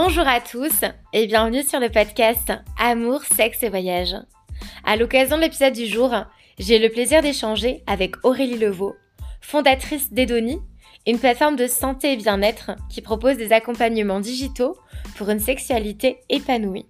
Bonjour 0.00 0.28
à 0.28 0.40
tous 0.40 0.84
et 1.12 1.26
bienvenue 1.26 1.64
sur 1.64 1.80
le 1.80 1.88
podcast 1.88 2.52
Amour, 2.78 3.24
sexe 3.24 3.64
et 3.64 3.68
voyage. 3.68 4.14
À 4.84 4.94
l'occasion 4.94 5.36
de 5.36 5.42
l'épisode 5.42 5.72
du 5.72 5.86
jour, 5.86 6.14
j'ai 6.56 6.78
le 6.78 6.88
plaisir 6.88 7.20
d'échanger 7.20 7.82
avec 7.88 8.14
Aurélie 8.24 8.58
Levaux, 8.58 8.94
fondatrice 9.40 10.12
d'Edoni, 10.12 10.60
une 11.04 11.18
plateforme 11.18 11.56
de 11.56 11.66
santé 11.66 12.12
et 12.12 12.16
bien-être 12.16 12.76
qui 12.88 13.02
propose 13.02 13.38
des 13.38 13.52
accompagnements 13.52 14.20
digitaux 14.20 14.76
pour 15.16 15.30
une 15.30 15.40
sexualité 15.40 16.20
épanouie. 16.28 16.86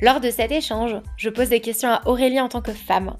Lors 0.00 0.20
de 0.20 0.30
cet 0.30 0.52
échange, 0.52 0.94
je 1.16 1.30
pose 1.30 1.48
des 1.48 1.60
questions 1.60 1.90
à 1.90 2.02
Aurélie 2.06 2.40
en 2.40 2.48
tant 2.48 2.62
que 2.62 2.70
femme, 2.70 3.16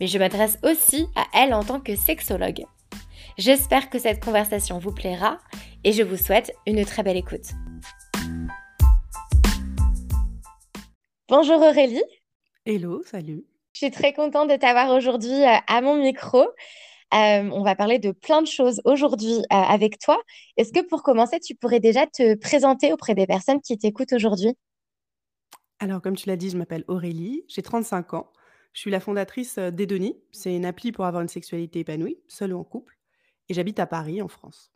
mais 0.00 0.06
je 0.06 0.16
m'adresse 0.16 0.58
aussi 0.62 1.08
à 1.14 1.26
elle 1.38 1.52
en 1.52 1.62
tant 1.62 1.78
que 1.78 1.94
sexologue. 1.94 2.64
J'espère 3.36 3.90
que 3.90 3.98
cette 3.98 4.24
conversation 4.24 4.78
vous 4.78 4.92
plaira 4.92 5.36
et 5.84 5.92
je 5.92 6.02
vous 6.02 6.16
souhaite 6.16 6.54
une 6.66 6.82
très 6.86 7.02
belle 7.02 7.18
écoute. 7.18 7.50
Bonjour 11.28 11.62
Aurélie. 11.62 12.02
Hello, 12.66 13.02
salut. 13.04 13.44
Je 13.72 13.78
suis 13.78 13.90
très 13.92 14.12
contente 14.12 14.50
de 14.50 14.56
t'avoir 14.56 14.90
aujourd'hui 14.90 15.30
euh, 15.30 15.56
à 15.68 15.80
mon 15.80 15.96
micro. 15.96 16.40
Euh, 16.40 17.48
on 17.52 17.62
va 17.62 17.76
parler 17.76 18.00
de 18.00 18.10
plein 18.10 18.42
de 18.42 18.46
choses 18.46 18.80
aujourd'hui 18.84 19.34
euh, 19.34 19.44
avec 19.50 20.00
toi. 20.00 20.20
Est-ce 20.56 20.72
que 20.72 20.80
pour 20.80 21.04
commencer, 21.04 21.38
tu 21.38 21.54
pourrais 21.54 21.78
déjà 21.78 22.06
te 22.06 22.34
présenter 22.34 22.92
auprès 22.92 23.14
des 23.14 23.26
personnes 23.26 23.60
qui 23.60 23.78
t'écoutent 23.78 24.12
aujourd'hui? 24.12 24.56
Alors, 25.78 26.02
comme 26.02 26.16
tu 26.16 26.28
l'as 26.28 26.36
dit, 26.36 26.50
je 26.50 26.56
m'appelle 26.56 26.84
Aurélie, 26.88 27.44
j'ai 27.48 27.62
35 27.62 28.14
ans. 28.14 28.26
Je 28.72 28.80
suis 28.80 28.90
la 28.90 29.00
fondatrice 29.00 29.58
d'Edoni. 29.58 30.16
C'est 30.32 30.54
une 30.54 30.66
appli 30.66 30.90
pour 30.90 31.04
avoir 31.04 31.22
une 31.22 31.28
sexualité 31.28 31.80
épanouie, 31.80 32.18
seule 32.26 32.52
ou 32.52 32.58
en 32.58 32.64
couple. 32.64 32.98
Et 33.48 33.54
j'habite 33.54 33.78
à 33.78 33.86
Paris, 33.86 34.20
en 34.22 34.28
France. 34.28 34.72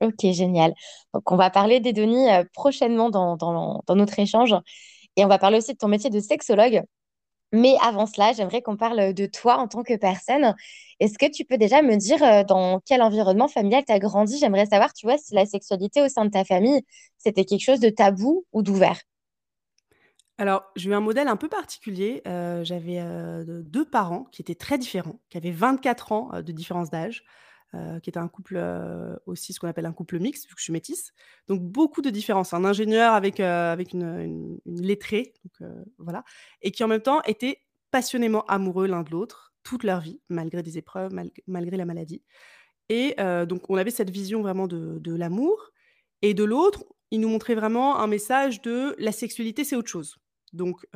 Ok, 0.00 0.20
génial. 0.32 0.72
Donc, 1.12 1.30
on 1.30 1.36
va 1.36 1.50
parler 1.50 1.80
d'Edoni 1.80 2.26
prochainement 2.54 3.10
dans, 3.10 3.36
dans, 3.36 3.82
dans 3.86 3.96
notre 3.96 4.18
échange. 4.18 4.54
Et 5.16 5.24
on 5.24 5.28
va 5.28 5.38
parler 5.38 5.58
aussi 5.58 5.72
de 5.72 5.78
ton 5.78 5.88
métier 5.88 6.10
de 6.10 6.20
sexologue. 6.20 6.82
Mais 7.52 7.74
avant 7.82 8.06
cela, 8.06 8.32
j'aimerais 8.32 8.62
qu'on 8.62 8.76
parle 8.76 9.12
de 9.12 9.26
toi 9.26 9.56
en 9.56 9.66
tant 9.66 9.82
que 9.82 9.96
personne. 9.96 10.54
Est-ce 11.00 11.18
que 11.18 11.28
tu 11.30 11.44
peux 11.44 11.58
déjà 11.58 11.82
me 11.82 11.96
dire 11.96 12.22
euh, 12.22 12.44
dans 12.44 12.80
quel 12.86 13.02
environnement 13.02 13.48
familial 13.48 13.84
tu 13.84 13.92
as 13.92 13.98
grandi? 13.98 14.38
J'aimerais 14.38 14.66
savoir, 14.66 14.92
tu 14.92 15.06
vois, 15.06 15.18
si 15.18 15.34
la 15.34 15.46
sexualité 15.46 16.00
au 16.00 16.08
sein 16.08 16.24
de 16.24 16.30
ta 16.30 16.44
famille, 16.44 16.80
c'était 17.18 17.44
quelque 17.44 17.64
chose 17.64 17.80
de 17.80 17.90
tabou 17.90 18.44
ou 18.52 18.62
d'ouvert. 18.62 19.00
Alors, 20.38 20.62
j'ai 20.76 20.90
eu 20.90 20.94
un 20.94 21.00
modèle 21.00 21.26
un 21.26 21.36
peu 21.36 21.48
particulier. 21.48 22.22
Euh, 22.26 22.62
j'avais 22.64 23.00
euh, 23.00 23.62
deux 23.64 23.84
parents 23.84 24.24
qui 24.30 24.42
étaient 24.42 24.54
très 24.54 24.78
différents, 24.78 25.18
qui 25.28 25.36
avaient 25.36 25.50
24 25.50 26.12
ans 26.12 26.30
de 26.34 26.52
différence 26.52 26.88
d'âge. 26.88 27.24
Euh, 27.76 28.00
qui 28.00 28.10
était 28.10 28.18
un 28.18 28.26
couple 28.26 28.56
euh, 28.56 29.14
aussi, 29.26 29.52
ce 29.52 29.60
qu'on 29.60 29.68
appelle 29.68 29.86
un 29.86 29.92
couple 29.92 30.18
mixte, 30.18 30.48
vu 30.48 30.54
que 30.54 30.58
je 30.58 30.64
suis 30.64 30.72
métisse. 30.72 31.12
Donc 31.46 31.62
beaucoup 31.62 32.02
de 32.02 32.10
différences. 32.10 32.52
Un 32.52 32.64
ingénieur 32.64 33.14
avec, 33.14 33.38
euh, 33.38 33.72
avec 33.72 33.92
une, 33.92 34.58
une, 34.66 34.82
lettrée, 34.82 35.34
voilà, 35.98 36.24
et 36.62 36.72
qui 36.72 36.82
en 36.82 36.88
même 36.88 37.00
temps 37.00 37.22
étaient 37.22 37.58
passionnément 37.92 38.44
amoureux 38.46 38.88
l'un 38.88 39.04
de 39.04 39.10
l'autre 39.10 39.54
toute 39.62 39.84
leur 39.84 40.00
vie, 40.00 40.20
malgré 40.28 40.64
des 40.64 40.78
épreuves, 40.78 41.12
malgré 41.46 41.76
la 41.76 41.84
maladie. 41.84 42.24
Et 42.88 43.14
donc 43.46 43.68
on 43.68 43.76
avait 43.76 43.90
cette 43.90 44.10
vision 44.10 44.40
vraiment 44.40 44.66
de, 44.66 44.98
de 44.98 45.14
l'amour. 45.14 45.70
Et 46.22 46.34
de 46.34 46.44
l'autre, 46.44 46.84
il 47.10 47.20
nous 47.20 47.28
montrait 47.28 47.54
vraiment 47.54 48.00
un 48.00 48.06
message 48.06 48.62
de 48.62 48.96
la 48.98 49.12
sexualité, 49.12 49.62
c'est 49.62 49.76
autre 49.76 49.90
chose. 49.90 50.16
Donc 50.54 50.86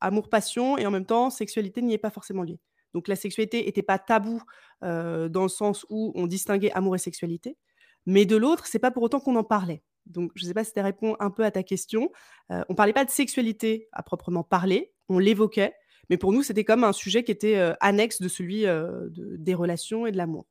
amour, 0.00 0.28
passion, 0.28 0.76
et 0.76 0.86
en 0.86 0.90
même 0.90 1.06
temps, 1.06 1.30
sexualité 1.30 1.82
n'y 1.82 1.94
est 1.94 1.98
pas 1.98 2.10
forcément 2.10 2.42
liée. 2.42 2.60
Donc 2.94 3.08
la 3.08 3.16
sexualité 3.16 3.64
n'était 3.64 3.82
pas 3.82 3.98
tabou 3.98 4.40
dans 4.80 5.42
le 5.42 5.48
sens 5.48 5.84
où 5.90 6.12
on 6.14 6.26
distinguait 6.26 6.72
amour 6.72 6.94
et 6.94 6.98
sexualité, 6.98 7.58
mais 8.06 8.24
de 8.24 8.36
l'autre, 8.36 8.66
c'est 8.66 8.78
pas 8.78 8.90
pour 8.90 9.02
autant 9.02 9.20
qu'on 9.20 9.36
en 9.36 9.44
parlait. 9.44 9.82
Donc 10.06 10.32
je 10.34 10.44
ne 10.44 10.48
sais 10.48 10.54
pas 10.54 10.64
si 10.64 10.72
ça 10.74 10.82
répond 10.82 11.16
un 11.20 11.30
peu 11.30 11.44
à 11.44 11.50
ta 11.50 11.62
question. 11.62 12.10
On 12.50 12.64
on 12.68 12.74
parlait 12.74 12.92
pas 12.92 13.04
de 13.04 13.10
sexualité 13.10 13.88
à 13.92 14.02
proprement 14.02 14.42
parler, 14.42 14.92
on 15.08 15.18
l'évoquait, 15.18 15.74
mais 16.10 16.16
pour 16.16 16.32
nous 16.32 16.42
c'était 16.42 16.64
comme 16.64 16.84
un 16.84 16.92
sujet 16.92 17.24
qui 17.24 17.32
était 17.32 17.74
annexe 17.80 18.20
de 18.20 18.28
celui 18.28 18.64
des 19.10 19.54
relations 19.54 20.06
et 20.06 20.12
de 20.12 20.16
l'amour. 20.16 20.46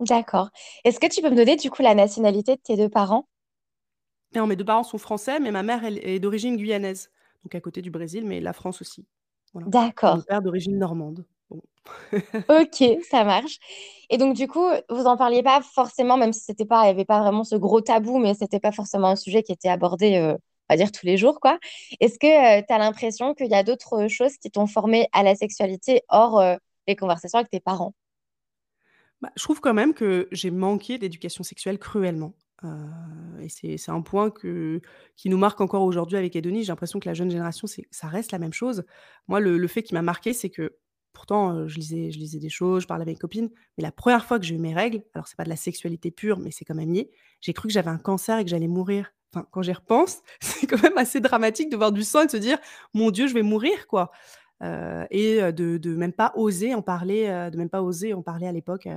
D'accord. 0.00 0.50
Est-ce 0.84 1.00
que 1.00 1.06
tu 1.06 1.22
peux 1.22 1.30
me 1.30 1.36
donner 1.36 1.56
du 1.56 1.70
coup 1.70 1.82
la 1.82 1.94
nationalité 1.94 2.56
de 2.56 2.60
tes 2.60 2.76
deux 2.76 2.88
parents? 2.88 3.28
Non, 4.34 4.46
mes 4.46 4.56
deux 4.56 4.64
parents 4.64 4.82
sont 4.82 4.98
français, 4.98 5.38
mais 5.38 5.52
ma 5.52 5.62
mère 5.62 5.84
elle, 5.84 6.04
est 6.06 6.18
d'origine 6.18 6.56
guyanaise, 6.56 7.10
donc 7.44 7.54
à 7.54 7.60
côté 7.60 7.80
du 7.82 7.90
Brésil, 7.90 8.24
mais 8.26 8.40
la 8.40 8.52
France 8.52 8.80
aussi. 8.80 9.06
D'accord. 9.54 10.16
Mon 10.16 10.22
père 10.22 10.42
d'origine 10.42 10.76
normande. 10.76 11.24
Ok, 12.48 12.84
ça 13.10 13.24
marche. 13.24 13.58
Et 14.10 14.18
donc, 14.18 14.36
du 14.36 14.48
coup, 14.48 14.66
vous 14.90 15.06
en 15.06 15.16
parliez 15.16 15.42
pas 15.42 15.62
forcément, 15.62 16.16
même 16.16 16.32
si 16.32 16.40
c'était 16.40 16.66
pas, 16.66 16.82
il 16.82 16.84
n'y 16.84 16.90
avait 16.90 17.04
pas 17.06 17.20
vraiment 17.20 17.42
ce 17.44 17.56
gros 17.56 17.80
tabou, 17.80 18.18
mais 18.18 18.34
c'était 18.34 18.60
pas 18.60 18.72
forcément 18.72 19.08
un 19.08 19.16
sujet 19.16 19.42
qui 19.42 19.52
était 19.52 19.68
abordé, 19.70 20.16
euh, 20.16 20.34
on 20.34 20.74
va 20.74 20.76
dire, 20.76 20.92
tous 20.92 21.06
les 21.06 21.16
jours, 21.16 21.40
quoi. 21.40 21.58
Est-ce 22.00 22.18
que 22.18 22.60
tu 22.60 22.72
as 22.72 22.78
l'impression 22.78 23.34
qu'il 23.34 23.48
y 23.48 23.54
a 23.54 23.62
d'autres 23.62 24.08
choses 24.08 24.36
qui 24.36 24.50
t'ont 24.50 24.66
formé 24.66 25.08
à 25.12 25.22
la 25.22 25.34
sexualité 25.34 26.02
hors 26.10 26.38
euh, 26.38 26.56
les 26.86 26.96
conversations 26.96 27.38
avec 27.38 27.50
tes 27.50 27.60
parents? 27.60 27.94
Bah, 29.22 29.30
je 29.36 29.42
trouve 29.42 29.60
quand 29.60 29.74
même 29.74 29.94
que 29.94 30.28
j'ai 30.32 30.50
manqué 30.50 30.98
d'éducation 30.98 31.44
sexuelle 31.44 31.78
cruellement. 31.78 32.34
Euh, 32.64 33.38
et 33.40 33.48
c'est 33.78 33.90
un 33.90 34.00
point 34.02 34.30
qui 34.30 35.28
nous 35.28 35.38
marque 35.38 35.60
encore 35.60 35.82
aujourd'hui 35.82 36.16
avec 36.18 36.36
Edonie. 36.36 36.62
J'ai 36.62 36.72
l'impression 36.72 37.00
que 37.00 37.08
la 37.08 37.14
jeune 37.14 37.30
génération, 37.30 37.66
ça 37.90 38.06
reste 38.06 38.32
la 38.32 38.38
même 38.38 38.52
chose. 38.52 38.84
Moi, 39.28 39.40
le, 39.40 39.56
le 39.56 39.68
fait 39.68 39.82
qui 39.82 39.94
m'a 39.94 40.02
marqué, 40.02 40.32
c'est 40.32 40.50
que 40.50 40.76
Pourtant, 41.14 41.66
je 41.68 41.76
lisais 41.76 42.12
je 42.12 42.18
lisais 42.18 42.40
des 42.40 42.50
choses, 42.50 42.82
je 42.82 42.86
parlais 42.88 43.02
avec 43.02 43.16
mes 43.16 43.20
copines, 43.20 43.50
mais 43.78 43.82
la 43.82 43.92
première 43.92 44.26
fois 44.26 44.38
que 44.38 44.44
j'ai 44.44 44.56
eu 44.56 44.58
mes 44.58 44.74
règles, 44.74 45.02
alors 45.14 45.28
c'est 45.28 45.36
pas 45.36 45.44
de 45.44 45.48
la 45.48 45.56
sexualité 45.56 46.10
pure, 46.10 46.38
mais 46.40 46.50
c'est 46.50 46.64
quand 46.66 46.74
même 46.74 46.92
lié, 46.92 47.10
j'ai 47.40 47.54
cru 47.54 47.68
que 47.68 47.72
j'avais 47.74 47.90
un 47.90 47.98
cancer 47.98 48.38
et 48.38 48.44
que 48.44 48.50
j'allais 48.50 48.68
mourir. 48.68 49.12
Enfin, 49.32 49.46
quand 49.50 49.62
j'y 49.62 49.72
repense, 49.72 50.22
c'est 50.40 50.66
quand 50.66 50.82
même 50.82 50.98
assez 50.98 51.20
dramatique 51.20 51.70
de 51.70 51.76
voir 51.76 51.92
du 51.92 52.02
sang 52.04 52.22
et 52.22 52.26
de 52.26 52.30
se 52.32 52.36
dire: 52.36 52.58
«Mon 52.94 53.10
Dieu, 53.10 53.26
je 53.28 53.34
vais 53.34 53.42
mourir», 53.42 53.86
quoi. 53.88 54.10
et 55.10 55.40
de 55.52 55.78
de 55.78 55.94
même 55.96 56.12
pas 56.12 56.32
oser 56.36 56.74
en 56.74 56.82
parler, 56.82 57.26
de 57.52 57.56
même 57.56 57.70
pas 57.70 57.82
oser 57.82 58.12
en 58.14 58.22
parler 58.22 58.46
à 58.46 58.52
l'époque, 58.52 58.88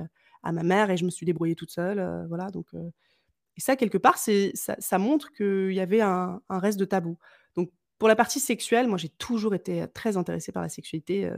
à 0.42 0.52
ma 0.52 0.62
mère 0.62 0.90
et 0.90 0.96
je 0.96 1.04
me 1.04 1.10
suis 1.10 1.26
débrouillée 1.26 1.56
toute 1.56 1.70
seule, 1.70 2.26
voilà 2.28 2.50
donc 2.50 2.66
et 3.56 3.60
ça 3.60 3.76
quelque 3.76 3.98
part, 3.98 4.18
c'est 4.18 4.52
ça 4.54 4.76
ça 4.78 4.98
montre 4.98 5.32
qu'il 5.32 5.72
y 5.72 5.80
avait 5.80 6.00
un 6.00 6.40
un 6.48 6.58
reste 6.58 6.78
de 6.78 6.84
tabou. 6.84 7.18
Donc 7.56 7.70
pour 7.98 8.08
la 8.08 8.16
partie 8.16 8.40
sexuelle, 8.40 8.86
moi 8.88 8.98
j'ai 8.98 9.08
toujours 9.08 9.54
été, 9.54 9.86
très 9.94 10.16
intéressée 10.16 10.52
par 10.52 10.62
la 10.62 10.68
sexualité, 10.68 11.30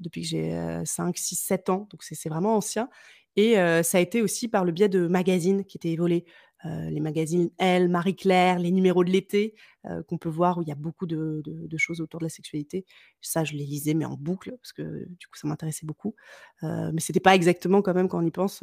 depuis 0.00 0.22
que 0.22 0.28
j'ai 0.28 0.82
5, 0.84 1.16
6, 1.16 1.36
7 1.36 1.70
ans, 1.70 1.88
donc 1.90 2.02
c'est 2.02 2.28
vraiment 2.28 2.56
ancien. 2.56 2.88
Et 3.36 3.54
ça 3.82 3.98
a 3.98 4.00
été 4.00 4.22
aussi 4.22 4.48
par 4.48 4.64
le 4.64 4.72
biais 4.72 4.88
de 4.88 5.06
magazines 5.06 5.64
qui 5.64 5.76
étaient 5.78 5.96
volés. 5.96 6.24
les 6.64 7.00
magazines 7.00 7.50
Elle, 7.58 7.88
Marie-Claire, 7.88 8.58
les 8.58 8.70
numéros 8.70 9.04
de 9.04 9.10
l'été, 9.10 9.54
qu'on 10.08 10.18
peut 10.18 10.28
voir 10.28 10.58
où 10.58 10.62
il 10.62 10.68
y 10.68 10.72
a 10.72 10.76
beaucoup 10.76 11.06
de, 11.06 11.42
choses 11.76 12.00
autour 12.00 12.20
de 12.20 12.26
la 12.26 12.30
sexualité. 12.30 12.84
Ça, 13.20 13.44
je 13.44 13.54
les 13.54 13.64
lisais, 13.64 13.94
mais 13.94 14.04
en 14.04 14.16
boucle, 14.16 14.52
parce 14.52 14.72
que 14.72 15.06
du 15.08 15.26
coup, 15.26 15.36
ça 15.36 15.48
m'intéressait 15.48 15.86
beaucoup. 15.86 16.14
mais 16.62 17.00
c'était 17.00 17.20
pas 17.20 17.34
exactement, 17.34 17.82
quand 17.82 17.94
même, 17.94 18.08
quand 18.08 18.22
on 18.22 18.26
y 18.26 18.30
pense, 18.30 18.62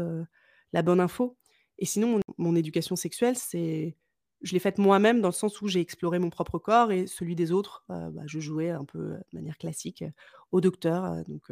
la 0.73 0.81
bonne 0.81 0.99
info. 0.99 1.37
Et 1.79 1.85
sinon, 1.85 2.19
mon 2.37 2.55
éducation 2.55 2.95
sexuelle, 2.95 3.35
c'est 3.35 3.97
je 4.41 4.53
l'ai 4.53 4.59
faite 4.59 4.77
moi-même 4.77 5.21
dans 5.21 5.29
le 5.29 5.33
sens 5.33 5.61
où 5.61 5.67
j'ai 5.67 5.79
exploré 5.79 6.19
mon 6.19 6.29
propre 6.29 6.57
corps 6.57 6.91
et 6.91 7.07
celui 7.07 7.35
des 7.35 7.51
autres. 7.51 7.83
bah, 7.89 8.23
je 8.25 8.39
jouais 8.39 8.69
un 8.69 8.85
peu 8.85 9.09
de 9.31 9.37
manière 9.37 9.57
classique 9.57 10.03
au 10.51 10.61
docteur, 10.61 11.23
donc 11.27 11.43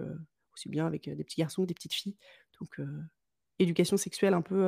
aussi 0.53 0.69
bien 0.69 0.85
avec 0.85 1.09
des 1.09 1.23
petits 1.23 1.41
garçons 1.41 1.63
que 1.63 1.67
des 1.67 1.73
petites 1.73 1.93
filles. 1.93 2.15
Donc 2.59 2.79
éducation 3.59 3.97
sexuelle 3.97 4.33
un 4.33 4.41
peu, 4.41 4.67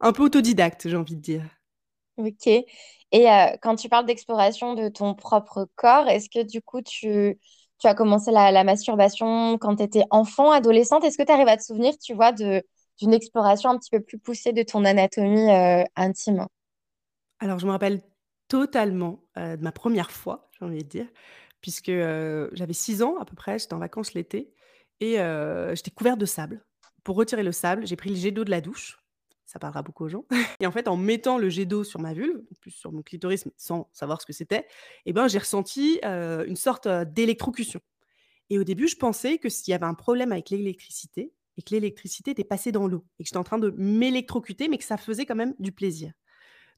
un 0.00 0.12
peu 0.12 0.24
autodidacte, 0.24 0.88
j'ai 0.88 0.96
envie 0.96 1.16
de 1.16 1.20
dire. 1.20 1.44
Ok. 2.18 2.46
Et 2.46 3.26
quand 3.62 3.76
tu 3.76 3.88
parles 3.88 4.06
d'exploration 4.06 4.74
de 4.74 4.88
ton 4.88 5.14
propre 5.14 5.68
corps, 5.76 6.08
est-ce 6.08 6.28
que 6.28 6.42
du 6.42 6.62
coup 6.62 6.80
tu, 6.82 7.38
as 7.84 7.94
commencé 7.94 8.30
la, 8.30 8.64
masturbation 8.64 9.58
quand 9.58 9.76
tu 9.76 9.82
étais 9.82 10.04
enfant, 10.10 10.50
adolescente? 10.50 11.04
Est-ce 11.04 11.18
que 11.18 11.22
tu 11.22 11.32
arrives 11.32 11.48
à 11.48 11.56
te 11.56 11.62
souvenir, 11.62 11.94
tu 11.98 12.14
vois, 12.14 12.32
d'une 12.32 12.62
exploration 13.12 13.70
un 13.70 13.78
petit 13.78 13.90
peu 13.90 14.00
plus 14.00 14.18
poussée 14.18 14.52
de 14.52 14.62
ton 14.62 14.84
anatomie 14.84 15.50
intime? 15.94 16.46
Alors, 17.38 17.58
je 17.58 17.66
me 17.66 17.70
rappelle 17.70 18.02
totalement, 18.48 19.24
de 19.36 19.62
ma 19.62 19.72
première 19.72 20.10
fois, 20.10 20.50
j'ai 20.58 20.64
envie 20.64 20.84
de 20.84 20.88
dire, 20.88 21.06
puisque, 21.60 21.90
j'avais 21.90 22.72
6 22.72 23.02
ans 23.02 23.16
à 23.18 23.24
peu 23.24 23.34
près, 23.34 23.58
j'étais 23.58 23.74
en 23.74 23.78
vacances 23.78 24.14
l'été 24.14 24.52
et 25.00 25.16
j'étais 25.74 25.90
couverte 25.90 26.18
de 26.18 26.26
sable. 26.26 26.64
Pour 27.04 27.16
retirer 27.16 27.42
le 27.42 27.52
sable, 27.52 27.86
j'ai 27.86 27.96
pris 27.96 28.10
le 28.10 28.16
jet 28.16 28.30
d'eau 28.30 28.44
de 28.44 28.50
la 28.50 28.60
douche, 28.60 28.98
ça 29.44 29.58
parlera 29.60 29.82
beaucoup 29.82 30.04
aux 30.04 30.08
gens 30.08 30.24
et 30.60 30.66
en 30.66 30.72
fait, 30.72 30.88
en 30.88 30.96
mettant 30.96 31.38
le 31.38 31.48
jet 31.48 31.66
d'eau 31.66 31.84
sur 31.84 32.00
ma 32.00 32.14
vulve, 32.14 32.42
plus 32.60 32.72
sur 32.72 32.90
mon 32.92 33.02
clitoris, 33.02 33.44
sans 33.56 33.88
savoir 33.92 34.20
ce 34.20 34.26
que 34.26 34.32
c'était 34.32 34.66
et 35.04 35.12
ben, 35.12 35.28
j'ai 35.28 35.38
ressenti, 35.38 36.00
une 36.02 36.56
sorte, 36.56 36.88
d'électrocution 36.88 37.80
et 38.50 38.58
au 38.58 38.64
début, 38.64 38.88
je 38.88 38.96
pensais 38.96 39.38
que 39.38 39.48
s'il 39.48 39.72
y 39.72 39.74
avait 39.74 39.86
un 39.86 39.94
problème 39.94 40.32
avec 40.32 40.50
l'électricité 40.50 41.32
et 41.56 41.62
que 41.62 41.70
l'électricité 41.70 42.30
était 42.32 42.44
passée 42.44 42.72
dans 42.72 42.86
l'eau 42.86 43.04
et 43.18 43.24
que 43.24 43.28
j'étais 43.28 43.38
en 43.38 43.44
train 43.44 43.58
de 43.58 43.70
m'électrocuter, 43.76 44.68
mais 44.68 44.78
que 44.78 44.84
ça 44.84 44.96
faisait 44.96 45.26
quand 45.26 45.34
même 45.34 45.54
du 45.58 45.72
plaisir. 45.72 46.12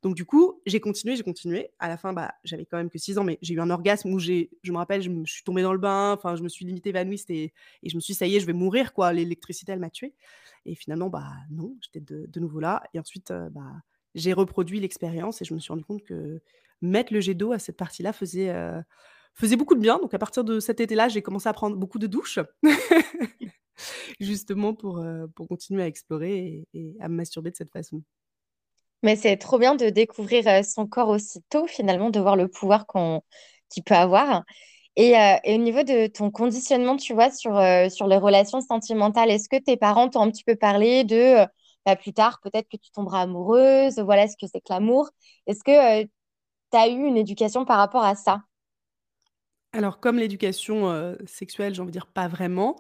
Donc 0.02 0.14
du 0.14 0.24
coup, 0.24 0.60
j'ai 0.66 0.80
continué, 0.80 1.16
j'ai 1.16 1.24
continué. 1.24 1.70
À 1.78 1.88
la 1.88 1.96
fin, 1.96 2.12
bah, 2.12 2.34
j'avais 2.44 2.66
quand 2.66 2.76
même 2.76 2.90
que 2.90 2.98
6 2.98 3.18
ans, 3.18 3.24
mais 3.24 3.38
j'ai 3.42 3.54
eu 3.54 3.60
un 3.60 3.70
orgasme 3.70 4.12
où 4.12 4.18
j'ai, 4.18 4.50
je 4.62 4.72
me 4.72 4.76
rappelle, 4.76 5.02
je, 5.02 5.10
me, 5.10 5.24
suis 5.24 5.42
tombée 5.42 5.62
dans 5.62 5.72
le 5.72 5.78
bain, 5.78 6.12
enfin, 6.12 6.36
je 6.36 6.42
me 6.42 6.48
suis 6.48 6.64
limite 6.64 6.86
évanouie, 6.86 7.22
et, 7.28 7.52
et 7.82 7.88
je 7.88 7.96
me 7.96 8.00
suis 8.00 8.12
dit, 8.12 8.18
ça 8.18 8.26
y 8.26 8.36
est, 8.36 8.40
je 8.40 8.46
vais 8.46 8.52
mourir, 8.52 8.92
quoi. 8.92 9.12
L'électricité, 9.12 9.72
elle 9.72 9.80
m'a 9.80 9.90
tuée. 9.90 10.14
Et 10.66 10.74
finalement, 10.74 11.08
bah 11.08 11.32
non, 11.50 11.76
j'étais 11.80 12.00
de, 12.00 12.40
nouveau 12.40 12.60
là. 12.60 12.82
Et 12.94 13.00
ensuite, 13.00 13.30
euh, 13.30 13.48
bah, 13.50 13.72
j'ai 14.14 14.32
reproduit 14.32 14.80
l'expérience 14.80 15.42
et 15.42 15.44
je 15.44 15.54
me 15.54 15.58
suis 15.58 15.72
rendu 15.72 15.84
compte 15.84 16.04
que 16.04 16.40
mettre 16.80 17.12
le 17.12 17.20
jet 17.20 17.34
d'eau 17.34 17.52
à 17.52 17.58
cette 17.58 17.76
partie-là 17.76 18.12
faisait, 18.12 18.50
heu, 18.50 18.82
faisait 19.34 19.56
beaucoup 19.56 19.74
de 19.74 19.80
bien. 19.80 19.98
Donc 19.98 20.14
à 20.14 20.18
partir 20.18 20.44
de 20.44 20.60
cet 20.60 20.80
été-là, 20.80 21.08
j'ai 21.08 21.22
commencé 21.22 21.48
à 21.48 21.52
prendre 21.52 21.76
beaucoup 21.76 21.98
de 21.98 22.06
douches. 22.06 22.38
Justement 24.20 24.74
pour, 24.74 24.98
heu, 25.00 25.28
pour 25.34 25.48
continuer 25.48 25.82
à 25.82 25.86
explorer 25.86 26.66
et 26.72 26.78
et 26.78 26.96
à 27.00 27.08
me 27.08 27.14
masturber 27.16 27.50
de 27.50 27.56
cette 27.56 27.72
façon. 27.72 28.02
Mais 29.02 29.16
c'est 29.16 29.36
trop 29.36 29.58
bien 29.58 29.74
de 29.76 29.90
découvrir 29.90 30.46
euh, 30.48 30.62
son 30.62 30.86
corps 30.86 31.08
aussi 31.08 31.40
tôt, 31.50 31.66
finalement, 31.66 32.10
de 32.10 32.20
voir 32.20 32.36
le 32.36 32.48
pouvoir 32.48 32.86
qu'on 32.86 33.22
qu'il 33.70 33.84
peut 33.84 33.94
avoir. 33.94 34.44
Et, 34.96 35.16
euh, 35.18 35.36
au 35.46 35.58
niveau 35.58 35.82
de 35.84 36.08
ton 36.08 36.30
conditionnement, 36.30 36.96
tu 36.96 37.14
vois, 37.14 37.30
sur, 37.30 37.56
euh, 37.58 37.88
sur 37.90 38.08
les 38.08 38.18
relations 38.18 38.60
sentimentales, 38.60 39.30
est-ce 39.30 39.48
que 39.48 39.56
tes 39.62 39.76
parents 39.76 40.08
t'ont 40.10 40.22
un 40.22 40.30
petit 40.30 40.44
peu 40.44 40.56
parlé 40.56 41.04
de, 41.04 41.46
bah, 41.86 41.96
plus 41.96 42.12
tard, 42.14 42.40
peut-être 42.42 42.68
que 42.68 42.76
tu 42.78 42.90
tomberas 42.92 43.22
amoureuse, 43.22 43.98
voilà 44.00 44.28
ce 44.28 44.36
que 44.36 44.46
c'est 44.52 44.60
que 44.60 44.72
l'amour. 44.72 45.10
Est-ce 45.46 45.62
que 45.64 46.02
tu 46.04 46.76
as 46.78 46.88
eu 46.88 47.04
une 47.06 47.16
éducation 47.18 47.64
par 47.66 47.78
rapport 47.78 48.04
à 48.04 48.14
ça? 48.16 48.42
Alors 49.72 50.00
comme 50.00 50.18
l'éducation, 50.18 51.16
sexuelle, 51.26 51.74
j'ai 51.74 51.80
envie 51.82 51.88
de 51.88 51.92
dire 51.92 52.06
pas 52.06 52.28
vraiment, 52.28 52.76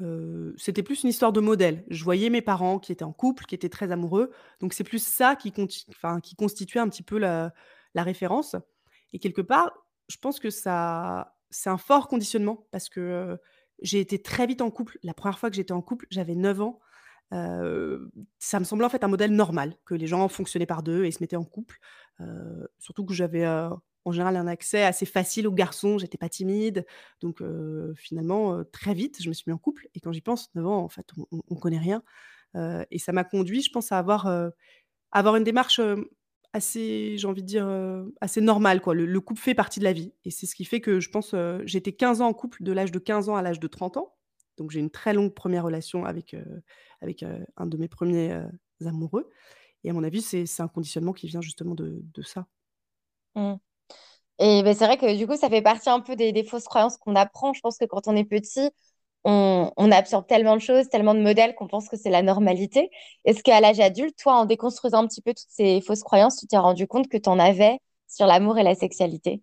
heu, 0.00 0.54
c'était 0.58 0.82
plus 0.82 1.02
une 1.02 1.08
histoire 1.10 1.32
de 1.32 1.40
modèle. 1.40 1.84
Je 1.88 2.04
voyais 2.04 2.30
mes 2.30 2.42
parents 2.42 2.78
qui 2.78 2.92
étaient 2.92 3.04
en 3.04 3.12
couple, 3.12 3.44
qui 3.46 3.54
étaient 3.54 3.68
très 3.68 3.90
amoureux, 3.92 4.30
donc 4.60 4.72
c'est 4.74 4.84
plus 4.84 5.02
ça 5.04 5.36
qui 5.36 5.52
conti 5.52 5.86
qui 6.22 6.36
constituait 6.36 6.80
un 6.80 6.88
petit 6.88 7.02
peu 7.02 7.18
la 7.18 7.52
la 7.94 8.02
référence 8.02 8.56
et 9.12 9.18
quelque 9.18 9.40
part, 9.42 9.72
je 10.08 10.16
pense 10.18 10.38
que 10.40 10.50
ça 10.50 11.34
c'est 11.50 11.70
un 11.70 11.78
fort 11.78 12.08
conditionnement 12.08 12.66
parce 12.72 12.88
que, 12.88 13.00
heu, 13.00 13.38
j'ai 13.82 14.00
été 14.00 14.20
très 14.20 14.46
vite 14.46 14.62
en 14.62 14.70
couple. 14.70 14.98
La 15.02 15.14
première 15.14 15.38
fois 15.38 15.48
que 15.50 15.56
j'étais 15.56 15.72
en 15.72 15.80
couple, 15.82 16.06
j'avais 16.10 16.34
9 16.34 16.60
ans. 16.60 16.80
Heu, 17.32 18.10
ça 18.38 18.58
me 18.60 18.64
semblait 18.64 18.84
en 18.86 18.88
fait 18.90 19.04
un 19.04 19.08
modèle 19.08 19.32
normal, 19.32 19.76
que 19.84 19.94
les 19.94 20.06
gens 20.06 20.28
fonctionnaient 20.28 20.66
par 20.66 20.82
2 20.82 21.04
et 21.04 21.10
se 21.12 21.22
mettaient 21.22 21.36
en 21.36 21.44
couple. 21.44 21.78
Surtout 22.78 23.04
que 23.04 23.14
j'avais, 23.14 23.44
en 24.06 24.12
général 24.12 24.36
un 24.36 24.46
accès 24.46 24.84
assez 24.84 25.04
facile 25.04 25.48
aux 25.48 25.52
garçons, 25.52 25.98
j'étais 25.98 26.16
pas 26.16 26.28
timide. 26.28 26.86
Donc 27.20 27.42
finalement, 27.96 28.64
très 28.72 28.94
vite, 28.94 29.20
je 29.20 29.28
me 29.28 29.34
suis 29.34 29.44
mis 29.48 29.52
en 29.52 29.58
couple 29.58 29.88
et 29.94 30.00
quand 30.00 30.12
j'y 30.12 30.20
pense, 30.20 30.54
9 30.54 30.66
ans, 30.66 30.78
en 30.78 30.88
fait, 30.88 31.06
on 31.30 31.42
on 31.48 31.56
connaît 31.56 31.78
rien. 31.78 32.02
Et 32.90 32.98
ça 32.98 33.12
m'a 33.12 33.24
conduit, 33.24 33.62
je 33.62 33.70
pense, 33.70 33.90
à 33.92 33.98
avoir, 33.98 34.28
avoir 35.10 35.36
une 35.36 35.44
démarche, 35.44 35.80
assez, 36.52 37.18
j'ai 37.18 37.26
envie 37.26 37.42
de 37.42 37.48
dire, 37.48 37.68
assez 38.20 38.40
normale, 38.40 38.80
quoi. 38.80 38.94
Le 38.94 39.06
le 39.06 39.20
couple 39.20 39.40
fait 39.40 39.54
partie 39.54 39.80
de 39.80 39.84
la 39.84 39.92
vie 39.92 40.14
et 40.24 40.30
c'est 40.30 40.46
ce 40.46 40.54
qui 40.54 40.64
fait 40.64 40.80
que 40.80 41.00
je 41.00 41.10
pense, 41.10 41.34
été 41.74 41.92
15 41.92 42.20
ans 42.20 42.28
en 42.28 42.34
couple, 42.34 42.62
de 42.62 42.72
l'âge 42.72 42.92
de 42.92 43.00
15 43.00 43.28
ans 43.28 43.36
à 43.36 43.42
l'âge 43.42 43.60
de 43.60 43.66
30 43.66 43.96
ans. 43.96 44.14
Donc 44.56 44.70
j'ai 44.70 44.80
une 44.80 44.90
très 44.90 45.14
longue 45.14 45.34
première 45.34 45.64
relation 45.64 46.04
avec, 46.04 46.36
avec, 47.00 47.24
un 47.56 47.66
de 47.66 47.76
mes 47.76 47.88
premiers 47.88 48.28
ers 48.28 48.50
amoureux 48.86 49.30
et 49.82 49.90
à 49.90 49.92
mon 49.92 50.04
avis, 50.04 50.22
c'est 50.22 50.60
un 50.60 50.68
conditionnement 50.68 51.12
qui 51.12 51.26
vient 51.26 51.40
justement 51.40 51.74
de 51.74 52.02
de 52.14 52.22
ça. 52.22 52.46
Mm. 53.34 53.56
Et 54.38 54.62
ben, 54.62 54.74
c'est 54.74 54.86
vrai 54.86 54.98
que 54.98 55.16
du 55.16 55.26
coup, 55.26 55.36
ça 55.36 55.48
fait 55.48 55.62
partie 55.62 55.88
un 55.88 56.00
peu 56.00 56.16
des, 56.16 56.44
fausses 56.44 56.64
croyances 56.64 56.96
qu'on 56.98 57.14
apprend. 57.16 57.52
Je 57.52 57.60
pense 57.60 57.78
que 57.78 57.84
quand 57.86 58.06
on 58.06 58.16
est 58.16 58.24
petit, 58.24 58.70
on, 59.24 59.90
absorbe 59.90 60.26
tellement 60.26 60.54
de 60.56 60.60
choses, 60.60 60.88
tellement 60.88 61.14
de 61.14 61.20
modèles 61.20 61.54
qu'on 61.54 61.66
pense 61.66 61.88
que 61.88 61.96
c'est 61.96 62.10
la 62.10 62.22
normalité. 62.22 62.90
Est-ce 63.24 63.42
qu'à 63.42 63.60
l'âge 63.60 63.80
adulte, 63.80 64.16
toi, 64.18 64.34
en 64.34 64.44
déconstruisant 64.44 64.98
un 65.02 65.06
petit 65.06 65.22
peu 65.22 65.32
toutes 65.32 65.48
ces 65.48 65.80
fausses 65.80 66.02
croyances, 66.02 66.36
tu 66.36 66.46
t'es 66.46 66.58
rendu 66.58 66.86
compte 66.86 67.08
que 67.08 67.16
tu 67.16 67.28
en 67.28 67.38
avais 67.38 67.78
sur 68.08 68.26
l'amour 68.26 68.58
et 68.58 68.62
la 68.62 68.74
sexualité? 68.74 69.42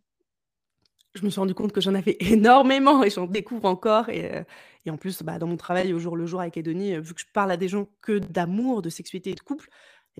Je 1.15 1.23
me 1.23 1.29
suis 1.29 1.39
rendu 1.39 1.53
compte 1.53 1.71
que 1.71 1.81
j'en 1.81 1.95
avais 1.95 2.17
énormément 2.21 3.03
et 3.03 3.09
j'en 3.09 3.25
découvre 3.25 3.65
encore 3.65 4.09
et 4.09 4.43
et 4.85 4.89
en 4.89 4.97
plus, 4.97 5.23
bah, 5.23 5.39
dans 5.39 5.47
mon 5.47 5.55
travail 5.57 5.93
au 5.93 5.99
jour 5.99 6.17
le 6.17 6.25
jour 6.25 6.41
avec 6.41 6.57
Edonie, 6.57 6.93
heu, 6.93 6.99
vu 6.99 7.13
que 7.13 7.21
je 7.21 7.25
parle 7.31 7.51
à 7.51 7.57
des 7.57 7.69
gens 7.69 7.87
que 8.01 8.19
d'amour, 8.19 8.81
de 8.81 8.89
sexualité 8.89 9.31
et 9.31 9.35
de 9.35 9.39
couple 9.39 9.69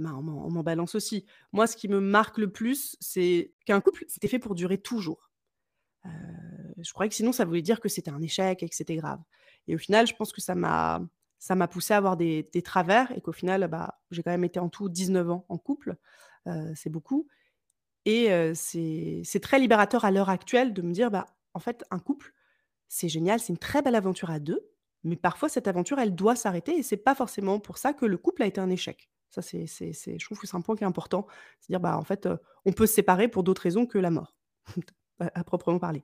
ben, 0.01 0.13
on 0.15 0.49
m'en 0.51 0.63
balance 0.63 0.95
aussi. 0.95 1.25
Moi, 1.53 1.67
ce 1.67 1.77
qui 1.77 1.87
me 1.87 1.99
marque 2.01 2.37
le 2.37 2.51
plus, 2.51 2.97
c'est 2.99 3.53
qu'un 3.65 3.81
couple, 3.81 4.05
c'était 4.07 4.27
fait 4.27 4.39
pour 4.39 4.55
durer 4.55 4.77
toujours. 4.79 5.31
Heu, 6.05 6.09
je 6.79 6.93
croyais 6.93 7.09
que 7.09 7.15
sinon 7.15 7.31
ça 7.33 7.45
voulait 7.45 7.61
dire 7.61 7.79
que 7.81 7.89
c'était 7.89 8.11
un 8.11 8.21
échec 8.21 8.63
et 8.63 8.69
que 8.69 8.75
c'était 8.75 8.95
grave 8.97 9.21
et 9.67 9.75
au 9.75 9.77
final, 9.77 10.07
je 10.07 10.15
pense 10.15 10.33
que 10.33 10.41
ça 10.41 10.55
m'a 10.55 11.01
ça 11.39 11.55
m'a 11.55 11.67
poussée 11.69 11.93
à 11.93 11.97
avoir 11.97 12.17
des 12.17 12.45
travers 12.63 13.11
et 13.13 13.21
qu'au 13.21 13.31
final, 13.33 13.67
bah, 13.69 13.99
j'ai 14.11 14.23
quand 14.23 14.31
même 14.31 14.43
été 14.45 14.59
en 14.59 14.69
tout 14.69 14.89
19 14.89 15.29
ans 15.29 15.45
en 15.49 15.57
couple, 15.57 15.97
heu, 16.47 16.73
c'est 16.75 16.89
beaucoup 16.89 17.27
et 18.05 18.31
heu, 18.31 18.53
c'est 18.55 19.39
très 19.41 19.59
libérateur 19.59 20.05
à 20.05 20.11
l'heure 20.11 20.29
actuelle 20.29 20.73
de 20.73 20.81
me 20.81 20.91
dire: 20.93 21.11
«Bah, 21.11 21.25
en 21.53 21.59
fait, 21.59 21.83
un 21.91 21.99
couple, 21.99 22.33
c'est 22.89 23.09
génial, 23.09 23.39
c'est 23.41 23.53
une 23.53 23.59
très 23.59 23.81
belle 23.83 23.95
aventure 23.95 24.31
à 24.31 24.39
2, 24.39 24.61
mais 25.05 25.17
parfois 25.17 25.49
cette 25.49 25.67
aventure, 25.69 25.99
elle 25.99 26.15
doit 26.15 26.35
s'arrêter 26.37 26.77
et 26.77 26.83
c'est 26.83 26.97
pas 26.97 27.15
forcément 27.15 27.59
pour 27.61 27.77
ça 27.79 27.93
que 27.93 28.05
le 28.07 28.17
couple 28.17 28.43
a 28.43 28.47
été 28.47 28.61
un 28.61 28.69
échec». 28.71 29.09
Ça, 29.33 29.41
je 29.41 30.25
trouve 30.25 30.39
que 30.39 30.47
c'est 30.47 30.55
un 30.55 30.61
point 30.61 30.75
qui 30.75 30.83
est 30.83 30.87
important. 30.87 31.27
C'est 31.59 31.71
dire, 31.71 31.79
bah, 31.79 31.97
en 31.97 32.03
fait, 32.03 32.27
on 32.65 32.73
peut 32.73 32.85
se 32.85 32.93
séparer 32.93 33.27
pour 33.27 33.43
d'autres 33.43 33.61
raisons 33.61 33.85
que 33.85 33.97
la 33.97 34.11
mort, 34.11 34.35
à 35.19 35.43
proprement 35.43 35.79
parler. 35.79 36.03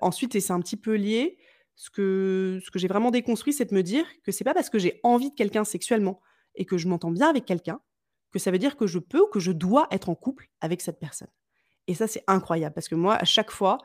Ensuite 0.00 0.34
et 0.34 0.40
c'est 0.40 0.52
un 0.52 0.60
petit 0.60 0.76
peu 0.76 0.94
lié, 0.94 1.38
ce 1.76 1.90
que 1.90 2.60
ce 2.64 2.70
que 2.70 2.78
j'ai 2.78 2.88
vraiment 2.88 3.10
déconstruit, 3.10 3.52
c'est 3.52 3.70
de 3.70 3.74
me 3.74 3.82
dire 3.82 4.04
que 4.24 4.32
c'est 4.32 4.44
pas 4.44 4.54
parce 4.54 4.70
que 4.70 4.78
j'ai 4.78 5.00
envie 5.02 5.30
de 5.30 5.34
quelqu'un 5.34 5.64
sexuellement 5.64 6.20
et 6.54 6.64
que 6.66 6.78
je 6.78 6.88
m'entends 6.88 7.10
bien 7.10 7.28
avec 7.28 7.44
quelqu'un, 7.44 7.80
que 8.32 8.38
ça 8.38 8.50
veut 8.50 8.58
dire 8.58 8.76
que 8.76 8.86
je 8.86 8.98
peux 8.98 9.20
ou 9.20 9.28
que 9.28 9.40
je 9.40 9.52
dois 9.52 9.86
être 9.90 10.08
en 10.08 10.14
couple 10.14 10.50
avec 10.60 10.80
cette 10.80 10.98
personne 10.98 11.30
et 11.86 11.94
ça, 11.94 12.06
c'est 12.06 12.24
incroyable 12.26 12.74
parce 12.74 12.88
que 12.88 12.94
moi, 12.94 13.16
à 13.16 13.24
chaque 13.24 13.50
fois, 13.50 13.78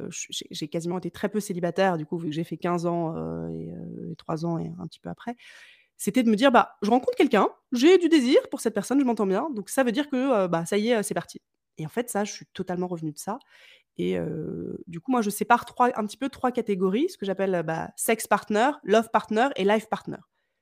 j'ai 0.00 0.68
quasiment 0.68 0.98
été 0.98 1.10
très 1.10 1.28
peu 1.28 1.40
célibataire, 1.40 1.98
du 1.98 2.06
coup, 2.06 2.16
vu 2.16 2.30
que 2.30 2.34
j'ai 2.34 2.44
fait 2.44 2.56
15 2.56 2.86
ans, 2.86 3.14
et 3.50 3.72
et 4.12 4.16
3 4.16 4.46
ans 4.46 4.58
et 4.58 4.72
un 4.78 4.86
petit 4.86 5.00
peu 5.00 5.10
après, 5.10 5.36
c'était 5.98 6.22
de 6.22 6.30
me 6.30 6.36
dire: 6.36 6.52
«Bah, 6.52 6.76
je 6.82 6.90
rencontre 6.90 7.16
quelqu'un, 7.16 7.48
j'ai 7.72 7.98
du 7.98 8.08
désir 8.08 8.38
pour 8.50 8.60
cette 8.60 8.74
personne, 8.74 9.00
je 9.00 9.04
m'entends 9.04 9.26
bien, 9.26 9.48
donc 9.54 9.68
ça 9.70 9.84
veut 9.84 9.92
dire 9.92 10.08
que, 10.10 10.44
heu, 10.46 10.48
bah, 10.48 10.64
ça 10.66 10.78
y 10.78 10.90
est, 10.90 10.98
heu, 10.98 11.02
c'est 11.02 11.14
parti» 11.14 11.40
et 11.78 11.86
en 11.86 11.88
fait, 11.88 12.10
ça, 12.10 12.24
je 12.24 12.32
suis 12.32 12.46
totalement 12.52 12.86
revenue 12.86 13.12
de 13.12 13.18
ça 13.18 13.38
et 13.98 14.18
heu, 14.18 14.78
du 14.86 15.00
coup, 15.00 15.10
moi, 15.12 15.22
je 15.22 15.30
sépare 15.30 15.64
3 15.66 15.90
un 15.98 16.06
petit 16.06 16.16
peu 16.16 16.28
3 16.28 16.50
catégories, 16.52 17.08
ce 17.10 17.18
que 17.18 17.26
j'appelle, 17.26 17.62
bah, 17.66 17.90
sex 17.96 18.26
partner, 18.26 18.70
love 18.84 19.10
partner 19.12 19.48
et 19.56 19.64
life 19.64 19.88
partner. 19.88 20.16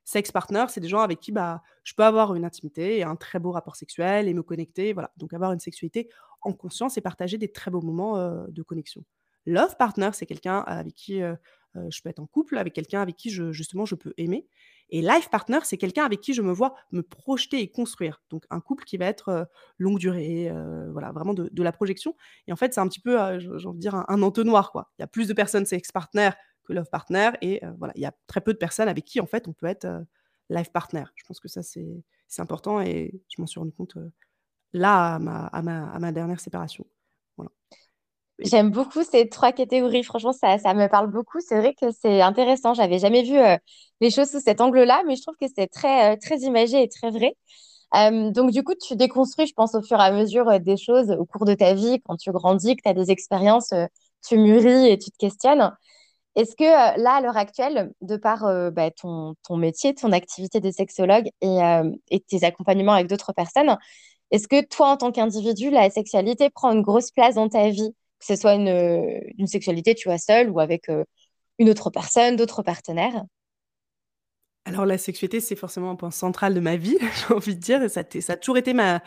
Sex 0.04 0.32
partner, 0.32 0.64
c'est 0.68 0.80
des 0.80 0.88
gens 0.88 1.00
avec 1.00 1.20
qui, 1.20 1.30
bah, 1.30 1.62
je 1.84 1.94
peux 1.94 2.02
avoir 2.04 2.34
une 2.34 2.44
intimité 2.44 2.98
et 2.98 3.04
un 3.04 3.14
très 3.16 3.38
beau 3.38 3.52
rapport 3.52 3.76
sexuel 3.76 4.26
et 4.28 4.34
me 4.34 4.42
connecter, 4.42 4.92
voilà, 4.92 5.12
donc 5.16 5.32
avoir 5.32 5.52
une 5.52 5.60
sexualité 5.60 6.08
en 6.42 6.52
conscience 6.52 6.98
et 6.98 7.00
partager 7.00 7.38
des 7.38 7.52
très 7.52 7.70
beaux 7.70 7.82
moments, 7.82 8.16
de 8.48 8.62
connexion. 8.62 9.04
Love 9.46 9.76
partner, 9.76 10.10
c'est 10.12 10.26
quelqu'un 10.26 10.58
avec 10.66 10.94
qui, 10.94 11.20
je 11.20 12.02
peux 12.02 12.08
être 12.08 12.18
en 12.20 12.26
couple, 12.26 12.58
avec 12.58 12.72
quelqu'un 12.74 13.02
avec 13.02 13.16
qui 13.16 13.30
justement, 13.30 13.84
je 13.86 13.94
peux 13.94 14.12
aimer 14.16 14.48
et 14.90 15.02
life 15.02 15.28
partner, 15.30 15.58
c'est 15.64 15.76
quelqu'un 15.78 16.04
avec 16.04 16.20
qui 16.20 16.34
je 16.34 16.42
me 16.42 16.52
vois 16.52 16.74
me 16.92 17.02
projeter 17.02 17.60
et 17.62 17.70
construire, 17.70 18.22
donc 18.30 18.44
un 18.50 18.60
couple 18.60 18.84
qui 18.84 18.96
va 18.98 19.06
être, 19.06 19.28
heu, 19.30 19.46
longue 19.78 19.98
durée, 19.98 20.50
heu, 20.50 20.90
voilà, 20.92 21.12
vraiment 21.12 21.34
de 21.34 21.62
la 21.62 21.72
projection 21.72 22.14
et 22.46 22.52
en 22.52 22.56
fait, 22.56 22.74
c'est 22.74 22.80
un 22.80 22.88
petit 22.88 23.00
peu, 23.00 23.20
heu, 23.20 23.38
j'ai 23.40 23.48
envie 23.68 23.76
de 23.78 23.80
dire 23.82 23.94
un 23.94 24.22
entonnoir, 24.22 24.72
quoi. 24.72 24.90
Il 24.98 25.02
y 25.02 25.04
a 25.04 25.08
plus 25.08 25.28
de 25.28 25.34
personnes 25.34 25.66
sex 25.66 25.92
partner 25.92 26.30
que 26.64 26.72
love 26.72 26.88
partner 26.90 27.30
et 27.42 27.60
voilà, 27.78 27.92
il 27.96 28.02
y 28.02 28.06
a 28.06 28.12
très 28.26 28.40
peu 28.40 28.52
de 28.52 28.58
personnes 28.58 28.88
avec 28.88 29.04
qui, 29.04 29.20
en 29.20 29.26
fait, 29.26 29.48
on 29.48 29.52
peut 29.52 29.66
être, 29.66 29.86
life 30.50 30.72
partner. 30.72 31.04
Je 31.16 31.24
pense 31.26 31.40
que 31.40 31.48
ça, 31.48 31.62
c'est 31.62 32.42
important 32.42 32.80
et 32.80 33.22
je 33.28 33.40
m'en 33.40 33.46
suis 33.46 33.60
rendu 33.60 33.72
compte, 33.72 33.96
là, 34.72 35.16
à 35.16 35.18
ma 35.20 35.46
à 35.46 35.98
ma 36.00 36.12
dernière 36.12 36.40
séparation. 36.40 36.86
Voilà 37.38 37.50
J'aime 38.42 38.70
beaucoup 38.70 39.02
ces 39.02 39.28
trois 39.28 39.52
catégories. 39.52 40.02
Franchement, 40.02 40.32
ça, 40.32 40.58
ça 40.58 40.74
me 40.74 40.88
parle 40.88 41.10
beaucoup. 41.10 41.40
C'est 41.40 41.58
vrai 41.58 41.74
que 41.74 41.90
c'est 41.90 42.22
intéressant. 42.22 42.74
J'avais 42.74 42.98
jamais 42.98 43.22
vu 43.22 43.38
euh, 43.38 43.56
les 44.00 44.10
choses 44.10 44.30
sous 44.30 44.40
cet 44.40 44.60
angle-là, 44.60 45.02
mais 45.06 45.16
je 45.16 45.22
trouve 45.22 45.36
que 45.40 45.46
c'est 45.54 45.66
très, 45.66 46.14
euh, 46.14 46.16
très 46.20 46.38
imagé 46.38 46.82
et 46.82 46.88
très 46.88 47.10
vrai. 47.10 47.36
Euh, 47.96 48.30
donc, 48.30 48.50
du 48.52 48.62
coup, 48.62 48.74
tu 48.74 48.96
déconstruis, 48.96 49.46
je 49.46 49.54
pense, 49.54 49.74
au 49.74 49.82
fur 49.82 49.98
et 50.00 50.04
à 50.04 50.12
mesure 50.12 50.60
des 50.60 50.76
choses 50.76 51.10
au 51.10 51.26
cours 51.26 51.44
de 51.44 51.54
ta 51.54 51.74
vie. 51.74 52.00
Quand 52.06 52.16
tu 52.16 52.32
grandis, 52.32 52.76
que 52.76 52.82
tu 52.82 52.88
as 52.88 52.94
des 52.94 53.10
expériences, 53.10 53.74
tu 54.26 54.38
mûris 54.38 54.88
et 54.88 54.98
tu 54.98 55.10
te 55.10 55.18
questionnes. 55.18 55.72
Est-ce 56.36 56.56
que 56.56 56.64
là, 56.64 57.14
à 57.16 57.20
l'heure 57.20 57.36
actuelle, 57.36 57.92
de 58.00 58.16
par 58.16 58.44
bah, 58.72 58.90
ton, 58.92 59.34
métier, 59.56 59.94
ton 59.94 60.12
activité 60.12 60.60
de 60.60 60.70
sexologue 60.70 61.28
et 61.42 62.20
tes 62.28 62.44
accompagnements 62.44 62.92
avec 62.92 63.08
d'autres 63.08 63.32
personnes, 63.32 63.76
est-ce 64.30 64.46
que 64.46 64.64
toi, 64.64 64.90
en 64.90 64.96
tant 64.96 65.10
qu'individu, 65.12 65.70
la 65.70 65.90
sexualité 65.90 66.50
prend 66.50 66.72
une 66.72 66.82
grosse 66.82 67.10
place 67.10 67.34
dans 67.34 67.48
ta 67.48 67.68
vie? 67.70 67.94
Que 68.20 68.26
ce 68.26 68.36
soit 68.36 68.54
une, 68.54 68.68
euh, 68.68 69.20
une 69.38 69.46
sexualité, 69.48 69.94
tu 69.94 70.08
vois, 70.08 70.18
seule 70.18 70.50
ou 70.50 70.60
avec 70.60 70.88
euh, 70.90 71.04
une 71.58 71.70
autre 71.70 71.90
personne, 71.90 72.36
d'autres 72.36 72.62
partenaires? 72.62 73.24
alors 74.64 74.86
la 74.86 74.98
sexualité, 74.98 75.40
c'est 75.40 75.56
forcément 75.56 75.90
un 75.90 75.96
point 75.96 76.10
central 76.10 76.54
de 76.54 76.60
ma 76.60 76.76
vie, 76.76 76.96
j'ai 77.28 77.34
envie 77.34 77.54
de 77.56 77.60
dire 77.60 77.90
ça 77.90 78.00
a 78.00 78.36
toujours 78.36 78.58
été 78.58 78.74
ma 78.74 79.02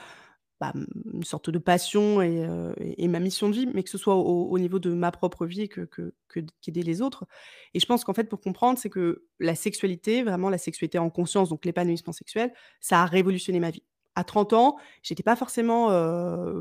bah, 0.61 0.73
une 1.13 1.23
sorte 1.23 1.49
de 1.49 1.59
passion 1.59 2.21
et 2.21 2.45
heu 2.45 2.75
et 2.79 3.07
ma 3.07 3.19
mission 3.19 3.49
de 3.49 3.55
vie, 3.55 3.67
mais 3.73 3.83
que 3.83 3.89
ce 3.89 3.97
soit 3.97 4.15
au 4.15 4.49
au 4.51 4.59
niveau 4.59 4.79
de 4.79 4.91
ma 4.93 5.11
propre 5.11 5.45
vie 5.45 5.69
que 5.69 5.81
que 5.81 6.13
qu'aider 6.61 6.83
les 6.83 7.01
autres 7.01 7.25
et 7.73 7.79
je 7.79 7.85
pense 7.85 8.03
qu'en 8.03 8.13
fait, 8.13 8.25
pour 8.25 8.41
comprendre, 8.41 8.79
c'est 8.79 8.89
que 8.89 9.25
la 9.39 9.55
sexualité, 9.55 10.23
vraiment 10.23 10.49
la 10.49 10.57
sexualité 10.57 10.99
en 10.99 11.09
conscience, 11.09 11.49
donc 11.49 11.65
l'épanouissement 11.65 12.13
sexuel, 12.13 12.53
ça 12.81 13.01
a 13.03 13.05
révolutionné 13.05 13.59
ma 13.59 13.71
vie. 13.71 13.83
À 14.15 14.23
30 14.23 14.53
ans, 14.53 14.77
j'étais 15.01 15.23
pas 15.23 15.35
forcément, 15.35 15.89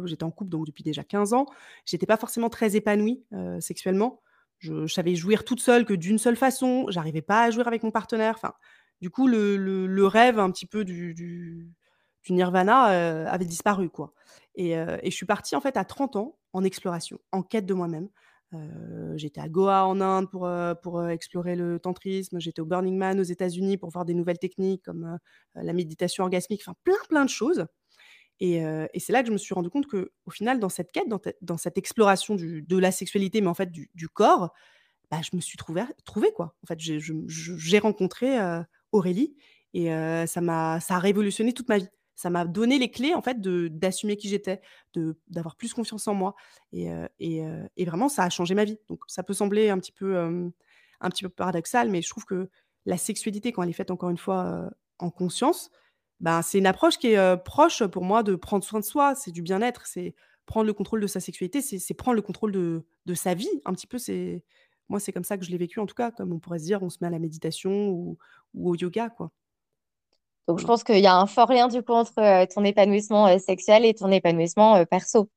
j'étais 0.07 0.25
en 0.25 0.31
couple 0.31 0.51
donc 0.51 0.67
depuis 0.67 0.83
déjà 0.85 1.05
15 1.05 1.35
ans, 1.35 1.47
j'étais 1.87 2.07
pas 2.07 2.17
forcément 2.17 2.49
très 2.49 2.77
épanouie, 2.77 3.25
sexuellement. 3.61 4.21
Je 4.59 4.87
savais 4.87 5.15
jouir 5.17 5.45
toute 5.45 5.61
seule 5.61 5.85
que 5.85 5.95
d'une 5.95 6.19
seule 6.19 6.37
façon, 6.37 6.87
j'arrivais 6.89 7.23
pas 7.23 7.43
à 7.45 7.51
jouir 7.51 7.67
avec 7.69 7.83
mon 7.83 7.91
partenaire, 7.91 8.35
enfin, 8.37 8.55
du 9.01 9.11
coup, 9.11 9.27
le 9.29 10.05
rêve 10.07 10.39
un 10.39 10.51
petit 10.51 10.67
peu 10.67 10.85
du 10.85 11.15
du 11.15 12.33
nirvana, 12.33 13.29
avait 13.31 13.45
disparu, 13.45 13.91
quoi 13.91 14.13
et 14.55 14.73
et 14.73 15.11
je 15.11 15.17
suis 15.17 15.27
partie, 15.27 15.57
en 15.57 15.61
fait, 15.61 15.77
à 15.77 15.85
30 15.85 16.17
ans 16.17 16.39
en 16.53 16.65
exploration, 16.65 17.19
en 17.33 17.43
quête 17.43 17.67
de 17.67 17.75
moi-même. 17.75 18.09
Heu, 18.55 19.15
j'étais 19.17 19.41
à 19.41 19.49
Goa, 19.49 19.85
en 19.87 20.01
Inde, 20.01 20.31
pour, 20.31 20.47
heu 20.47 20.75
pour, 20.83 21.01
heu, 21.01 21.11
explorer 21.11 21.57
le 21.57 21.79
tantrisme. 21.81 22.41
J'étais 22.41 22.61
au 22.61 22.67
Burning 22.67 22.97
Man, 22.97 23.21
aux 23.21 23.23
États-Unis, 23.25 23.79
pour 23.79 23.91
voir 23.91 24.05
des 24.05 24.15
nouvelles 24.15 24.39
techniques 24.39 24.83
comme, 24.85 25.19
la 25.55 25.73
méditation 25.73 26.25
orgasmique, 26.25 26.63
enfin 26.67 26.75
plein, 26.85 26.95
plein 27.09 27.25
de 27.25 27.31
choses 27.31 27.67
et 28.41 28.57
et 28.95 29.01
c'est 29.01 29.13
là 29.13 29.23
que 29.23 29.29
je 29.29 29.33
me 29.33 29.39
suis 29.39 29.55
rendu 29.55 29.71
compte 29.71 29.87
qu'au 29.87 30.31
final, 30.31 30.59
dans 30.61 30.69
cette 30.69 30.93
quête, 30.93 31.07
dans 31.43 31.57
cette 31.59 31.79
exploration 31.79 32.37
de 32.37 32.79
la 32.79 32.93
sexualité, 32.93 33.41
mais 33.41 33.49
en 33.49 33.55
fait 33.55 33.71
du 33.73 34.09
corps, 34.09 34.53
bah, 35.11 35.21
je 35.23 35.37
me 35.37 35.41
suis 35.43 35.59
trouvée 35.59 35.83
trouvée, 36.05 36.33
quoi. 36.35 36.57
En 36.65 36.67
fait, 36.69 36.81
j'ai 36.81 37.79
rencontré, 37.81 38.39
Aurélie 38.93 39.37
et 39.75 39.89
ça 40.27 40.41
m'a 40.43 40.81
ça 40.81 40.97
a 40.97 40.99
révolutionné 41.01 41.53
toute 41.55 41.69
ma 41.71 41.79
vie. 41.79 41.89
Ça 42.23 42.31
m'a 42.31 42.45
donné 42.45 42.79
les 42.79 42.91
clés, 42.91 43.15
en 43.15 43.23
fait, 43.23 43.41
de 43.41 43.69
d'assumer 43.69 44.17
qui 44.17 44.29
j'étais, 44.29 44.61
de 44.95 45.19
d'avoir 45.29 45.57
plus 45.57 45.75
confiance 45.75 46.07
en 46.09 46.15
moi 46.15 46.35
et 46.73 46.91
heu 46.93 47.09
et 47.21 47.43
heu 47.45 47.69
et 47.77 47.85
vraiment 47.85 48.09
ça 48.09 48.23
a 48.25 48.31
changé 48.31 48.55
ma 48.55 48.65
vie. 48.65 48.79
Donc 48.89 49.01
ça 49.09 49.23
peut 49.25 49.35
sembler 49.35 49.71
un 49.71 49.79
petit 49.79 49.93
peu, 49.93 50.17
un 50.19 51.11
petit 51.11 51.25
peu 51.25 51.29
paradoxal, 51.29 51.91
mais 51.91 52.03
je 52.03 52.09
trouve 52.11 52.25
que 52.25 52.49
la 52.87 52.97
sexualité, 52.97 53.53
quand 53.53 53.63
elle 53.63 53.71
est 53.71 53.73
faite, 53.73 53.91
encore 53.91 54.11
une 54.11 54.19
fois, 54.19 54.71
en 54.99 55.11
conscience, 55.11 55.71
ben, 56.21 56.43
c'est 56.43 56.59
une 56.59 56.67
approche 56.67 56.99
qui 56.99 57.09
est, 57.09 57.37
proche 57.45 57.85
pour 57.87 58.05
moi 58.05 58.23
de 58.23 58.35
prendre 58.37 58.65
soin 58.65 58.81
de 58.81 58.85
soi. 58.85 59.15
C'est 59.15 59.33
du 59.33 59.43
bien-être, 59.43 59.87
c'est 59.87 60.15
prendre 60.47 60.67
le 60.67 60.73
contrôle 60.75 61.01
de 61.01 61.07
sa 61.07 61.21
sexualité, 61.21 61.61
c'est 61.63 61.95
prendre 61.95 62.17
le 62.17 62.23
contrôle 62.23 62.53
de 62.53 62.85
de 63.07 63.15
sa 63.15 63.35
vie, 63.35 63.49
un 63.65 63.73
petit 63.75 63.87
peu. 63.89 63.99
C'est 63.99 64.45
moi, 64.89 65.01
c'est 65.01 65.13
comme 65.13 65.25
ça 65.25 65.39
que 65.39 65.45
je 65.45 65.51
l'ai 65.51 65.59
vécu, 65.59 65.81
en 65.81 65.87
tout 65.87 65.95
cas, 65.95 66.11
comme 66.13 66.33
on 66.33 66.39
pourrait 66.41 66.59
se 66.61 66.65
dire, 66.65 66.83
on 66.83 66.91
se 66.91 66.99
met 67.01 67.07
à 67.09 67.11
la 67.11 67.19
méditation 67.19 67.89
ou 67.91 68.19
ou 68.55 68.71
au 68.71 68.77
yoga, 68.77 69.11
quoi. 69.11 69.33
Donc 70.49 70.59
je 70.61 70.65
pense 70.65 70.83
qu'il 70.85 70.99
y 70.99 71.07
a 71.07 71.17
un 71.17 71.27
fort 71.27 71.53
lien, 71.53 71.69
du 71.69 71.83
coup, 71.83 71.93
entre, 71.93 72.13
heu, 72.21 72.47
ton 72.53 72.65
épanouissement, 72.65 73.29
heu, 73.29 73.39
sexuel 73.39 73.85
et 73.85 73.95
ton 73.95 74.11
épanouissement, 74.11 74.77
heu, 74.79 74.87
perso. 74.87 75.29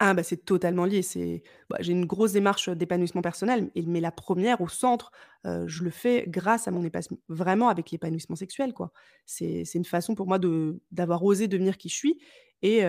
Ah 0.00 0.12
bah, 0.12 0.22
c'est 0.22 0.44
totalement 0.44 0.84
lié. 0.84 1.00
C'est 1.00 1.42
bah, 1.70 1.78
j'ai 1.80 1.92
une 1.92 2.04
grosse 2.04 2.32
démarche, 2.32 2.68
d'épanouissement 2.68 3.22
personnel 3.22 3.70
mais 3.86 4.00
la 4.00 4.12
première 4.12 4.60
au 4.60 4.68
centre, 4.68 5.10
je 5.44 5.84
le 5.84 5.90
fais 5.90 6.24
grâce 6.28 6.68
à 6.68 6.70
mon 6.70 6.84
épassem 6.84 7.16
vraiment 7.28 7.68
avec 7.68 7.90
l'épanouissement 7.90 8.36
sexuel, 8.36 8.74
quoi. 8.74 8.92
C'est 9.24 9.62
une 9.74 9.84
façon 9.86 10.14
pour 10.14 10.26
moi 10.26 10.38
de 10.38 10.80
d'avoir 10.90 11.22
osé 11.24 11.48
devenir 11.48 11.78
qui 11.78 11.88
je 11.88 11.94
suis 11.94 12.18
et 12.62 12.80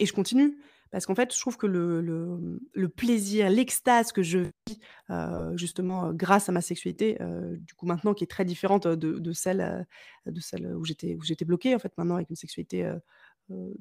et 0.00 0.06
je 0.06 0.12
continue. 0.12 0.58
Parce 0.92 1.06
qu'en 1.06 1.14
fait, 1.14 1.34
je 1.34 1.40
trouve 1.40 1.56
que 1.58 1.66
le 1.66 2.88
plaisir, 2.88 3.50
l'extase 3.50 4.12
que 4.12 4.22
je 4.22 4.38
vis, 4.68 4.80
heu, 5.10 5.56
justement, 5.56 6.12
grâce 6.12 6.48
à 6.48 6.52
ma 6.52 6.60
sexualité, 6.62 7.18
heu, 7.22 7.58
du 7.58 7.74
coup 7.74 7.86
maintenant 7.86 8.14
qui 8.14 8.24
est 8.24 8.28
très 8.28 8.44
différente, 8.44 8.86
de 8.88 9.32
celle, 9.32 9.86
de 10.26 10.40
celle 10.40 10.74
où 10.76 10.84
j'étais 10.84 11.14
où 11.16 11.22
j'étais 11.22 11.44
bloquée 11.44 11.74
en 11.74 11.78
fait, 11.78 11.92
maintenant 11.98 12.16
avec 12.16 12.30
une 12.30 12.36
sexualité, 12.36 12.90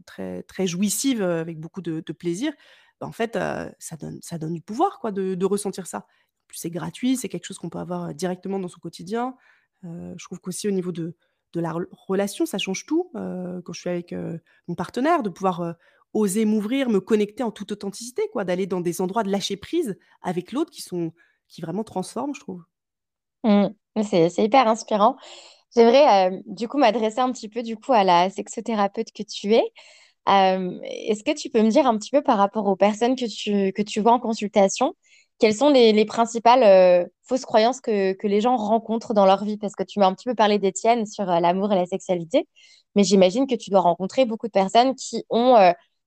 très 0.05 0.43
très 0.43 0.67
jouissive, 0.67 1.21
avec 1.23 1.59
beaucoup 1.59 1.81
de 1.81 2.01
plaisir, 2.13 2.53
bah, 3.01 3.07
en 3.07 3.11
fait, 3.13 3.33
ça 3.79 3.97
donne 3.99 4.19
ça 4.21 4.37
donne 4.37 4.53
du 4.53 4.61
pouvoir 4.61 4.99
quoi 4.99 5.11
de 5.11 5.45
ressentir 5.45 5.87
ça. 5.87 6.07
C'est 6.53 6.69
gratuit, 6.71 7.17
c'est 7.17 7.29
quelque 7.29 7.45
chose 7.45 7.57
qu'on 7.59 7.69
peut 7.69 7.79
avoir, 7.79 8.13
directement 8.15 8.59
dans 8.59 8.69
son 8.69 8.79
quotidien. 8.79 9.35
Je 9.83 10.23
trouve 10.25 10.39
qu'aussi 10.41 10.67
au 10.67 10.71
niveau 10.71 10.91
de 10.91 11.15
de 11.53 11.61
la 11.61 11.71
rel 11.71 11.87
relation, 11.91 12.45
ça 12.45 12.57
change 12.57 12.85
tout, 12.85 13.09
quand 13.13 13.73
je 13.73 13.79
suis 13.79 13.89
avec, 13.89 14.13
mon 14.67 14.75
partenaire, 14.75 15.23
de 15.23 15.29
pouvoir, 15.29 15.75
oser 16.17 16.45
m'ouvrir, 16.45 16.89
me 16.89 16.99
connecter 16.99 17.43
en 17.43 17.51
toute 17.51 17.71
authenticité 17.71 18.23
quoi, 18.31 18.43
d'aller 18.43 18.67
dans 18.67 18.81
des 18.81 19.01
endroits 19.01 19.23
de 19.23 19.31
lâcher 19.31 19.57
prise 19.57 19.97
avec 20.21 20.51
l'autre 20.51 20.71
qui 20.71 20.81
sont 20.81 21.13
qui 21.47 21.61
vraiment 21.61 21.83
transforment, 21.83 22.33
je 22.35 22.39
trouve. 22.41 22.63
Mmh. 23.43 23.67
C'est 24.03 24.43
hyper 24.43 24.67
inspirant. 24.67 25.15
J'aimerais, 25.75 26.31
heu, 26.31 26.41
du 26.45 26.67
coup, 26.67 26.77
m'adresser 26.77 27.19
un 27.19 27.31
petit 27.31 27.49
peu, 27.49 27.63
du 27.63 27.77
coup, 27.77 27.93
à 27.93 28.03
la 28.03 28.29
sexothérapeute 28.29 29.11
que 29.13 29.23
tu 29.23 29.53
es. 29.53 29.63
Hem, 30.27 30.81
est-ce 30.83 31.23
que 31.23 31.31
tu 31.35 31.49
peux 31.49 31.61
me 31.63 31.69
dire 31.69 31.87
un 31.87 31.97
petit 31.97 32.11
peu 32.11 32.21
par 32.21 32.37
rapport 32.37 32.67
aux 32.67 32.75
personnes 32.75 33.15
que 33.15 33.25
tu 33.25 33.73
que 33.73 33.81
tu 33.81 34.01
vois 34.01 34.13
en 34.13 34.19
consultation, 34.19 34.95
quelles 35.39 35.55
sont 35.55 35.69
les 35.69 35.93
les 35.93 36.05
principales, 36.05 36.63
heu, 37.05 37.11
fausses 37.23 37.45
croyances 37.45 37.81
que 37.81 38.13
que 38.13 38.27
les 38.27 38.41
gens 38.41 38.57
rencontrent 38.57 39.13
dans 39.13 39.25
leur 39.25 39.43
vie? 39.45 39.57
Parce 39.57 39.75
que 39.75 39.83
tu 39.83 39.99
m'as 39.99 40.07
un 40.07 40.15
petit 40.15 40.25
peu 40.29 40.35
parlé 40.35 40.59
des 40.59 40.73
tiennes 40.73 41.05
sur, 41.05 41.25
l'amour 41.25 41.71
et 41.73 41.75
la 41.75 41.85
sexualité, 41.85 42.47
mais 42.95 43.03
j'imagine 43.03 43.47
que 43.47 43.55
tu 43.55 43.69
dois 43.69 43.81
rencontrer 43.81 44.25
beaucoup 44.25 44.47
de 44.47 44.51
personnes 44.51 44.95
qui 44.95 45.23
ont, 45.29 45.55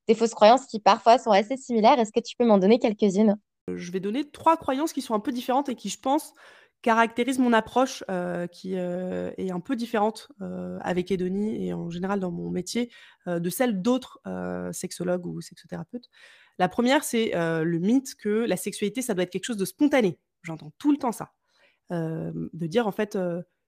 des 0.07 0.15
fausses 0.15 0.33
croyances 0.35 0.65
qui 0.67 0.79
parfois 0.79 1.17
sont 1.17 1.31
assez 1.31 1.57
similaires. 1.57 1.99
Est-ce 1.99 2.11
que 2.11 2.19
tu 2.21 2.35
peux 2.37 2.45
m'en 2.45 2.57
donner 2.57 2.79
quelques-unes? 2.79 3.37
Je 3.73 3.91
vais 3.91 3.99
donner 3.99 4.29
3 4.29 4.57
croyances 4.57 4.91
qui 4.93 5.01
sont 5.01 5.13
un 5.13 5.19
peu 5.19 5.31
différentes 5.31 5.69
et 5.69 5.75
qui, 5.75 5.89
je 5.89 5.99
pense, 5.99 6.33
caractérisent 6.81 7.37
mon 7.39 7.53
approche, 7.53 8.03
heu, 8.09 8.47
qui, 8.51 8.75
heu, 8.75 9.33
est 9.37 9.51
un 9.51 9.59
peu 9.59 9.75
différente, 9.75 10.29
heu, 10.41 10.77
avec 10.81 11.11
Edonie 11.11 11.67
et 11.67 11.73
en 11.73 11.89
général 11.89 12.19
dans 12.19 12.31
mon 12.31 12.49
métier, 12.49 12.91
de 13.27 13.49
celle 13.49 13.81
d'autres, 13.81 14.19
sexologues 14.73 15.25
ou 15.27 15.41
sexothérapeutes. 15.41 16.09
La 16.59 16.67
première, 16.69 17.03
c'est, 17.03 17.31
le 17.35 17.79
mythe 17.79 18.15
que 18.15 18.29
la 18.29 18.57
sexualité, 18.57 19.01
ça 19.01 19.13
doit 19.13 19.23
être 19.23 19.31
quelque 19.31 19.45
chose 19.45 19.57
de 19.57 19.65
spontané. 19.65 20.19
J'entends 20.43 20.71
tout 20.79 20.91
le 20.91 20.97
temps 20.97 21.11
ça. 21.11 21.33
De 21.91 22.67
dire 22.67 22.87
en 22.87 22.91
fait, 22.91 23.17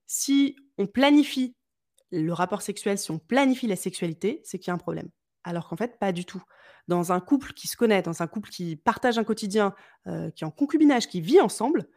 si 0.08 0.56
on 0.78 0.88
planifie 0.88 1.56
le 2.12 2.34
rapport 2.34 2.62
sexuel, 2.64 2.98
si 2.98 3.12
on 3.12 3.20
planifie 3.20 3.68
la 3.68 3.76
sexualité, 3.78 4.42
c'est 4.46 4.60
qu'il 4.60 4.70
y 4.70 4.72
a 4.72 4.76
un 4.76 4.80
problème. 4.80 5.10
Alors 5.44 5.68
qu'en 5.68 5.76
fait, 5.76 6.00
pas 6.00 6.12
du 6.12 6.26
tout. 6.26 6.42
Dans 6.88 7.12
un 7.12 7.20
couple 7.20 7.54
qui 7.54 7.68
se 7.68 7.76
connaît, 7.78 8.02
dans 8.02 8.22
un 8.22 8.28
couple 8.28 8.50
qui 8.50 8.76
partage 8.76 9.18
un 9.18 9.24
quotidien, 9.24 9.74
heu, 10.08 10.32
qui 10.36 10.44
est 10.44 10.48
en 10.48 10.52
concubinage, 10.52 11.08
qui 11.08 11.22
vit 11.22 11.42
ensemble, 11.42 11.88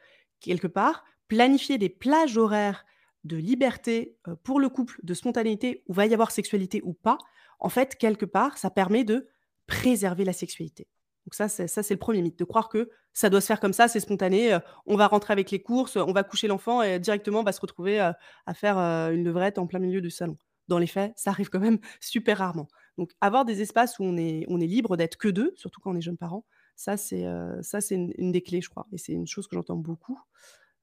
quelque 0.41 0.67
part, 0.67 1.05
planifier 1.29 1.79
des 1.79 1.89
plages 1.89 2.37
horaires 2.37 2.85
de 3.25 3.37
liberté, 3.37 4.17
heu, 4.29 4.37
pour 4.37 4.61
le 4.61 4.69
couple, 4.69 4.99
de 5.03 5.15
spontanéité, 5.15 5.83
où 5.87 5.93
va 5.93 6.07
y 6.07 6.15
avoir 6.15 6.31
sexualité 6.31 6.81
ou 6.85 6.93
pas, 6.95 7.19
en 7.59 7.69
fait, 7.69 7.97
quelque 7.97 8.27
part, 8.27 8.59
ça 8.59 8.71
permet 8.71 9.05
de 9.05 9.29
préserver 9.67 10.25
la 10.25 10.33
sexualité. 10.33 10.87
Donc 11.25 11.35
ça, 11.35 11.49
c'est 11.49 11.91
le 11.91 11.97
premier 11.99 12.23
mythe, 12.23 12.39
de 12.39 12.45
croire 12.45 12.69
que 12.69 12.89
ça 13.13 13.31
doit 13.31 13.41
se 13.41 13.47
faire 13.47 13.59
comme 13.59 13.73
ça, 13.73 13.89
c'est 13.89 13.99
spontané, 14.01 14.55
heu, 14.55 14.61
on 14.87 14.97
va 14.97 15.09
rentrer 15.09 15.33
avec 15.33 15.51
les 15.51 15.61
courses, 15.63 15.97
on 15.97 16.13
va 16.13 16.23
coucher 16.23 16.47
l'enfant 16.49 16.83
et 16.83 16.99
directement 17.01 17.41
on 17.41 17.45
va 17.45 17.53
se 17.53 17.61
retrouver, 17.61 17.99
à 17.99 18.15
faire, 18.55 18.79
une 18.79 19.25
levrette 19.25 19.59
en 19.59 19.67
plein 19.67 19.79
milieu 19.81 20.01
du 20.01 20.11
salon. 20.11 20.37
Dans 20.69 20.79
les 20.79 20.87
faits, 20.87 21.13
ça 21.17 21.31
arrive 21.31 21.49
quand 21.49 21.61
même 21.61 21.79
super 22.01 22.39
rarement. 22.39 22.69
Donc 22.99 23.13
avoir 23.21 23.45
des 23.45 23.61
espaces 23.63 23.99
où 23.99 24.05
on 24.05 24.17
est 24.17 24.45
on 24.49 24.61
est 24.61 24.67
libre 24.67 24.97
d'être 24.97 25.17
que 25.19 25.29
2, 25.29 25.53
surtout 25.57 25.81
quand 25.81 25.93
on 25.93 25.97
est 25.97 26.01
jeunes 26.03 26.17
parents, 26.19 26.45
ça 26.77 26.97
c'est, 26.97 27.25
heu, 27.27 27.59
ça 27.63 27.81
c'est 27.81 27.97
une 28.19 28.33
des 28.33 28.43
clés, 28.43 28.61
je 28.63 28.71
crois 28.71 28.87
et 28.93 28.99
c'est 28.99 29.13
une 29.13 29.27
chose 29.27 29.47
que 29.49 29.57
j'entends 29.57 29.77
beaucoup. 29.77 30.19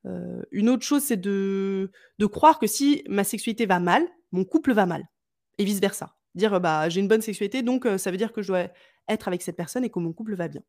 Heu, 0.05 0.45
une 0.51 0.69
autre 0.69 0.83
chose, 0.85 1.03
c'est 1.03 1.17
de 1.21 1.91
de 2.19 2.25
croire 2.27 2.59
que 2.59 2.67
si 2.67 3.03
ma 3.09 3.23
sexualité 3.23 3.65
va 3.67 3.79
mal, 3.79 4.07
mon 4.31 4.45
couple 4.45 4.73
va 4.73 4.85
mal 4.87 5.05
et 5.59 5.65
vice 5.65 5.79
versa. 5.81 6.15
Dire, 6.35 6.53
heu: 6.55 6.59
«Bah, 6.59 6.89
j'ai 6.89 7.01
une 7.01 7.07
bonne 7.09 7.21
sexualité 7.23 7.63
donc 7.63 7.87
ça 7.97 8.11
veut 8.11 8.17
dire 8.17 8.33
que 8.33 8.41
je 8.43 8.49
dois 8.49 8.67
être 9.09 9.27
avec 9.29 9.41
cette 9.43 9.57
personne 9.57 9.83
et 9.85 9.89
que 9.91 9.99
mon 9.99 10.13
couple 10.13 10.35
va 10.35 10.47
bien». 10.49 10.63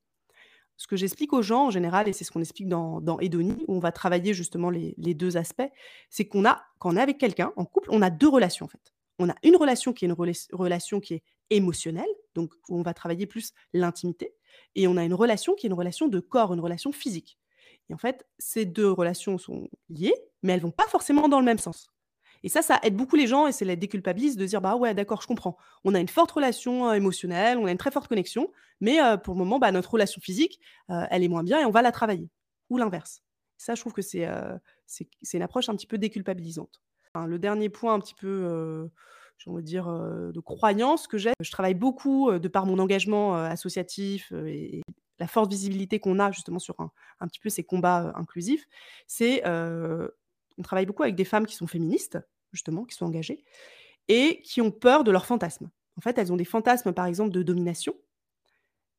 Ce 0.77 0.87
que 0.89 0.97
j'explique 0.97 1.33
aux 1.33 1.43
gens 1.43 1.67
en 1.67 1.71
général 1.71 2.09
et 2.09 2.13
c'est 2.13 2.25
ce 2.25 2.33
qu'on 2.33 2.41
explique 2.41 2.69
dans 2.69 3.01
dans 3.01 3.19
où 3.21 3.65
on 3.69 3.79
va 3.79 3.93
travailler 3.93 4.35
justement 4.35 4.71
les 4.71 4.95
les 4.99 5.15
2 5.15 5.37
aspects, 5.37 5.71
c'est 6.11 6.27
qu'on 6.27 6.45
a 6.45 6.65
quand 6.81 6.93
on 6.95 6.97
est 6.97 7.01
avec 7.03 7.19
quelqu'un 7.19 7.53
en 7.57 7.65
couple, 7.65 7.89
on 7.93 8.03
a 8.03 8.11
2 8.11 8.29
relations 8.29 8.67
en 8.67 8.69
fait. 8.69 8.93
On 9.21 9.29
a 9.31 9.35
une 9.45 9.57
relation 9.57 9.93
qui 9.93 10.05
est 10.05 10.09
une 10.09 10.15
relation 10.53 11.01
qui 11.01 11.15
est 11.15 11.23
émotionnelle, 11.51 12.09
donc 12.35 12.53
où 12.69 12.79
on 12.79 12.83
va 12.83 12.95
travailler 12.95 13.27
plus 13.27 13.53
l'intimité 13.73 14.35
et 14.75 14.89
on 14.89 14.97
a 14.97 15.05
une 15.05 15.15
relation 15.15 15.55
qui 15.55 15.67
est 15.67 15.71
une 15.71 15.75
relation 15.75 16.09
de 16.09 16.21
corps, 16.21 16.53
une 16.55 16.61
relation 16.61 16.93
physique 16.93 17.39
et 17.91 17.95
en 17.95 17.99
fait, 17.99 18.27
ces 18.39 18.65
2 18.65 18.91
relations 18.91 19.37
sont 19.39 19.69
liées, 19.91 20.15
mais 20.43 20.55
elles 20.55 20.61
vont 20.61 20.71
pas 20.71 20.87
forcément 20.89 21.29
dans 21.29 21.39
le 21.41 21.45
même 21.47 21.59
sens 21.59 21.89
et 22.43 22.49
ça, 22.49 22.63
ça 22.63 22.79
aide 22.83 22.95
beaucoup 22.97 23.17
les 23.17 23.27
gens 23.27 23.47
et 23.47 23.53
ça 23.53 23.65
les 23.65 23.77
déculpabilise 23.77 24.37
de 24.37 24.45
dire: 24.47 24.61
«Bah 24.61 24.77
ouais, 24.77 24.95
d'accord, 24.95 25.23
je 25.23 25.27
comprends. 25.27 25.57
On 25.85 25.95
a 25.95 26.01
une 26.01 26.09
forte 26.09 26.31
relation, 26.33 26.91
heu, 26.91 26.95
émotionnelle, 26.97 27.57
on 27.59 27.65
a 27.67 27.71
une 27.73 27.79
très 27.79 27.91
forte 27.91 28.09
connexion, 28.09 28.53
mais 28.81 29.01
heu, 29.01 29.17
pour 29.19 29.35
le 29.35 29.39
moment, 29.39 29.59
bah, 29.59 29.73
notre 29.73 29.91
relation 29.93 30.21
physique, 30.21 30.61
heu, 30.91 30.95
elle 31.11 31.23
est 31.25 31.29
moins 31.29 31.43
bien 31.43 31.61
et 31.61 31.65
on 31.65 31.71
va 31.71 31.83
la 31.83 31.93
travailler» 31.93 32.29
ou 32.71 32.79
l'inverse. 32.79 33.23
Ça, 33.57 33.75
je 33.75 33.81
trouve 33.81 33.93
que 33.95 34.03
c'est, 34.03 34.27
c'est 34.87 35.09
c'est 35.23 35.37
une 35.39 35.43
approche 35.43 35.69
un 35.69 35.77
petit 35.77 35.87
peu 35.87 35.99
déculpabilisante. 35.99 36.83
Le 37.27 37.39
dernier 37.39 37.69
point 37.69 37.95
un 37.95 38.01
petit 38.01 38.15
peu, 38.15 38.91
j'ai 39.39 39.51
envie 39.51 39.63
de 39.63 39.67
dire, 39.67 39.89
heu, 39.91 40.33
de 40.35 40.41
croyance 40.41 41.07
que 41.07 41.19
j'ai, 41.19 41.33
je 41.41 41.51
travaille 41.51 41.75
beaucoup, 41.75 42.31
heu, 42.31 42.41
de 42.41 42.49
par 42.49 42.67
mon 42.67 42.79
engagement, 42.79 43.37
heu, 43.37 43.45
associatif, 43.47 44.33
et 44.47 44.79
et 44.79 44.83
la 45.21 45.29
forte 45.29 45.51
visibilité 45.51 46.01
qu'on 46.01 46.19
a 46.19 46.33
justement 46.33 46.59
sur 46.59 46.81
un 46.81 46.91
un 47.21 47.29
petit 47.29 47.41
peu 47.41 47.49
ces 47.51 47.65
combats, 47.65 48.13
inclusifs, 48.17 48.67
c'est, 49.07 49.43
on 50.59 50.63
travaille 50.63 50.87
beaucoup 50.87 51.03
avec 51.03 51.15
des 51.17 51.25
femmes 51.25 51.47
qui 51.47 51.55
sont 51.57 51.67
féministes, 51.67 52.19
justement, 52.53 52.85
qui 52.85 52.95
sont 52.97 53.07
engagées 53.07 53.45
et 54.09 54.43
qui 54.43 54.61
ont 54.63 54.71
peur 54.73 55.05
de 55.05 55.11
leurs 55.13 55.27
fantasmes. 55.27 55.71
En 55.97 56.01
fait, 56.03 56.19
elles 56.19 56.33
ont 56.33 56.37
des 56.37 56.45
fantasmes, 56.45 56.93
par 56.93 57.07
exemple, 57.07 57.33
de 57.33 57.43
domination 57.43 57.95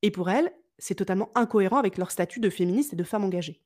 et 0.01 0.11
pour 0.11 0.29
elles, 0.29 0.51
c'est 0.77 0.95
totalement 0.95 1.31
incohérent 1.35 1.77
avec 1.77 1.97
leur 1.97 2.11
statut 2.11 2.39
de 2.39 2.49
féministe 2.49 2.93
et 2.93 2.95
de 2.95 3.03
femme 3.03 3.23
engagée 3.23 3.61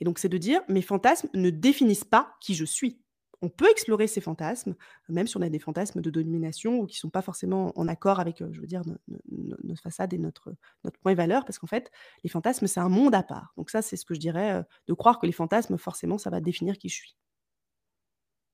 et 0.00 0.04
donc 0.04 0.18
c'est 0.18 0.28
de 0.28 0.38
dire: 0.38 0.60
«Mes 0.68 0.82
fantasmes 0.82 1.28
ne 1.34 1.50
définissent 1.50 2.02
pas 2.04 2.34
qui 2.40 2.54
je 2.56 2.64
suis». 2.64 3.03
On 3.44 3.50
peut 3.50 3.70
explorer 3.70 4.06
ces 4.06 4.22
fantasmes, 4.22 4.74
même 5.10 5.26
si 5.26 5.36
on 5.36 5.42
a 5.42 5.50
des 5.50 5.58
fantasmes 5.58 6.00
de 6.00 6.08
domination 6.08 6.78
ou 6.78 6.86
qui 6.86 6.96
sont 6.96 7.10
pas 7.10 7.20
forcément 7.20 7.72
en 7.76 7.88
accord 7.88 8.18
avec, 8.18 8.40
heu, 8.40 8.48
je 8.52 8.58
veux 8.58 8.66
dire, 8.66 8.80
no 8.86 8.94
no 9.08 9.18
no 9.28 9.56
notre 9.64 9.82
façade 9.82 10.14
et 10.14 10.18
notre 10.18 10.54
point 11.02 11.12
et 11.12 11.14
valeur 11.14 11.44
parce 11.44 11.58
qu'en 11.58 11.66
fait, 11.66 11.90
les 12.22 12.30
fantasmes, 12.30 12.66
c'est 12.66 12.80
un 12.80 12.88
monde 12.88 13.14
à 13.14 13.22
part. 13.22 13.52
Donc 13.58 13.68
ça, 13.68 13.82
c'est 13.82 13.96
ce 13.96 14.06
que 14.06 14.14
je 14.14 14.20
dirais, 14.20 14.60
heu, 14.60 14.64
de 14.88 14.94
croire 14.94 15.18
que 15.18 15.26
les 15.26 15.32
fantasmes, 15.32 15.76
forcément, 15.76 16.16
ça 16.16 16.30
va 16.30 16.40
définir 16.40 16.78
qui 16.78 16.88
je 16.88 16.94
suis. 16.94 17.16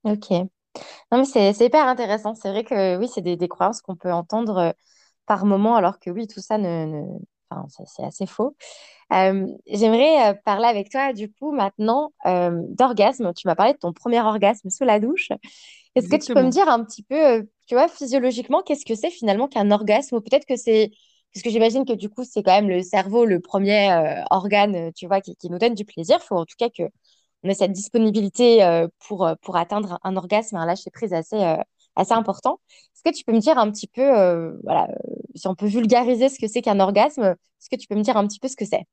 OK. 0.02 0.30
Non, 1.12 1.18
mais 1.18 1.25
c'est 1.25 1.52
hyper 1.64 1.87
intéressant. 1.87 2.35
C'est 2.35 2.50
vrai 2.50 2.64
que 2.64 2.97
oui, 2.99 3.09
c'est 3.09 3.23
des, 3.23 3.49
croyances 3.49 3.82
qu'on 3.82 3.97
peut 3.97 4.12
entendre 4.12 4.56
euh, 4.59 4.73
par 5.26 5.44
moment, 5.47 5.76
alors 5.76 6.00
que 6.00 6.11
oui, 6.11 6.26
tout 6.26 6.40
ça 6.40 6.59
ne, 6.59 6.87
ne... 6.87 7.18
Enfin, 7.50 7.85
c'est 7.87 8.04
assez 8.04 8.26
faux. 8.26 8.57
Euh, 9.12 9.47
j'aimerais 9.66 10.30
euh, 10.30 10.35
parler 10.45 10.66
avec 10.66 10.90
toi, 10.90 11.12
du 11.12 11.30
coup, 11.33 11.52
maintenant, 11.52 12.12
euh, 12.26 12.62
d'orgasme. 12.69 13.33
Tu 13.35 13.49
m'as 13.49 13.57
parlé 13.57 13.73
de 13.73 13.78
ton 13.78 13.92
premier 13.92 14.21
orgasme 14.21 14.71
sous 14.71 14.85
la 14.85 15.00
douche. 15.00 15.28
Est-ce 15.97 16.09
que 16.09 16.25
tu 16.25 16.33
peux 16.33 16.42
me 16.42 16.50
dire 16.50 16.69
un 16.69 16.85
petit 16.85 17.02
peu, 17.02 17.49
tu 17.66 17.75
vois, 17.75 17.88
physiologiquement, 17.88 18.62
qu'est-ce 18.62 18.85
que 18.85 18.95
c'est 18.95 19.11
finalement 19.11 19.49
qu'un 19.49 19.71
orgasme? 19.71 20.16
Ou 20.16 20.21
peut-être 20.21 20.47
que 20.47 20.57
c'est... 20.57 20.92
Parce 21.35 21.42
que 21.42 21.50
j'imagine 21.50 21.85
que 21.85 21.92
du 21.92 22.09
coup, 22.09 22.25
c'est 22.25 22.42
quand 22.42 22.52
même 22.52 22.69
le 22.69 22.83
cerveau, 22.83 23.25
le 23.25 23.40
premier 23.40 24.23
organe, 24.30 24.92
tu 24.95 25.07
vois, 25.07 25.21
qui, 25.21 25.37
qui 25.37 25.50
nous 25.50 25.59
donne 25.59 25.75
du 25.75 25.85
plaisir. 25.85 26.19
Il 26.23 26.26
faut 26.26 26.37
en 26.37 26.45
tout 26.45 26.57
cas 26.59 26.69
que 26.69 26.85
on 27.42 27.49
ait 27.49 27.54
cette 27.54 27.73
disponibilité 27.73 28.87
pour, 29.07 29.28
pour 29.40 29.57
atteindre 29.57 29.99
un 30.02 30.16
orgasme, 30.16 30.57
un 30.57 30.66
lâcher-prise 30.66 31.12
assez, 31.12 31.57
assez 32.00 32.12
important. 32.12 32.61
Est-ce 32.95 33.02
que 33.02 33.16
tu 33.16 33.25
peux 33.25 33.33
me 33.33 33.40
dire 33.40 33.59
un 33.59 33.71
petit 33.71 33.87
peu, 33.87 34.02
euh, 34.02 34.52
voilà, 34.64 34.88
euh, 34.90 35.14
si 35.35 35.47
on 35.47 35.54
peut 35.54 35.66
vulgariser 35.66 36.28
ce 36.28 36.38
que 36.38 36.49
c'est 36.49 36.62
qu'un 36.62 36.80
orgasme, 36.80 37.23
est-ce 37.23 37.69
que 37.71 37.76
tu 37.76 37.87
peux 37.87 37.95
me 37.95 38.02
dire 38.02 38.16
un 38.16 38.26
petit 38.26 38.38
peu 38.38 38.49
ce 38.49 38.57
que 38.57 38.64
c'est? 38.64 38.85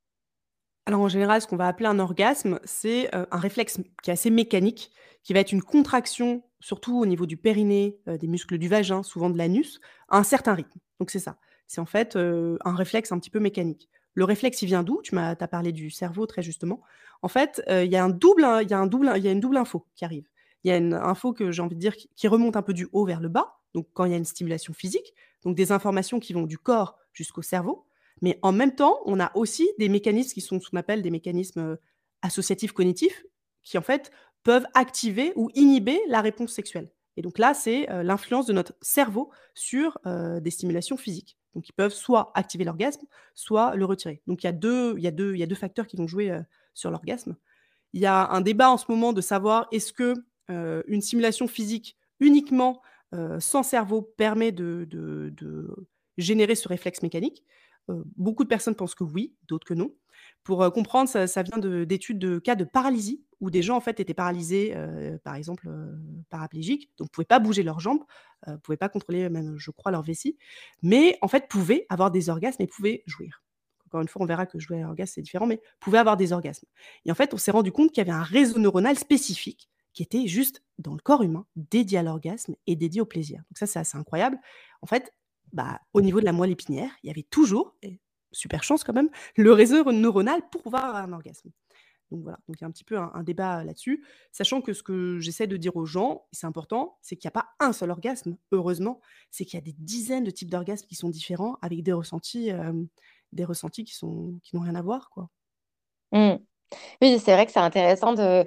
Alors 0.86 1.00
en 1.00 1.08
général, 1.08 1.42
ce 1.42 1.46
qu'on 1.46 1.56
va 1.56 1.66
appeler 1.66 1.88
un 1.88 1.98
orgasme, 1.98 2.60
c'est, 2.64 3.14
heu, 3.14 3.26
un 3.30 3.38
réflexe 3.38 3.80
qui 4.02 4.10
est 4.10 4.12
assez 4.12 4.30
mécanique, 4.30 4.90
qui 5.22 5.32
va 5.32 5.40
être 5.40 5.52
une 5.52 5.62
contraction, 5.62 6.42
surtout 6.60 6.98
au 6.98 7.06
niveau 7.06 7.26
du 7.26 7.36
périnée, 7.36 7.98
des 8.06 8.26
muscles 8.26 8.56
du 8.56 8.68
vagin, 8.68 9.02
souvent 9.02 9.28
de 9.30 9.36
l'anus, 9.36 9.80
à 10.08 10.18
un 10.18 10.22
certain 10.22 10.54
rythme. 10.54 10.78
Donc 11.00 11.10
c'est 11.10 11.18
ça. 11.18 11.36
C'est 11.66 11.80
en 11.80 11.86
fait, 11.86 12.16
un 12.16 12.74
réflexe 12.74 13.12
un 13.12 13.18
petit 13.18 13.30
peu 13.30 13.38
mécanique. 13.40 13.90
Le 14.14 14.24
réflexe, 14.24 14.62
il 14.62 14.66
vient 14.66 14.82
d'où? 14.82 15.02
Tu 15.02 15.14
m'as 15.14 15.34
as 15.38 15.48
parlé 15.48 15.72
du 15.72 15.90
cerveau 15.90 16.26
très 16.26 16.42
justement. 16.42 16.80
En 17.20 17.28
fait, 17.28 17.62
il 17.68 17.90
y 17.90 17.96
a 17.96 18.04
une 18.04 18.12
double 18.12 19.56
info 19.58 19.86
qui 19.94 20.04
arrive. 20.04 20.26
Il 20.64 20.68
y 20.68 20.72
a 20.72 20.76
une 20.76 20.94
info 20.94 21.32
que 21.32 21.50
j'ai 21.52 21.62
envie 21.62 21.76
de 21.76 21.80
dire 21.80 21.94
qui 21.96 22.28
remonte 22.28 22.56
un 22.56 22.62
peu 22.62 22.74
du 22.74 22.88
haut 22.92 23.04
vers 23.06 23.20
le 23.20 23.28
bas, 23.28 23.60
donc 23.74 23.86
quand 23.94 24.04
il 24.04 24.10
y 24.12 24.14
a 24.14 24.18
une 24.18 24.24
stimulation 24.24 24.72
physique, 24.74 25.14
donc 25.44 25.56
des 25.56 25.72
informations 25.72 26.20
qui 26.20 26.32
vont 26.32 26.46
du 26.46 26.58
corps 26.58 26.98
jusqu'au 27.12 27.42
cerveau 27.42 27.84
mais 28.20 28.36
en 28.42 28.50
même 28.50 28.74
temps, 28.74 28.98
on 29.04 29.20
a 29.20 29.30
aussi 29.36 29.70
des 29.78 29.88
mécanismes 29.88 30.32
qui 30.34 30.40
sont 30.40 30.58
ce 30.58 30.68
qu'on 30.70 30.76
appelle 30.76 31.02
des 31.02 31.10
mécanismes, 31.10 31.60
heu, 31.60 31.78
associatifs 32.22 32.72
cognitifs, 32.72 33.24
qui 33.62 33.78
en 33.78 33.82
fait 33.82 34.10
peuvent 34.42 34.66
activer 34.74 35.32
ou 35.36 35.50
inhiber 35.54 36.00
la 36.08 36.20
réponse 36.20 36.52
sexuelle. 36.52 36.90
Et 37.16 37.22
donc 37.22 37.38
là, 37.38 37.54
c'est, 37.54 37.88
heu, 37.92 38.02
l'influence 38.02 38.46
de 38.46 38.52
notre 38.52 38.74
cerveau 38.80 39.30
sur, 39.54 39.98
heu, 40.06 40.40
des 40.40 40.50
stimulations 40.50 40.96
physiques. 40.96 41.38
Donc 41.54 41.68
ils 41.68 41.72
peuvent 41.72 41.92
soit 41.94 42.32
activer 42.34 42.64
l'orgasme, 42.64 43.06
soit 43.36 43.74
le 43.76 43.84
retirer. 43.84 44.20
Donc 44.26 44.42
il 44.42 44.46
y 44.46 44.50
a 44.50 44.52
2 44.52 44.94
il 44.98 45.04
y 45.04 45.06
a 45.06 45.10
2 45.12 45.34
il 45.34 45.38
y 45.38 45.42
a 45.42 45.46
2 45.46 45.54
facteurs 45.54 45.86
qui 45.86 45.96
vont 45.96 46.08
jouer, 46.08 46.36
sur 46.74 46.90
l'orgasme. 46.90 47.36
Il 47.94 48.00
y 48.00 48.06
a 48.06 48.28
un 48.30 48.40
débat 48.42 48.70
en 48.70 48.78
ce 48.78 48.86
moment 48.88 49.12
de 49.12 49.20
savoir 49.20 49.68
est-ce 49.72 49.92
que, 49.92 50.14
heu, 50.50 50.84
une 50.86 51.00
stimulation 51.02 51.46
physique 51.48 51.96
uniquement, 52.20 52.82
heu, 53.14 53.38
sans 53.40 53.62
cerveau 53.62 54.02
permet 54.02 54.52
de 54.52 54.86
générer 56.18 56.54
ce 56.54 56.68
réflexe 56.68 57.02
mécanique? 57.02 57.44
Heu, 57.90 58.04
beaucoup 58.16 58.44
de 58.44 58.48
personnes 58.48 58.74
pensent 58.74 58.94
que 58.94 59.04
oui, 59.04 59.34
d'autres 59.48 59.66
que 59.66 59.74
non. 59.74 59.94
Pour, 60.44 60.70
comprendre, 60.72 61.08
ça 61.10 61.42
vient 61.42 61.58
de 61.58 61.84
d'études 61.84 62.18
de 62.18 62.38
cas 62.38 62.54
de 62.56 62.64
paralysie 62.64 63.22
où 63.40 63.50
des 63.50 63.62
gens, 63.62 63.76
en 63.76 63.80
fait, 63.80 64.00
étaient 64.00 64.14
paralysés, 64.14 64.74
par 65.24 65.34
exemple, 65.36 65.68
paraplégiques, 66.30 66.90
donc 66.98 67.10
pouvaient 67.10 67.24
pas 67.24 67.38
bouger 67.38 67.62
leurs 67.62 67.80
jambes, 67.80 68.02
heu, 68.48 68.58
pouvaient 68.58 68.76
pas 68.76 68.88
contrôler 68.88 69.28
même, 69.28 69.56
je 69.58 69.70
crois, 69.70 69.92
leur 69.92 70.02
vessie, 70.02 70.36
mais 70.82 71.18
en 71.22 71.28
fait, 71.28 71.48
pouvaient 71.48 71.86
avoir 71.88 72.10
des 72.10 72.30
orgasmes 72.30 72.62
et 72.62 72.66
pouvaient 72.66 73.02
jouir. 73.06 73.42
Encore 73.86 74.00
une 74.02 74.08
fois, 74.08 74.22
on 74.22 74.26
verra 74.26 74.46
que 74.46 74.58
jouer 74.58 74.80
à 74.82 74.86
l'orgasme, 74.86 75.12
c'est 75.16 75.22
différent, 75.22 75.46
mais 75.46 75.60
pouvaient 75.80 75.98
avoir 75.98 76.16
des 76.16 76.32
orgasmes 76.32 76.66
et 77.04 77.10
en 77.12 77.14
fait, 77.14 77.32
on 77.34 77.38
s'est 77.38 77.50
rendu 77.52 77.72
compte 77.72 77.90
qu'il 77.92 77.98
y 77.98 78.08
avait 78.10 78.18
un 78.18 78.22
réseau 78.22 78.58
neuronal 78.58 78.98
spécifique 78.98 79.68
qui 79.98 80.04
était 80.04 80.28
juste 80.28 80.62
dans 80.78 80.92
le 80.92 81.00
corps 81.00 81.24
humain, 81.24 81.44
dédié 81.56 81.98
à 81.98 82.04
l'orgasme 82.04 82.54
et 82.68 82.76
dédié 82.76 83.00
au 83.00 83.04
plaisir. 83.04 83.38
Donc 83.50 83.58
ça, 83.58 83.66
c'est 83.66 83.80
assez 83.80 83.98
incroyable. 83.98 84.38
En 84.80 84.86
fait, 84.86 85.12
bah, 85.52 85.80
au 85.92 86.00
niveau 86.02 86.20
de 86.20 86.24
la 86.24 86.30
moelle 86.30 86.52
épinière, 86.52 86.92
il 87.02 87.08
y 87.08 87.10
avait 87.10 87.24
toujours, 87.24 87.74
et 87.82 87.98
super 88.30 88.62
chance 88.62 88.84
quand 88.84 88.92
même, 88.92 89.10
le 89.34 89.52
réseau 89.52 89.90
neuronal 89.90 90.40
pour 90.52 90.68
avoir 90.68 90.94
un 90.94 91.12
orgasme. 91.12 91.50
Donc 92.12 92.22
voilà, 92.22 92.38
donc 92.46 92.60
il 92.60 92.60
y 92.60 92.64
a 92.64 92.68
un 92.68 92.70
petit 92.70 92.84
peu 92.84 92.96
un, 92.96 93.24
débat 93.24 93.64
là-dessus, 93.64 94.04
sachant 94.30 94.60
que 94.60 94.72
ce 94.72 94.84
que 94.84 95.18
j'essaie 95.18 95.48
de 95.48 95.56
dire 95.56 95.74
aux 95.74 95.84
gens, 95.84 96.28
et 96.32 96.36
c'est 96.36 96.46
important, 96.46 96.96
c'est 97.02 97.16
qu'il 97.16 97.26
n'y 97.26 97.32
a 97.36 97.42
pas 97.42 97.48
un 97.58 97.72
seul 97.72 97.90
orgasme, 97.90 98.36
heureusement, 98.52 99.00
c'est 99.32 99.44
qu'il 99.44 99.54
y 99.58 99.62
a 99.62 99.64
des 99.64 99.74
dizaines 99.80 100.22
de 100.22 100.30
types 100.30 100.48
d'orgasmes 100.48 100.86
qui 100.86 100.94
sont 100.94 101.08
différents, 101.08 101.58
avec 101.60 101.82
des 101.82 101.92
ressentis, 101.92 102.52
euh, 102.52 102.72
des 103.32 103.44
ressentis 103.44 103.82
qui 103.82 103.96
sont 103.96 104.38
qui 104.44 104.54
n'ont 104.54 104.62
rien 104.62 104.76
à 104.76 104.82
voir, 104.82 105.10
quoi. 105.10 105.28
Hmm. 106.12 106.36
Oui, 107.02 107.18
c'est 107.18 107.32
vrai 107.32 107.46
que 107.46 107.52
c'est 107.52 107.58
intéressant 107.58 108.14
de, 108.14 108.46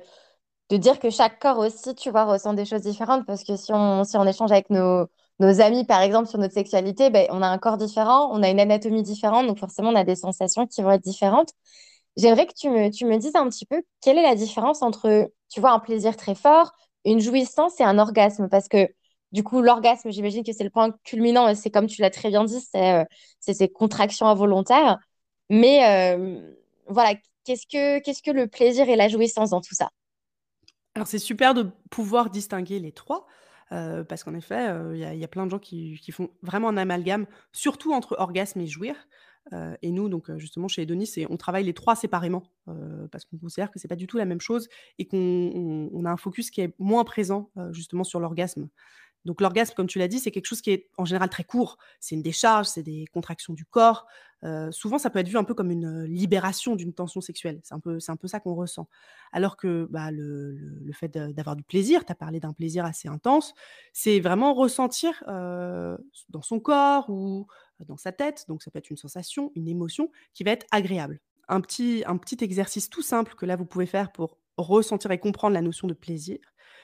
de 0.71 0.77
dire 0.77 0.99
que 0.99 1.09
chaque 1.09 1.39
corps 1.39 1.59
aussi, 1.59 1.95
tu 1.95 2.11
vois, 2.11 2.25
ressent 2.25 2.53
des 2.53 2.65
choses 2.65 2.81
différentes 2.81 3.25
parce 3.27 3.43
que 3.43 3.57
si 3.57 3.73
on, 3.73 4.03
si 4.05 4.17
on 4.17 4.25
échange 4.25 4.51
avec 4.51 4.69
nos, 4.69 5.05
nos 5.39 5.61
amis, 5.61 5.85
par 5.85 6.01
exemple, 6.01 6.29
sur 6.29 6.39
notre 6.39 6.53
sexualité, 6.53 7.09
ben, 7.09 7.27
on 7.29 7.41
a 7.41 7.47
un 7.47 7.57
corps 7.57 7.77
différent, 7.77 8.29
on 8.31 8.41
a 8.41 8.49
une 8.49 8.59
anatomie 8.59 9.03
différente, 9.03 9.47
donc 9.47 9.59
forcément, 9.59 9.89
on 9.89 9.95
a 9.95 10.05
des 10.05 10.15
sensations 10.15 10.67
qui 10.67 10.81
vont 10.81 10.91
être 10.91 11.03
différentes. 11.03 11.49
J'aimerais 12.17 12.45
que 12.47 12.53
tu 12.53 12.69
me, 12.69 12.89
tu 12.91 13.05
me 13.05 13.17
dises 13.17 13.35
un 13.35 13.49
petit 13.49 13.65
peu 13.65 13.83
quelle 14.01 14.17
est 14.17 14.23
la 14.23 14.35
différence 14.35 14.81
entre, 14.81 15.31
tu 15.49 15.61
vois, 15.61 15.71
un 15.71 15.79
plaisir 15.79 16.17
très 16.17 16.35
fort, 16.35 16.71
une 17.05 17.19
jouissance 17.19 17.79
et 17.79 17.83
un 17.83 17.99
orgasme. 17.99 18.49
Parce 18.49 18.67
que, 18.69 18.87
du 19.33 19.43
coup, 19.43 19.61
l'orgasme, 19.61 20.11
j'imagine 20.11 20.43
que 20.43 20.53
c'est 20.53 20.63
le 20.63 20.69
point 20.69 20.91
culminant, 21.03 21.47
et 21.49 21.55
c'est 21.55 21.71
comme 21.71 21.87
tu 21.87 22.01
l'as 22.01 22.09
très 22.11 22.29
bien 22.29 22.43
dit, 22.45 22.61
c'est 22.61 23.01
euh, 23.01 23.05
ces 23.39 23.69
contractions 23.69 24.27
involontaires. 24.27 24.99
Mais 25.49 26.15
euh, 26.15 26.53
voilà, 26.87 27.15
qu'est-ce 27.45 27.65
que, 27.67 27.99
qu'est-ce 27.99 28.21
que 28.23 28.31
le 28.31 28.47
plaisir 28.47 28.89
et 28.89 28.95
la 28.95 29.07
jouissance 29.09 29.51
dans 29.51 29.61
tout 29.61 29.75
ça? 29.75 29.89
Alors 30.95 31.07
c'est 31.07 31.19
super 31.19 31.53
de 31.53 31.67
pouvoir 31.89 32.29
distinguer 32.29 32.79
les 32.79 32.91
3, 32.91 33.25
heu, 33.71 34.03
parce 34.07 34.23
qu'en 34.23 34.33
effet, 34.35 34.69
heu, 34.71 34.93
il 34.97 34.99
y 35.17 35.23
a 35.23 35.27
plein 35.27 35.45
de 35.45 35.51
gens 35.51 35.59
qui 35.59 35.97
font 36.11 36.29
vraiment 36.41 36.67
un 36.69 36.77
amalgame, 36.77 37.25
surtout 37.53 37.93
entre 37.93 38.15
orgasme 38.19 38.59
et 38.59 38.67
jouir, 38.67 38.95
heu 39.53 39.75
et 39.81 39.91
nous 39.91 40.09
donc 40.09 40.29
justement 40.37 40.67
chez 40.67 40.81
Edonis, 40.83 41.13
on 41.29 41.37
travaille 41.37 41.63
les 41.63 41.73
3 41.73 41.95
séparément, 41.95 42.43
parce 43.11 43.23
qu'on 43.25 43.37
considère 43.37 43.71
que 43.71 43.79
c'est 43.79 43.87
pas 43.87 43.95
du 43.95 44.05
tout 44.07 44.17
la 44.17 44.25
même 44.25 44.41
chose 44.41 44.67
et 44.99 45.07
qu'on 45.07 45.17
on 45.17 45.89
on 45.93 46.05
a 46.05 46.11
un 46.11 46.17
focus 46.17 46.51
qui 46.51 46.59
est 46.61 46.73
moins 46.77 47.05
présent, 47.05 47.49
justement 47.71 48.03
sur 48.03 48.19
l'orgasme. 48.19 48.67
Donc 49.25 49.41
l'orgasme, 49.41 49.73
comme 49.75 49.87
tu 49.87 49.99
l'as 49.99 50.07
dit, 50.07 50.19
c'est 50.19 50.31
quelque 50.31 50.47
chose 50.47 50.61
qui 50.61 50.71
est 50.71 50.89
en 50.97 51.05
général 51.05 51.29
très 51.29 51.43
court. 51.43 51.77
C'est 51.99 52.15
une 52.15 52.21
décharge, 52.21 52.67
c'est 52.67 52.83
des 52.83 53.05
contractions 53.13 53.53
du 53.53 53.65
corps. 53.65 54.07
Heu, 54.43 54.71
souvent, 54.71 54.97
ça 54.97 55.11
peut 55.11 55.19
être 55.19 55.27
vu 55.27 55.37
un 55.37 55.43
peu 55.43 55.53
comme 55.53 55.69
une, 55.69 56.03
libération 56.05 56.75
d'une 56.75 56.93
tension 56.93 57.21
sexuelle. 57.21 57.59
C'est 57.63 57.75
un 57.75 57.79
peu 57.79 57.99
c'est 57.99 58.11
un 58.11 58.15
peu 58.15 58.27
ça 58.27 58.39
qu'on 58.39 58.55
ressent. 58.55 58.87
Alors 59.31 59.57
que, 59.57 59.87
bah, 59.91 60.11
le 60.11 60.91
fait 60.93 61.09
d'avoir 61.09 61.55
du 61.55 61.63
plaisir, 61.63 62.05
tu 62.05 62.11
as 62.11 62.15
parlé 62.15 62.39
d'un 62.39 62.53
plaisir 62.53 62.85
assez 62.85 63.07
intense, 63.07 63.53
c'est 63.93 64.19
vraiment 64.19 64.53
ressentir, 64.53 65.23
heu, 65.27 65.97
dans 66.29 66.41
son 66.41 66.59
corps 66.59 67.09
ou 67.09 67.47
dans 67.87 67.97
sa 67.97 68.11
tête, 68.11 68.45
donc 68.47 68.63
ça 68.63 68.71
peut 68.71 68.79
être 68.79 68.89
une 68.89 68.97
sensation, 68.97 69.51
une 69.55 69.67
émotion 69.67 70.11
qui 70.33 70.43
va 70.43 70.51
être 70.51 70.65
agréable. 70.71 71.19
Un 71.47 71.61
petit 71.61 72.03
un 72.05 72.17
petit 72.17 72.37
exercice 72.43 72.89
tout 72.89 73.01
simple 73.01 73.35
que 73.35 73.45
là, 73.45 73.55
vous 73.55 73.65
pouvez 73.65 73.85
faire 73.85 74.11
pour 74.11 74.37
ressentir 74.57 75.11
et 75.11 75.19
comprendre 75.19 75.53
la 75.53 75.61
notion 75.61 75.87
de 75.87 75.93
plaisir, 75.93 76.39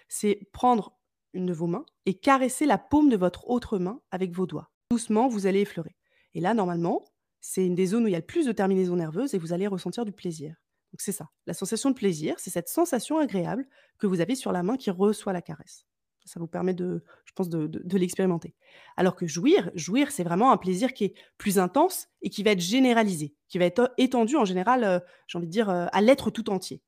c'est 0.07 0.47
prendre 0.53 0.96
une 1.37 1.45
de 1.45 1.53
vos 1.53 1.67
mains 1.67 1.85
et 2.05 2.15
caresser 2.15 2.65
la 2.65 2.77
paume 2.77 3.09
de 3.09 3.15
votre 3.15 3.49
autre 3.49 3.79
main 3.79 4.01
avec 4.11 4.31
vos 4.31 4.45
doigts. 4.45 4.69
Doucement, 4.91 5.27
vous 5.27 5.47
allez 5.47 5.61
effleurer. 5.61 5.95
Et 6.33 6.41
là, 6.41 6.53
normalement, 6.53 7.05
c'est 7.39 7.65
une 7.65 7.75
des 7.75 7.87
zones 7.87 8.03
où 8.03 8.07
il 8.07 8.11
y 8.11 8.15
a 8.15 8.19
le 8.19 8.25
plus 8.25 8.45
de 8.45 8.51
terminaisons 8.51 8.95
nerveuses 8.95 9.33
et 9.33 9.37
vous 9.37 9.53
allez 9.53 9.67
ressentir 9.67 10.03
du 10.03 10.11
plaisir. 10.11 10.55
Donc 10.91 11.01
c'est 11.01 11.11
ça. 11.11 11.29
La 11.45 11.53
sensation 11.53 11.89
de 11.89 11.95
plaisir, 11.95 12.35
c'est 12.37 12.49
cette 12.49 12.69
sensation 12.69 13.19
agréable 13.19 13.67
que 13.99 14.07
vous 14.07 14.21
avez 14.21 14.35
sur 14.35 14.51
la 14.51 14.63
main 14.63 14.77
qui 14.77 14.89
reçoit 14.89 15.33
la 15.33 15.41
caresse. 15.41 15.85
Ça 16.25 16.41
vous 16.41 16.47
permet 16.47 16.73
de, 16.73 17.03
je 17.23 17.31
pense, 17.33 17.47
de 17.47 17.97
l'expérimenter. 17.97 18.53
Alors 18.97 19.15
que 19.15 19.25
jouir, 19.25 19.71
jouir, 19.75 20.11
c'est 20.11 20.25
vraiment 20.25 20.51
un 20.51 20.57
plaisir 20.57 20.93
qui 20.93 21.05
est 21.05 21.13
plus 21.37 21.57
intense 21.57 22.09
et 22.21 22.29
qui 22.29 22.43
va 22.43 22.51
être 22.51 22.59
généralisé, 22.59 23.33
qui 23.47 23.57
va 23.57 23.65
être 23.65 23.93
étendu 23.97 24.35
en 24.35 24.43
général, 24.43 24.83
euh, 24.83 24.99
j'ai 25.27 25.37
envie 25.37 25.47
de 25.47 25.51
dire, 25.51 25.69
euh, 25.69 25.85
à 25.93 26.01
l'être 26.01 26.29
tout 26.29 26.49
entier. 26.49 26.81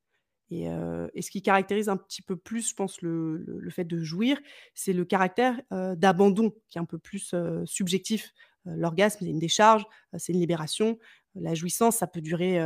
Et 0.51 0.65
ce 1.21 1.29
qui 1.29 1.41
caractérise 1.41 1.89
un 1.89 1.97
petit 1.97 2.21
peu 2.21 2.35
plus, 2.35 2.69
je 2.69 2.75
pense, 2.75 3.01
le 3.01 3.69
fait 3.69 3.85
de 3.85 3.99
jouir, 3.99 4.39
c'est 4.73 4.93
le 4.93 5.05
caractère, 5.05 5.61
d'abandon 5.71 6.51
qui 6.69 6.77
est 6.77 6.81
un 6.81 6.85
peu 6.85 6.97
plus, 6.97 7.35
subjectif. 7.65 8.33
L'orgasme, 8.65 9.19
c'est 9.21 9.29
une 9.29 9.39
décharge, 9.39 9.85
c'est 10.17 10.33
une 10.33 10.39
libération. 10.39 10.97
La 11.35 11.53
jouissance, 11.53 11.97
ça 11.97 12.07
peut 12.07 12.21
durer, 12.21 12.59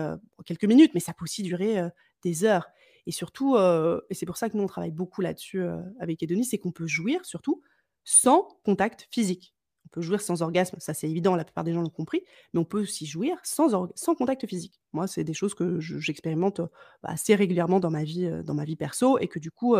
quelques 0.45 0.65
minutes, 0.65 0.91
mais 0.93 0.99
ça 0.99 1.13
peut 1.13 1.23
aussi 1.23 1.43
durer, 1.43 1.81
des 2.23 2.45
heures 2.45 2.69
et 3.05 3.11
surtout, 3.11 3.57
et 3.57 4.13
c'est 4.13 4.25
pour 4.25 4.37
ça 4.37 4.49
que 4.49 4.57
nous, 4.57 4.63
on 4.63 4.67
travaille 4.67 4.91
beaucoup 4.91 5.21
là-dessus, 5.21 5.61
avec 5.99 6.23
Edonie, 6.23 6.45
c'est 6.45 6.57
qu'on 6.57 6.71
peut 6.71 6.87
jouir 6.87 7.25
surtout 7.25 7.61
sans 8.05 8.47
contact 8.63 9.07
physique. 9.11 9.53
On 9.85 9.89
peut 9.89 10.01
jouir 10.01 10.21
sans 10.21 10.41
orgasme, 10.41 10.77
ça 10.79 10.93
c'est 10.93 11.09
évident, 11.09 11.35
la 11.35 11.43
plupart 11.45 11.63
des 11.63 11.73
gens 11.73 11.81
l'ont 11.81 11.89
compris, 11.89 12.21
mais 12.53 12.59
on 12.59 12.65
peut 12.65 12.81
aussi 12.81 13.05
jouir 13.05 13.37
sans 13.43 13.89
sans 13.95 14.15
contact 14.15 14.47
physique. 14.47 14.79
Moi, 14.93 15.07
c'est 15.07 15.23
des 15.23 15.33
choses 15.33 15.53
que 15.55 15.79
je 15.79 15.99
j'expérimente, 15.99 16.61
bah, 17.03 17.09
assez 17.11 17.35
régulièrement 17.35 17.79
dans 17.79 17.91
ma 17.91 18.03
vie, 18.03 18.29
dans 18.45 18.53
ma 18.55 18.65
vie 18.65 18.75
perso 18.75 19.17
et 19.19 19.27
que 19.27 19.39
du 19.39 19.51
coup, 19.51 19.75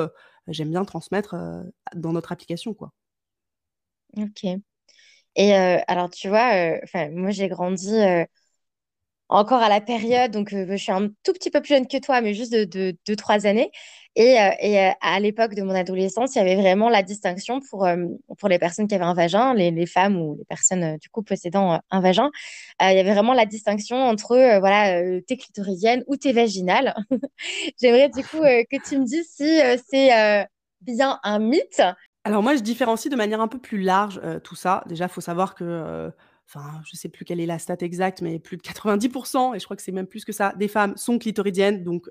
j'aime 0.48 0.70
bien 0.72 0.86
transmettre, 0.86 1.36
dans 1.96 2.14
notre 2.14 2.32
application, 2.32 2.74
quoi. 2.74 2.94
Ok. 4.18 4.44
Et 5.36 5.54
alors, 5.56 6.10
tu 6.12 6.30
vois, 6.30 6.80
moi, 7.12 7.32
j'ai 7.32 7.48
grandi. 7.50 7.92
Euh, 9.34 9.38
encore 9.38 9.62
à 9.62 9.70
la 9.70 9.82
période, 9.82 10.32
donc 10.32 10.50
je 10.52 10.76
suis 10.76 10.92
un 10.92 11.10
tout 11.24 11.34
petit 11.34 11.50
peu 11.50 11.62
plus 11.62 11.76
jeune 11.76 11.88
que 11.88 11.98
toi, 11.98 12.22
mais 12.22 12.34
juste 12.34 12.54
de 12.54 12.96
deux, 13.06 13.16
trois 13.16 13.46
années. 13.46 13.72
Et, 14.16 14.38
et 14.62 14.92
à 15.02 15.20
l'époque 15.20 15.56
de 15.56 15.64
mon 15.64 15.74
adolescence, 15.74 16.36
il 16.36 16.38
y 16.38 16.42
avait 16.42 16.56
vraiment 16.56 16.90
la 16.90 17.02
distinction 17.02 17.60
pour, 17.70 17.88
pour 18.38 18.48
les 18.50 18.60
personnes 18.60 18.88
qui 18.88 18.94
avaient 18.94 19.04
un 19.04 19.16
vagin, 19.16 19.56
les, 19.56 19.72
les 19.72 19.88
femmes 19.88 20.18
ou 20.18 20.36
les 20.38 20.46
personnes 20.46 20.98
du 20.98 21.10
coup 21.10 21.24
possédant 21.24 21.80
un 21.90 22.00
vagin. 22.00 22.30
il 22.80 22.96
y 22.96 23.00
avait 23.00 23.14
vraiment 23.14 23.34
la 23.34 23.48
distinction 23.48 23.98
entre 23.98 24.60
voilà, 24.60 25.02
t'es 25.22 25.38
clitoridienne 25.38 26.04
ou 26.06 26.16
t'es 26.16 26.32
vaginale. 26.32 26.94
J'aimerais 27.82 28.10
du 28.10 28.24
coup 28.24 28.42
que 28.42 28.88
tu 28.88 29.00
me 29.00 29.06
dises 29.06 29.28
si 29.36 29.60
c'est 29.90 30.46
bien 30.82 31.20
un 31.24 31.40
mythe 31.40 31.82
alors 32.26 32.42
moi, 32.42 32.56
je 32.56 32.62
différencie 32.62 33.12
de 33.12 33.18
manière 33.18 33.42
un 33.42 33.50
peu 33.50 33.60
plus 33.60 33.82
large, 33.82 34.22
tout 34.46 34.56
ça. 34.56 34.84
Déjà, 34.88 35.06
il 35.06 35.10
faut 35.10 35.20
savoir 35.20 35.56
que, 35.56 36.10
enfin, 36.54 36.82
je 36.86 36.96
sais 36.96 37.10
plus 37.10 37.26
quelle 37.26 37.40
est 37.40 37.46
la 37.46 37.60
stat 37.60 37.78
exacte, 37.82 38.22
mais 38.22 38.40
plus 38.40 38.58
de 38.58 38.62
90% 38.62 39.56
et 39.56 39.60
je 39.60 39.66
crois 39.66 39.76
que 39.76 39.82
c'est 39.82 39.92
même 39.92 40.08
plus 40.08 40.26
que 40.26 40.32
ça, 40.32 40.54
des 40.58 40.68
femmes 40.68 40.96
sont 40.98 41.18
clitoridiennes. 41.20 41.84
Donc, 41.84 42.10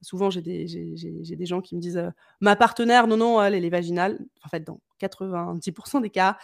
souvent, 0.00 0.30
j'ai 0.30 0.42
des 0.42 1.46
gens 1.46 1.60
qui 1.60 1.76
me 1.76 1.80
disent, 1.80 2.02
«Ma 2.40 2.56
partenaire, 2.56 3.06
non, 3.06 3.16
non, 3.16 3.42
elle, 3.42 3.64
est 3.64 3.70
vaginale». 3.70 4.18
En 4.44 4.48
fait, 4.48 4.60
dans 4.64 4.80
90% 5.00 6.02
des 6.02 6.10
cas, 6.10 6.36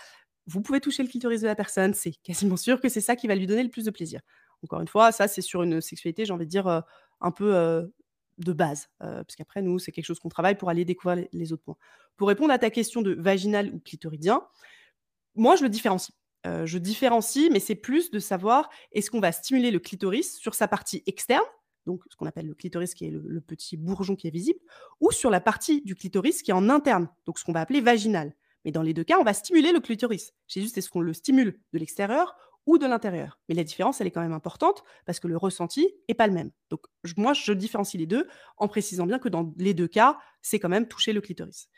vous 0.47 0.63
pouvez 0.63 0.81
toucher 0.81 1.03
le 1.03 1.09
clitoris 1.09 1.43
de 1.43 1.47
la 1.47 1.55
personne, 1.55 1.95
c'est 1.95 2.13
quasiment 2.23 2.57
sûr 2.57 2.81
que 2.81 2.89
c'est 2.89 3.03
ça 3.03 3.17
qui 3.17 3.27
va 3.27 3.35
lui 3.35 3.47
donner 3.47 3.63
le 3.63 3.71
plus 3.71 3.85
de 3.85 3.91
plaisir. 3.91 4.21
Encore 4.65 4.81
une 4.81 4.89
fois, 4.89 5.13
ça, 5.13 5.29
c'est 5.29 5.43
sur 5.43 5.63
une 5.63 5.81
sexualité, 5.81 6.25
j'ai 6.25 6.33
envie 6.33 6.47
de 6.47 6.51
dire, 6.51 6.83
un 7.21 7.31
peu, 7.31 7.91
de 8.39 8.53
base, 8.53 8.89
euh, 9.03 9.23
parce 9.25 9.63
nous, 9.63 9.79
c'est 9.79 9.93
quelque 9.93 10.05
chose 10.05 10.21
qu'on 10.21 10.29
travaille 10.29 10.57
pour 10.57 10.71
aller 10.71 10.85
découvrir 10.85 11.27
les, 11.33 11.53
autres 11.53 11.63
points. 11.63 11.77
Pour 12.17 12.29
répondre 12.29 12.53
à 12.53 12.59
ta 12.59 12.71
question 12.71 13.03
de 13.03 13.15
vaginal 13.15 13.75
ou 13.75 13.81
clitoridien, 13.81 14.43
moi, 15.35 15.57
je 15.57 15.63
le 15.63 15.69
différencie. 15.69 16.17
Euh, 16.47 16.67
je 16.67 16.79
différencie, 16.79 17.51
mais 17.51 17.61
c'est 17.61 17.75
plus 17.75 18.11
de 18.11 18.19
savoir 18.19 18.71
est-ce 18.93 19.11
qu'on 19.11 19.21
va 19.21 19.33
stimuler 19.33 19.71
le 19.71 19.81
clitoris 19.81 20.37
sur 20.37 20.55
sa 20.55 20.69
partie 20.69 21.03
externe, 21.07 21.45
donc 21.87 22.03
ce 22.11 22.17
qu'on 22.17 22.27
appelle 22.27 22.47
le 22.47 22.55
clitoris 22.55 22.95
qui 22.95 23.07
est 23.07 23.11
le, 23.11 23.41
petit 23.41 23.77
bourgeon 23.77 24.15
qui 24.15 24.29
est 24.29 24.33
visible, 24.33 24.61
ou 25.01 25.11
sur 25.11 25.31
la 25.31 25.41
partie 25.41 25.83
du 25.83 25.95
clitoris 25.95 26.43
qui 26.43 26.51
est 26.51 26.55
en 26.55 26.69
interne, 26.69 27.09
donc 27.27 27.39
ce 27.39 27.45
qu'on 27.45 27.53
va 27.53 27.61
appeler 27.61 27.81
vaginal. 27.81 28.35
Mais 28.65 28.71
dans 28.71 28.83
les 28.83 28.95
deux 28.95 29.05
cas, 29.05 29.19
on 29.19 29.25
va 29.25 29.35
stimuler 29.35 29.73
le 29.73 29.81
clitoris. 29.81 30.33
C'est 30.47 30.61
juste 30.61 30.79
est-ce 30.79 30.91
qu'on 30.91 31.01
le 31.01 31.13
stimule 31.13 31.59
de 31.73 31.79
l'extérieur 31.79 32.37
ou 32.67 32.77
de 32.77 32.87
l'intérieur? 32.87 33.39
Mais 33.49 33.55
la 33.55 33.65
différence, 33.65 34.01
elle 34.01 34.07
est 34.07 34.11
quand 34.11 34.21
même 34.21 34.33
importante 34.33 34.85
parce 35.07 35.21
que 35.21 35.29
le 35.29 35.37
ressenti 35.37 35.89
n'est 36.09 36.15
pas 36.15 36.27
le 36.27 36.35
même. 36.35 36.51
Donc 36.69 36.83
moi, 37.17 37.33
je 37.33 37.53
différencie 37.53 37.99
les 37.99 38.07
deux 38.07 38.29
en 38.59 38.69
précisant 38.69 39.07
bien 39.07 39.19
que 39.19 39.29
dans 39.29 39.55
les 39.57 39.75
deux 39.75 39.89
cas, 39.89 40.19
c'est 40.43 40.59
quand 40.59 40.69
même 40.69 40.87
toucher 40.87 41.13
le 41.13 41.21
clitoris. 41.21 41.69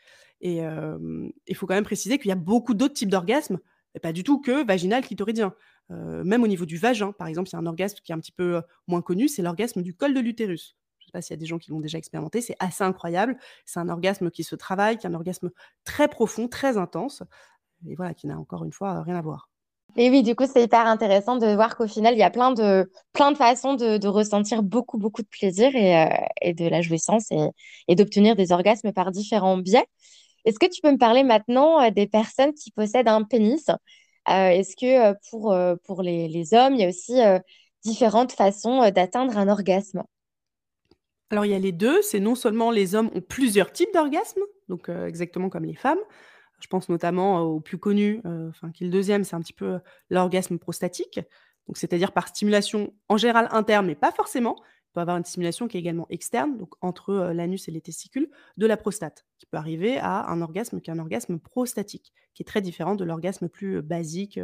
Et 0.41 0.57
il 0.57 1.55
faut 1.55 1.67
quand 1.67 1.75
même 1.75 1.83
préciser 1.83 2.17
qu'il 2.17 2.29
y 2.29 2.33
a 2.33 2.35
beaucoup 2.35 2.73
d'autres 2.73 2.95
types 2.95 3.09
d'orgasmes, 3.09 3.59
pas 3.99 4.13
du 4.13 4.23
tout 4.23 4.39
que 4.39 4.65
vaginal 4.65 5.03
clitoridien. 5.03 5.53
même 5.89 6.43
au 6.43 6.47
niveau 6.47 6.65
du 6.65 6.77
vagin, 6.77 7.11
par 7.11 7.27
exemple, 7.27 7.49
il 7.49 7.53
y 7.53 7.55
a 7.55 7.59
un 7.59 7.65
orgasme 7.65 7.97
qui 8.03 8.11
est 8.11 8.15
un 8.15 8.19
petit 8.19 8.31
peu 8.31 8.61
moins 8.87 9.01
connu, 9.01 9.27
c'est 9.27 9.41
l'orgasme 9.41 9.81
du 9.81 9.93
col 9.93 10.13
de 10.13 10.19
l'utérus. 10.19 10.77
Je 10.99 11.05
ne 11.05 11.07
sais 11.07 11.11
pas 11.11 11.21
s'il 11.21 11.33
y 11.33 11.37
a 11.37 11.39
des 11.39 11.45
gens 11.45 11.57
qui 11.57 11.71
l'ont 11.71 11.81
déjà 11.81 11.97
expérimenté, 11.97 12.41
c'est 12.41 12.55
assez 12.59 12.83
incroyable. 12.83 13.37
C'est 13.65 13.79
un 13.79 13.89
orgasme 13.89 14.31
qui 14.31 14.43
se 14.43 14.55
travaille, 14.55 14.97
qui 14.97 15.07
est 15.07 15.09
un 15.09 15.15
orgasme 15.15 15.49
très 15.83 16.07
profond, 16.07 16.47
très 16.47 16.77
intense, 16.77 17.23
et 17.87 17.95
voilà, 17.95 18.13
qui 18.13 18.27
n'a 18.27 18.37
encore 18.37 18.63
une 18.63 18.71
fois 18.71 19.01
rien 19.03 19.15
à 19.15 19.21
voir. 19.21 19.49
Et 19.97 20.09
oui, 20.09 20.23
du 20.23 20.35
coup, 20.35 20.45
c'est 20.45 20.63
hyper 20.63 20.87
intéressant 20.87 21.37
de 21.37 21.47
voir 21.53 21.75
qu'au 21.75 21.87
final, 21.87 22.13
il 22.13 22.19
y 22.19 22.23
a 22.23 22.29
plein 22.29 22.53
de, 22.53 22.89
plein 23.11 23.31
de 23.31 23.37
façons 23.37 23.73
de, 23.73 24.07
ressentir 24.07 24.63
beaucoup, 24.63 24.97
beaucoup 24.97 25.21
de 25.21 25.27
plaisir 25.27 25.75
et, 25.75 26.03
euh, 26.03 26.53
de 26.53 26.67
la 26.69 26.81
jouissance 26.81 27.29
et 27.87 27.95
d'obtenir 27.95 28.35
des 28.35 28.53
orgasmes 28.53 28.93
par 28.93 29.11
différents 29.11 29.57
biais. 29.57 29.85
Est-ce 30.45 30.59
que 30.59 30.65
tu 30.65 30.81
peux 30.81 30.91
me 30.91 30.97
parler 30.97 31.23
maintenant 31.23 31.81
euh, 31.81 31.91
des 31.91 32.07
personnes 32.07 32.53
qui 32.53 32.71
possèdent 32.71 33.07
un 33.07 33.23
pénis? 33.23 33.69
Euh, 33.69 34.49
Est-ce 34.49 34.75
que 34.75 35.13
pour, 35.29 35.55
pour 35.83 36.01
les, 36.01 36.27
les, 36.27 36.53
hommes, 36.53 36.73
il 36.75 36.81
y 36.81 36.85
a 36.85 36.89
aussi 36.89 37.19
différentes 37.83 38.31
façons 38.31 38.89
d'atteindre 38.91 39.37
un 39.37 39.47
orgasme? 39.47 40.03
Alors, 41.31 41.45
il 41.45 41.51
y 41.51 41.55
a 41.55 41.59
les 41.59 41.71
deux. 41.71 42.01
C'est 42.01 42.19
non 42.19 42.35
seulement 42.35 42.71
les 42.71 42.93
hommes 42.93 43.09
ont 43.15 43.21
plusieurs 43.21 43.71
types 43.71 43.91
d'orgasmes, 43.93 44.41
donc 44.69 44.89
exactement 44.89 45.49
comme 45.49 45.65
les 45.65 45.75
femmes, 45.75 45.99
je 46.59 46.67
pense 46.67 46.89
notamment 46.89 47.41
au 47.41 47.59
plus 47.59 47.79
connu, 47.79 48.21
enfin 48.49 48.71
qui 48.71 48.83
est 48.83 48.87
le 48.87 48.93
deuxième, 48.93 49.23
c'est 49.23 49.35
un 49.35 49.41
petit 49.41 49.53
peu 49.53 49.79
l'orgasme 50.11 50.59
prostatique. 50.59 51.19
Donc 51.67 51.77
c'est-à-dire 51.77 52.11
par 52.11 52.27
stimulation 52.27 52.93
en 53.09 53.17
général 53.17 53.47
interne, 53.51 53.87
mais 53.87 53.95
pas 53.95 54.11
forcément. 54.11 54.57
Peut 54.93 55.01
avoir 55.01 55.17
une 55.17 55.25
stimulation 55.25 55.67
qui 55.67 55.77
est 55.77 55.79
également 55.79 56.05
externe, 56.09 56.57
donc 56.57 56.73
entre 56.81 57.31
l'anus 57.33 57.67
et 57.67 57.71
les 57.71 57.81
testicules, 57.81 58.29
de 58.57 58.65
la 58.65 58.75
prostate, 58.75 59.25
qui 59.39 59.45
peut 59.45 59.57
arriver 59.57 59.97
à 59.97 60.29
un 60.29 60.41
orgasme 60.41 60.81
qui 60.81 60.89
est 60.89 60.93
un 60.93 60.99
orgasme 60.99 61.39
prostatique, 61.39 62.13
qui 62.33 62.43
est 62.43 62.45
très 62.45 62.61
différent 62.61 62.95
de 62.95 63.05
l'orgasme 63.05 63.47
plus 63.47 63.81
basique 63.81 64.39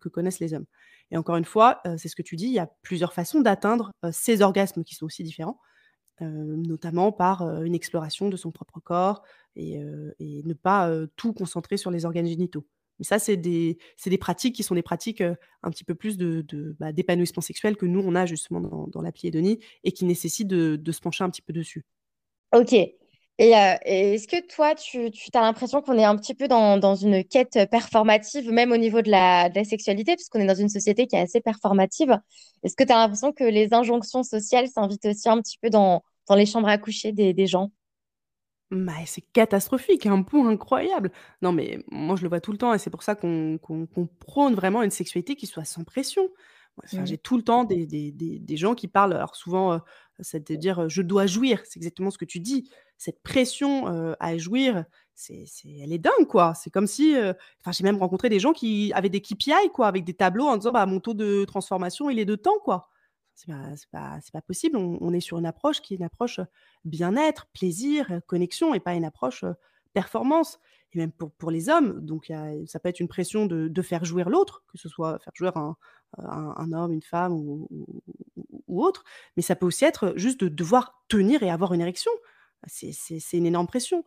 que 0.00 0.08
connaissent 0.08 0.40
les 0.40 0.54
hommes. 0.54 0.66
Et 1.10 1.18
encore 1.18 1.36
une 1.36 1.44
fois, 1.44 1.82
c'est 1.98 2.08
ce 2.08 2.16
que 2.16 2.22
tu 2.22 2.36
dis, 2.36 2.46
il 2.46 2.52
y 2.52 2.58
a 2.58 2.70
plusieurs 2.82 3.12
façons 3.12 3.40
d'atteindre 3.40 3.92
ces 4.10 4.40
orgasmes 4.40 4.84
qui 4.84 4.94
sont 4.94 5.04
aussi 5.04 5.22
différents 5.22 5.60
notamment 6.20 7.12
par 7.12 7.42
une 7.62 7.74
exploration 7.74 8.28
de 8.28 8.36
son 8.36 8.52
propre 8.52 8.80
corps 8.80 9.22
et, 9.56 9.78
ne 9.78 10.54
pas 10.54 10.90
tout 11.16 11.32
concentrer 11.32 11.76
sur 11.76 11.90
les 11.90 12.04
organes 12.04 12.26
génitaux. 12.26 12.66
Mais 12.98 13.04
ça, 13.04 13.18
c'est 13.18 13.36
des, 13.36 13.78
pratiques 14.18 14.54
qui 14.54 14.62
sont 14.62 14.74
des 14.74 14.82
pratiques 14.82 15.20
un 15.20 15.70
petit 15.70 15.84
peu 15.84 15.94
plus 15.94 16.16
bah, 16.78 16.92
d'épanouissement 16.92 17.42
sexuel 17.42 17.76
que 17.76 17.86
nous, 17.86 18.00
on 18.00 18.14
a 18.14 18.26
justement 18.26 18.60
dans, 18.60 18.86
dans 18.86 19.02
la 19.02 19.12
pliédonie 19.12 19.58
et 19.82 19.92
qui 19.92 20.04
nécessitent 20.04 20.48
de, 20.48 20.92
se 20.92 21.00
pencher 21.00 21.24
un 21.24 21.30
petit 21.30 21.42
peu 21.42 21.52
dessus. 21.52 21.84
Ok. 22.54 22.72
Et, 22.72 23.50
est-ce 23.50 24.28
que 24.28 24.46
toi, 24.46 24.76
tu, 24.76 25.10
as 25.34 25.40
l'impression 25.40 25.82
qu'on 25.82 25.98
est 25.98 26.04
un 26.04 26.16
petit 26.16 26.34
peu 26.34 26.46
dans, 26.46 26.94
une 26.94 27.24
quête 27.24 27.58
performative, 27.70 28.50
même 28.50 28.70
au 28.70 28.76
niveau 28.76 29.02
de 29.02 29.10
la, 29.10 29.48
de 29.48 29.56
la 29.56 29.64
sexualité, 29.64 30.14
puisqu'on 30.14 30.40
est 30.40 30.46
dans 30.46 30.54
une 30.54 30.68
société 30.68 31.06
qui 31.06 31.16
est 31.16 31.20
assez 31.20 31.40
performative 31.40 32.16
Est-ce 32.62 32.76
que 32.76 32.84
tu 32.84 32.92
as 32.92 32.96
l'impression 32.96 33.32
que 33.32 33.44
les 33.44 33.74
injonctions 33.74 34.22
sociales 34.22 34.68
s'invitent 34.68 35.06
aussi 35.06 35.28
un 35.28 35.40
petit 35.40 35.58
peu 35.60 35.70
dans, 35.70 36.02
les 36.30 36.46
chambres 36.46 36.68
à 36.68 36.78
coucher 36.78 37.12
des 37.12 37.46
gens? 37.46 37.70
Bah, 38.74 38.92
c'est 39.06 39.22
catastrophique, 39.32 40.06
un 40.06 40.22
point 40.22 40.48
incroyable. 40.48 41.10
Non, 41.42 41.52
mais 41.52 41.84
moi, 41.90 42.16
je 42.16 42.22
le 42.22 42.28
vois 42.28 42.40
tout 42.40 42.52
le 42.52 42.58
temps 42.58 42.74
et 42.74 42.78
c'est 42.78 42.90
pour 42.90 43.02
ça 43.02 43.14
qu'on 43.14 43.58
prône 44.20 44.54
vraiment 44.54 44.82
une 44.82 44.90
sexualité 44.90 45.36
qui 45.36 45.46
soit 45.46 45.64
sans 45.64 45.84
pression. 45.84 46.28
Mmh. 46.92 47.06
J'ai 47.06 47.18
tout 47.18 47.36
le 47.36 47.44
temps 47.44 47.62
des, 47.62 47.86
des, 47.86 48.10
des, 48.10 48.56
gens 48.56 48.74
qui 48.74 48.88
parlent, 48.88 49.12
alors 49.12 49.36
souvent, 49.36 49.80
c'est 50.18 50.50
de 50.50 50.56
dire 50.56 50.88
je 50.88 51.02
dois 51.02 51.26
jouir, 51.26 51.60
c'est 51.64 51.76
exactement 51.76 52.10
ce 52.10 52.18
que 52.18 52.24
tu 52.24 52.40
dis. 52.40 52.68
Cette 52.98 53.22
pression 53.22 53.86
à 54.18 54.36
jouir, 54.38 54.84
c'est, 55.14 55.44
elle 55.80 55.92
est 55.92 55.98
dingue, 55.98 56.26
quoi. 56.28 56.52
C'est 56.54 56.70
comme 56.70 56.88
si, 56.88 57.14
enfin, 57.16 57.70
j'ai 57.70 57.84
même 57.84 57.98
rencontré 57.98 58.28
des 58.28 58.40
gens 58.40 58.52
qui 58.52 58.92
avaient 58.92 59.08
des 59.08 59.20
KPI, 59.20 59.70
quoi, 59.72 59.86
avec 59.86 60.02
des 60.02 60.14
tableaux 60.14 60.46
en 60.46 60.56
disant 60.56 60.72
bah, 60.72 60.84
mon 60.86 60.98
taux 60.98 61.14
de 61.14 61.44
transformation, 61.44 62.10
il 62.10 62.18
est 62.18 62.24
de 62.24 62.34
temps, 62.34 62.58
quoi. 62.64 62.88
C'est 63.34 63.50
pas, 63.90 64.20
pas, 64.32 64.42
possible. 64.42 64.76
On, 64.76 65.12
est 65.12 65.20
sur 65.20 65.38
une 65.38 65.46
approche 65.46 65.82
qui 65.82 65.94
est 65.94 65.96
une 65.96 66.04
approche 66.04 66.40
bien-être, 66.84 67.46
plaisir, 67.52 68.20
connexion, 68.26 68.74
et 68.74 68.80
pas 68.80 68.94
une 68.94 69.04
approche 69.04 69.44
performance. 69.92 70.60
Et 70.92 70.98
même 70.98 71.10
pour, 71.10 71.32
pour 71.32 71.50
les 71.50 71.68
hommes, 71.68 72.00
donc 72.00 72.32
ça 72.66 72.78
peut 72.78 72.88
être 72.88 73.00
une 73.00 73.08
pression 73.08 73.46
de, 73.46 73.66
de 73.66 73.82
faire 73.82 74.04
jouir 74.04 74.30
l'autre, 74.30 74.62
que 74.68 74.78
ce 74.78 74.88
soit 74.88 75.18
faire 75.18 75.32
jouir 75.34 75.56
un, 75.56 75.76
un, 76.18 76.72
homme, 76.72 76.92
une 76.92 77.02
femme 77.02 77.32
ou, 77.32 77.68
autre, 78.68 79.04
mais 79.36 79.42
ça 79.42 79.56
peut 79.56 79.66
aussi 79.66 79.84
être 79.84 80.14
juste 80.16 80.40
de 80.40 80.48
devoir 80.48 81.04
tenir 81.08 81.42
et 81.42 81.50
avoir 81.50 81.74
une 81.74 81.80
érection. 81.80 82.10
C'est 82.66 83.36
une 83.36 83.46
énorme 83.46 83.66
pression. 83.66 84.04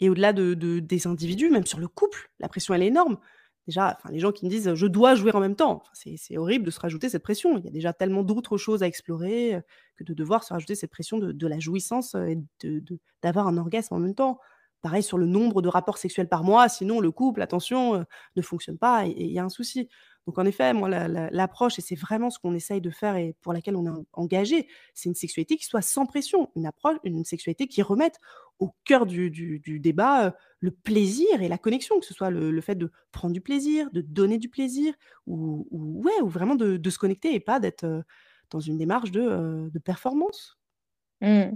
Et 0.00 0.08
au-delà 0.08 0.32
de, 0.32 0.54
de, 0.54 0.80
des 0.80 1.06
individus, 1.06 1.50
même 1.50 1.66
sur 1.66 1.78
le 1.78 1.88
couple, 1.88 2.30
la 2.40 2.48
pression, 2.48 2.74
elle 2.74 2.82
est 2.82 2.88
énorme. 2.88 3.18
Déjà, 3.66 3.96
enfin, 3.98 4.10
les 4.12 4.18
gens 4.18 4.30
qui 4.30 4.44
me 4.44 4.50
disent 4.50 4.74
je 4.74 4.86
dois 4.86 5.14
jouer 5.14 5.34
en 5.34 5.40
même 5.40 5.56
temps, 5.56 5.82
c'est 5.94 6.36
horrible 6.36 6.66
de 6.66 6.70
se 6.70 6.80
rajouter 6.80 7.08
cette 7.08 7.22
pression. 7.22 7.56
Il 7.58 7.64
y 7.64 7.68
a 7.68 7.70
déjà 7.70 7.92
tellement 7.92 8.22
d'autres 8.22 8.58
choses 8.58 8.82
à 8.82 8.86
explorer 8.86 9.62
que 9.96 10.04
de 10.04 10.12
devoir 10.12 10.44
se 10.44 10.52
rajouter 10.52 10.74
cette 10.74 10.90
pression 10.90 11.18
de, 11.18 11.46
la 11.46 11.58
jouissance 11.58 12.14
et 12.14 12.38
d'avoir 13.22 13.46
un 13.46 13.56
orgasme 13.56 13.94
en 13.94 13.98
même 13.98 14.14
temps. 14.14 14.38
Pareil 14.82 15.02
sur 15.02 15.16
le 15.16 15.24
nombre 15.24 15.62
de 15.62 15.68
rapports 15.70 15.96
sexuels 15.96 16.28
par 16.28 16.44
mois, 16.44 16.68
sinon 16.68 17.00
le 17.00 17.10
couple, 17.10 17.40
attention, 17.40 18.04
ne 18.36 18.42
fonctionne 18.42 18.76
pas 18.76 19.06
et 19.06 19.14
il 19.16 19.32
y 19.32 19.38
a 19.38 19.44
un 19.44 19.48
souci. 19.48 19.88
Donc 20.26 20.38
en 20.38 20.46
effet, 20.46 20.72
moi, 20.72 20.88
l'approche, 20.88 21.78
et 21.78 21.82
c'est 21.82 21.94
vraiment 21.94 22.30
ce 22.30 22.38
qu'on 22.38 22.54
essaye 22.54 22.80
de 22.80 22.90
faire 22.90 23.16
et 23.16 23.36
pour 23.42 23.52
laquelle 23.52 23.76
on 23.76 23.84
est 23.86 24.04
engagé, 24.14 24.68
c'est 24.94 25.08
une 25.10 25.14
sexualité 25.14 25.56
qui 25.56 25.66
soit 25.66 25.82
sans 25.82 26.06
pression, 26.06 26.50
une 26.56 26.64
approche, 26.64 26.96
une 27.04 27.24
sexualité 27.24 27.66
qui 27.66 27.82
remette 27.82 28.18
au 28.58 28.70
cœur 28.84 29.04
du, 29.04 29.30
débat 29.80 30.34
le 30.60 30.70
plaisir 30.70 31.42
et 31.42 31.48
la 31.48 31.58
connexion, 31.58 32.00
que 32.00 32.06
ce 32.06 32.14
soit 32.14 32.30
le, 32.30 32.60
fait 32.62 32.76
de 32.76 32.90
prendre 33.12 33.34
du 33.34 33.42
plaisir, 33.42 33.90
de 33.92 34.00
donner 34.00 34.38
du 34.38 34.48
plaisir, 34.48 34.94
ou, 35.26 35.66
ouais, 35.70 36.22
ou 36.22 36.28
vraiment 36.28 36.54
de, 36.54 36.90
se 36.90 36.98
connecter 36.98 37.34
et 37.34 37.40
pas 37.40 37.60
d'être 37.60 37.84
dans 38.50 38.60
une 38.60 38.78
démarche 38.78 39.10
de, 39.10 39.70
performance. 39.84 40.58
Mmh. 41.20 41.50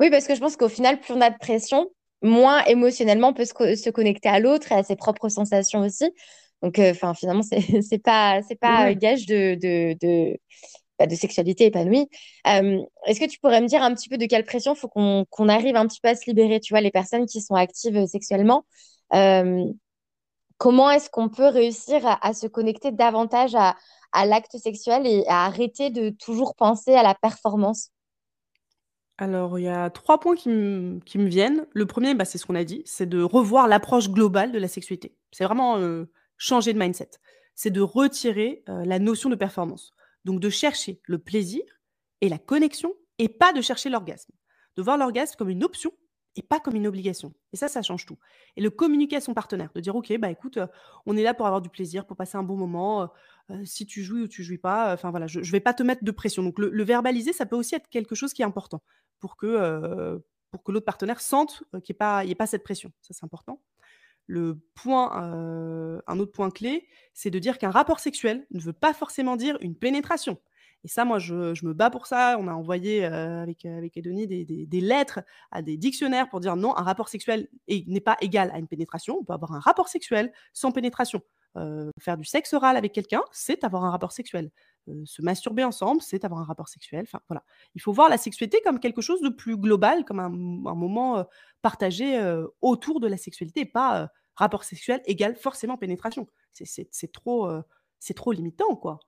Oui, 0.00 0.10
parce 0.10 0.26
que 0.26 0.34
je 0.34 0.40
pense 0.40 0.56
qu'au 0.56 0.68
final, 0.68 0.98
plus 1.00 1.12
on 1.12 1.20
a 1.20 1.30
de 1.30 1.38
pression, 1.38 1.90
moins 2.22 2.64
émotionnellement 2.64 3.28
on 3.28 3.34
peut 3.34 3.44
se, 3.44 3.52
se 3.76 3.90
connecter 3.90 4.28
à 4.30 4.40
l'autre 4.40 4.72
et 4.72 4.76
à 4.76 4.82
ses 4.82 4.96
propres 4.96 5.28
sensations 5.28 5.80
aussi. 5.80 6.10
Donc, 6.64 6.78
euh, 6.78 6.94
finalement, 7.14 7.42
c'est 7.82 8.02
pas, 8.02 8.40
c'est 8.48 8.58
pas 8.58 8.94
gage 8.94 9.26
de, 9.26 9.54
de, 9.54 9.94
de, 10.00 10.38
bah, 10.98 11.06
de 11.06 11.14
sexualité 11.14 11.66
épanouie. 11.66 12.08
Euh, 12.46 12.80
est-ce 13.04 13.20
que 13.20 13.28
tu 13.28 13.38
pourrais 13.38 13.60
me 13.60 13.66
dire 13.66 13.82
un 13.82 13.94
petit 13.94 14.08
peu 14.08 14.16
de 14.16 14.24
quelle 14.24 14.46
pression 14.46 14.72
il 14.72 14.78
faut 14.78 14.88
qu'on 14.88 15.26
qu'on 15.28 15.50
arrive 15.50 15.76
un 15.76 15.86
petit 15.86 16.00
peu 16.00 16.08
à 16.08 16.14
se 16.14 16.24
libérer, 16.26 16.60
tu 16.60 16.72
vois, 16.72 16.80
les 16.80 16.90
personnes 16.90 17.26
qui 17.26 17.42
sont 17.42 17.54
actives 17.54 18.06
sexuellement? 18.06 18.64
Euh, 19.12 19.62
comment 20.56 20.90
est-ce 20.90 21.10
qu'on 21.10 21.28
peut 21.28 21.48
réussir 21.48 22.00
à, 22.22 22.32
se 22.32 22.46
connecter 22.46 22.92
davantage 22.92 23.54
à, 23.54 23.76
l'acte 24.24 24.56
sexuel 24.56 25.06
et 25.06 25.22
à 25.28 25.44
arrêter 25.44 25.90
de 25.90 26.08
toujours 26.08 26.54
penser 26.54 26.94
à 26.94 27.02
la 27.02 27.14
performance? 27.14 27.90
Alors, 29.18 29.58
il 29.58 29.64
y 29.64 29.68
a 29.68 29.90
trois 29.90 30.18
points 30.18 30.34
qui 30.34 30.48
me 30.48 31.28
viennent. 31.28 31.66
Le 31.74 31.84
premier, 31.84 32.14
bah, 32.14 32.24
c'est 32.24 32.38
ce 32.38 32.46
qu'on 32.46 32.54
a 32.54 32.64
dit, 32.64 32.82
c'est 32.86 33.08
de 33.08 33.22
revoir 33.22 33.68
l'approche 33.68 34.08
globale 34.08 34.50
de 34.50 34.58
la 34.58 34.66
sexualité. 34.66 35.14
C'est 35.30 35.44
vraiment, 35.44 35.78
euh, 35.78 36.08
changer 36.36 36.72
de 36.72 36.78
mindset. 36.78 37.10
C'est 37.54 37.70
de 37.70 37.80
retirer, 37.80 38.64
euh, 38.68 38.84
la 38.84 38.98
notion 38.98 39.30
de 39.30 39.36
performance. 39.36 39.92
Donc 40.24 40.40
de 40.40 40.50
chercher 40.50 41.00
le 41.04 41.18
plaisir 41.18 41.62
et 42.20 42.28
la 42.28 42.38
connexion 42.38 42.94
et 43.18 43.28
pas 43.28 43.52
de 43.52 43.60
chercher 43.60 43.90
l'orgasme. 43.90 44.32
De 44.76 44.82
voir 44.82 44.98
l'orgasme 44.98 45.36
comme 45.36 45.50
une 45.50 45.62
option 45.62 45.92
et 46.36 46.42
pas 46.42 46.58
comme 46.58 46.74
une 46.74 46.86
obligation. 46.86 47.32
Et 47.52 47.56
ça, 47.56 47.68
ça 47.68 47.82
change 47.82 48.06
tout. 48.06 48.18
Et 48.56 48.62
le 48.62 48.70
communiquer 48.70 49.16
à 49.16 49.20
son 49.20 49.34
partenaire, 49.34 49.70
de 49.74 49.80
dire, 49.80 49.94
OK, 49.94 50.12
bah 50.18 50.30
écoute, 50.30 50.56
euh, 50.56 50.66
on 51.06 51.16
est 51.16 51.22
là 51.22 51.32
pour 51.32 51.46
avoir 51.46 51.62
du 51.62 51.68
plaisir, 51.68 52.06
pour 52.06 52.16
passer 52.16 52.36
un 52.36 52.42
bon 52.42 52.56
moment. 52.56 53.08
Euh, 53.50 53.64
si 53.64 53.86
tu 53.86 54.02
jouis 54.02 54.22
ou 54.22 54.28
tu 54.28 54.42
jouis 54.42 54.58
pas, 54.58 54.92
enfin 54.92 55.10
voilà, 55.10 55.28
je 55.28 55.38
ne 55.38 55.44
vais 55.44 55.60
pas 55.60 55.74
te 55.74 55.84
mettre 55.84 56.02
de 56.02 56.10
pression. 56.10 56.42
Donc 56.42 56.58
le, 56.58 56.82
verbaliser, 56.82 57.32
ça 57.32 57.46
peut 57.46 57.56
aussi 57.56 57.76
être 57.76 57.88
quelque 57.88 58.16
chose 58.16 58.32
qui 58.32 58.42
est 58.42 58.46
important 58.46 58.82
pour 59.20 59.36
que, 59.36 60.20
pour 60.50 60.64
que 60.64 60.72
l'autre 60.72 60.86
partenaire 60.86 61.20
sente 61.20 61.62
qu'il 61.84 61.94
n'y 62.00 62.30
ait, 62.30 62.34
pas 62.34 62.46
cette 62.46 62.64
pression. 62.64 62.90
Ça, 63.00 63.14
c'est 63.14 63.24
important. 63.24 63.60
Le 64.26 64.58
point, 64.74 65.12
un 66.06 66.18
autre 66.18 66.32
point 66.32 66.50
clé, 66.50 66.88
c'est 67.12 67.30
de 67.30 67.38
dire 67.38 67.58
qu'un 67.58 67.70
rapport 67.70 68.00
sexuel 68.00 68.46
ne 68.50 68.60
veut 68.60 68.72
pas 68.72 68.94
forcément 68.94 69.36
dire 69.36 69.58
une 69.60 69.76
pénétration. 69.76 70.38
Et 70.84 70.88
ça, 70.88 71.06
moi, 71.06 71.18
je, 71.18 71.34
me 71.64 71.72
bats 71.72 71.90
pour 71.90 72.06
ça. 72.06 72.36
On 72.38 72.46
a 72.46 72.52
envoyé 72.52 73.04
avec, 73.04 73.64
avec 73.64 73.96
Edonie 73.96 74.26
des, 74.26 74.80
lettres 74.80 75.20
à 75.50 75.62
des 75.62 75.76
dictionnaires 75.76 76.28
pour 76.28 76.40
dire 76.40 76.56
non, 76.56 76.76
un 76.76 76.82
rapport 76.82 77.08
sexuel 77.08 77.48
n'est 77.68 78.00
pas 78.00 78.16
égal 78.20 78.50
à 78.52 78.58
une 78.58 78.68
pénétration. 78.68 79.18
On 79.20 79.24
peut 79.24 79.32
avoir 79.32 79.52
un 79.52 79.60
rapport 79.60 79.88
sexuel 79.88 80.32
sans 80.52 80.72
pénétration. 80.72 81.22
faire 81.98 82.18
du 82.18 82.24
sexe 82.24 82.52
oral 82.52 82.76
avec 82.76 82.92
quelqu'un, 82.92 83.22
c'est 83.32 83.64
avoir 83.64 83.84
un 83.84 83.90
rapport 83.90 84.12
sexuel. 84.12 84.50
Se 85.04 85.22
masturber 85.22 85.64
ensemble, 85.64 86.02
c'est 86.02 86.24
avoir 86.24 86.40
un 86.40 86.44
rapport 86.44 86.68
sexuel. 86.68 87.02
Enfin, 87.02 87.20
voilà. 87.28 87.42
Il 87.74 87.80
faut 87.80 87.92
voir 87.92 88.08
la 88.08 88.18
sexualité 88.18 88.60
comme 88.62 88.80
quelque 88.80 89.00
chose 89.00 89.20
de 89.20 89.28
plus 89.28 89.56
global, 89.56 90.04
comme 90.04 90.20
un, 90.20 90.28
moment 90.28 91.26
partagé 91.62 92.20
autour 92.60 93.00
de 93.00 93.06
la 93.06 93.16
sexualité, 93.16 93.64
pas 93.64 94.10
rapport 94.34 94.64
sexuel 94.64 95.00
égale 95.06 95.36
forcément 95.36 95.76
pénétration. 95.76 96.26
C'est 96.52 97.12
trop, 97.12 97.50
trop 98.14 98.32
limitant, 98.32 98.76
quoi 98.76 99.00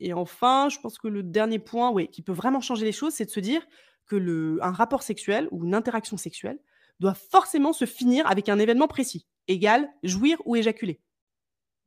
et 0.00 0.12
enfin, 0.12 0.68
je 0.68 0.80
pense 0.80 0.98
que 0.98 1.08
le 1.08 1.22
dernier 1.22 1.58
point, 1.58 1.94
qui 2.06 2.22
peut 2.22 2.32
vraiment 2.32 2.60
changer 2.60 2.84
les 2.84 2.92
choses, 2.92 3.14
c'est 3.14 3.26
de 3.26 3.30
se 3.30 3.40
dire 3.40 3.62
que 4.06 4.16
le 4.16 4.58
un 4.62 4.72
rapport 4.72 5.02
sexuel 5.02 5.48
ou 5.52 5.64
une 5.64 5.74
interaction 5.74 6.16
sexuelle 6.16 6.58
doit 6.98 7.14
forcément 7.14 7.72
se 7.72 7.84
finir 7.84 8.26
avec 8.26 8.48
un 8.48 8.58
événement 8.58 8.88
précis, 8.88 9.26
égal 9.46 9.88
jouir 10.02 10.42
ou 10.44 10.56
éjaculer. 10.56 11.00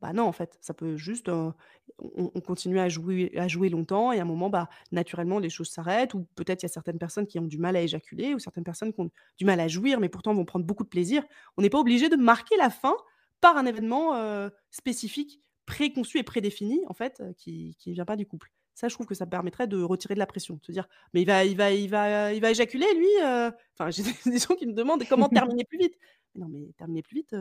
Bah 0.04 0.12
non, 0.12 0.24
en 0.24 0.34
fait, 0.34 0.58
ça 0.60 0.74
peut 0.74 0.98
juste, 0.98 1.30
on 1.30 2.42
continue 2.42 2.78
à 2.78 2.89
jouer 2.89 3.32
à 3.38 3.48
jouer 3.48 3.70
longtemps 3.70 4.12
et 4.12 4.20
à 4.20 4.24
un 4.24 4.26
moment, 4.26 4.50
bah, 4.50 4.68
naturellement, 4.92 5.39
les 5.39 5.50
choses 5.50 5.70
s'arrêtent 5.70 6.13
ou 6.13 6.28
peut-être 6.36 6.62
il 6.62 6.66
y 6.66 6.70
a 6.70 6.70
certaines 6.70 6.98
personnes 7.00 7.26
qui 7.26 7.39
ont 7.39 7.46
du 7.46 7.58
mal 7.58 7.78
à 7.78 7.82
éjaculer 7.82 8.34
ou 8.34 8.39
certaines 8.39 8.66
personnes 8.66 8.92
qui 8.92 9.00
ont 9.00 9.10
du 9.38 9.46
mal 9.46 9.62
à 9.62 9.70
jouir, 9.70 10.02
mais 10.02 10.10
pourtant 10.10 10.34
vont 10.34 10.44
prendre 10.44 10.66
beaucoup 10.66 10.84
de 10.84 10.89
plaisir. 10.89 11.24
On 11.56 11.62
n'est 11.62 11.70
pas 11.70 11.80
obligé 11.80 12.10
de 12.10 12.18
marquer 12.18 12.58
la 12.58 12.70
fin 12.70 12.94
par 13.39 13.56
un 13.56 13.66
événement, 13.66 14.50
spécifique 14.72 15.39
préconçu 15.66 16.18
et 16.18 16.24
prédéfini, 16.24 16.82
en 16.88 16.94
fait, 16.94 17.24
qui 17.38 17.78
ne 17.88 17.94
vient 17.94 18.04
pas 18.04 18.18
du 18.18 18.26
couple. 18.26 18.52
Ça, 18.74 18.89
je 18.89 18.94
trouve 18.96 19.08
que 19.08 19.16
ça 19.16 19.26
permettrait 19.26 19.68
de 19.68 19.82
retirer 19.82 20.16
de 20.16 20.20
la 20.20 20.26
pression, 20.26 20.56
de 20.56 20.66
se 20.66 20.74
dire, 20.74 20.89
mais 21.13 21.22
il 21.22 21.26
va, 21.26 21.46
il 21.46 21.56
va, 21.56 21.72
il 21.72 21.89
va, 21.89 22.34
il 22.34 22.42
va 22.42 22.52
éjaculer, 22.52 22.94
lui. 22.94 23.08
Enfin, 23.22 23.89
j'ai 23.89 24.04
des 24.04 24.38
gens 24.38 24.56
qui 24.56 24.68
me 24.68 24.74
demandent 24.74 25.08
comment 25.08 25.30
terminer 25.30 25.63
plus 25.70 25.78
vite. 25.78 25.96
non, 26.36 26.50
mais 26.50 26.74
terminer 26.78 27.04
plus 27.04 27.16
vite, 27.16 27.34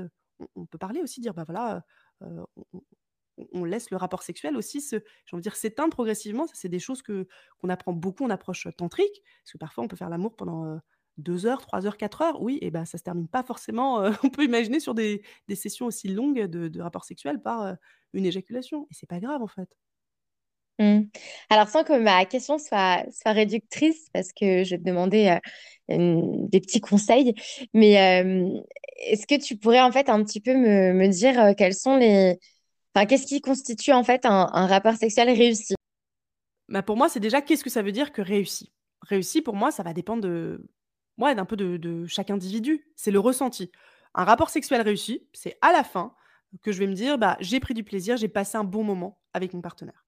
on, 0.54 0.66
peut 0.66 0.78
parler 0.78 1.00
aussi, 1.00 1.20
dire, 1.20 1.34
bah 1.34 1.44
voilà, 1.44 1.84
on, 3.52 3.64
laisse 3.64 3.90
le 3.90 3.96
rapport 3.96 4.22
sexuel 4.22 4.56
aussi 4.56 4.80
se, 4.80 4.96
dire, 5.34 5.56
s'éteindre 5.56 5.90
progressivement. 5.90 6.46
C'est 6.52 6.68
des 6.68 6.78
choses 6.78 7.02
que 7.02 7.26
qu'on 7.58 7.68
apprend 7.68 7.92
beaucoup 7.92 8.24
en 8.24 8.30
approche 8.30 8.68
tantrique, 8.76 9.22
parce 9.42 9.52
que 9.52 9.58
parfois, 9.58 9.84
on 9.84 9.88
peut 9.88 9.96
faire 9.96 10.10
l'amour 10.10 10.36
pendant 10.36 10.78
2 11.18 11.46
heures, 11.46 11.60
3 11.60 11.86
heures, 11.86 11.96
4 11.96 12.22
heures, 12.22 12.42
oui, 12.42 12.58
et 12.62 12.70
ben 12.70 12.84
ça 12.84 12.98
se 12.98 13.02
termine 13.02 13.28
pas 13.28 13.42
forcément. 13.42 14.02
on 14.24 14.30
peut 14.30 14.44
imaginer 14.44 14.80
sur 14.80 14.94
des, 14.94 15.22
des 15.48 15.56
sessions 15.56 15.86
aussi 15.86 16.08
longues 16.08 16.42
de, 16.42 16.68
de 16.68 16.80
rapports 16.80 17.04
sexuels 17.04 17.40
par 17.42 17.76
une 18.12 18.26
éjaculation. 18.26 18.86
Et 18.90 18.94
c'est 18.94 19.08
pas 19.08 19.20
grave, 19.20 19.42
en 19.42 19.48
fait. 19.48 19.68
Mmh. 20.78 21.02
Alors, 21.50 21.68
sans 21.68 21.84
que 21.84 21.98
ma 21.98 22.24
question 22.24 22.58
soit, 22.58 23.04
réductrice, 23.26 24.08
parce 24.12 24.32
que 24.32 24.64
je 24.64 24.70
vais 24.70 24.78
te 24.78 24.84
demander 24.84 25.38
des 25.88 26.60
petits 26.60 26.80
conseils, 26.80 27.34
mais 27.74 27.92
est-ce 28.98 29.26
que 29.26 29.40
tu 29.40 29.56
pourrais 29.56 29.80
en 29.80 29.92
fait 29.92 30.08
un 30.08 30.22
petit 30.24 30.40
peu 30.40 30.54
me, 30.54 31.08
dire 31.08 31.54
quels 31.56 31.74
sont 31.74 31.96
les. 31.96 32.38
Enfin, 32.94 33.06
qu'est-ce 33.06 33.26
qui 33.26 33.40
constitue 33.40 33.92
en 33.92 34.04
fait 34.04 34.26
un, 34.26 34.50
un 34.52 34.66
rapport 34.66 34.94
sexuel 34.94 35.30
réussi? 35.30 35.74
Bah 36.68 36.82
Pour 36.82 36.96
moi, 36.96 37.08
c'est 37.08 37.20
déjà 37.20 37.40
qu'est-ce 37.40 37.64
que 37.64 37.70
ça 37.70 37.82
veut 37.82 37.92
dire 37.92 38.12
que 38.12 38.22
réussi 38.22 38.72
Réussi, 39.02 39.42
pour 39.42 39.54
moi, 39.54 39.70
ça 39.70 39.82
va 39.82 39.92
dépendre 39.92 40.22
de, 40.22 40.68
ouais, 41.18 41.34
d'un 41.34 41.44
peu 41.44 41.56
de, 41.56 41.76
de 41.76 42.06
chaque 42.06 42.30
individu. 42.30 42.86
C'est 42.96 43.10
le 43.10 43.18
ressenti. 43.18 43.70
Un 44.14 44.24
rapport 44.24 44.50
sexuel 44.50 44.82
réussi, 44.82 45.26
c'est 45.32 45.58
à 45.62 45.72
la 45.72 45.84
fin, 45.84 46.14
que 46.62 46.72
je 46.72 46.78
vais 46.78 46.86
me 46.86 46.94
dire, 46.94 47.18
bah, 47.18 47.36
j'ai 47.40 47.60
pris 47.60 47.74
du 47.74 47.84
plaisir, 47.84 48.16
j'ai 48.16 48.28
passé 48.28 48.58
un 48.58 48.64
bon 48.64 48.84
moment 48.84 49.18
avec 49.32 49.54
mon 49.54 49.62
partenaire. 49.62 50.04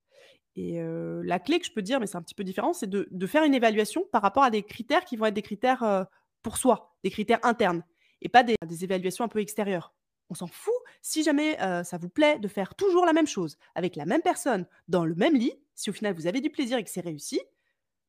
Et 0.56 0.78
la 1.24 1.38
clé 1.40 1.58
que 1.58 1.66
je 1.66 1.72
peux 1.72 1.82
dire, 1.82 1.98
mais 1.98 2.06
c'est 2.06 2.16
un 2.16 2.22
petit 2.22 2.34
peu 2.34 2.44
différent, 2.44 2.72
c'est 2.72 2.88
de, 2.88 3.26
faire 3.26 3.42
une 3.44 3.54
évaluation 3.54 4.04
par 4.12 4.22
rapport 4.22 4.44
à 4.44 4.50
des 4.50 4.62
critères 4.62 5.04
qui 5.04 5.16
vont 5.16 5.26
être 5.26 5.34
des 5.34 5.42
critères 5.42 6.06
pour 6.42 6.58
soi, 6.58 6.96
des 7.02 7.10
critères 7.10 7.40
internes, 7.42 7.82
et 8.22 8.28
pas 8.28 8.44
des, 8.44 8.56
évaluations 8.84 9.24
un 9.24 9.28
peu 9.28 9.40
extérieures. 9.40 9.92
On 10.30 10.34
s'en 10.34 10.46
fout 10.46 10.74
si 11.02 11.24
jamais 11.24 11.56
ça 11.84 11.98
vous 11.98 12.08
plaît 12.08 12.38
de 12.38 12.46
faire 12.46 12.76
toujours 12.76 13.04
la 13.04 13.12
même 13.12 13.26
chose 13.26 13.56
avec 13.74 13.96
la 13.96 14.06
même 14.06 14.22
personne 14.22 14.66
dans 14.86 15.04
le 15.04 15.14
même 15.16 15.34
lit. 15.34 15.54
Si 15.74 15.90
au 15.90 15.92
final 15.92 16.14
vous 16.14 16.28
avez 16.28 16.40
du 16.40 16.50
plaisir 16.50 16.78
et 16.78 16.84
que 16.84 16.90
c'est 16.90 17.00
réussi, 17.00 17.40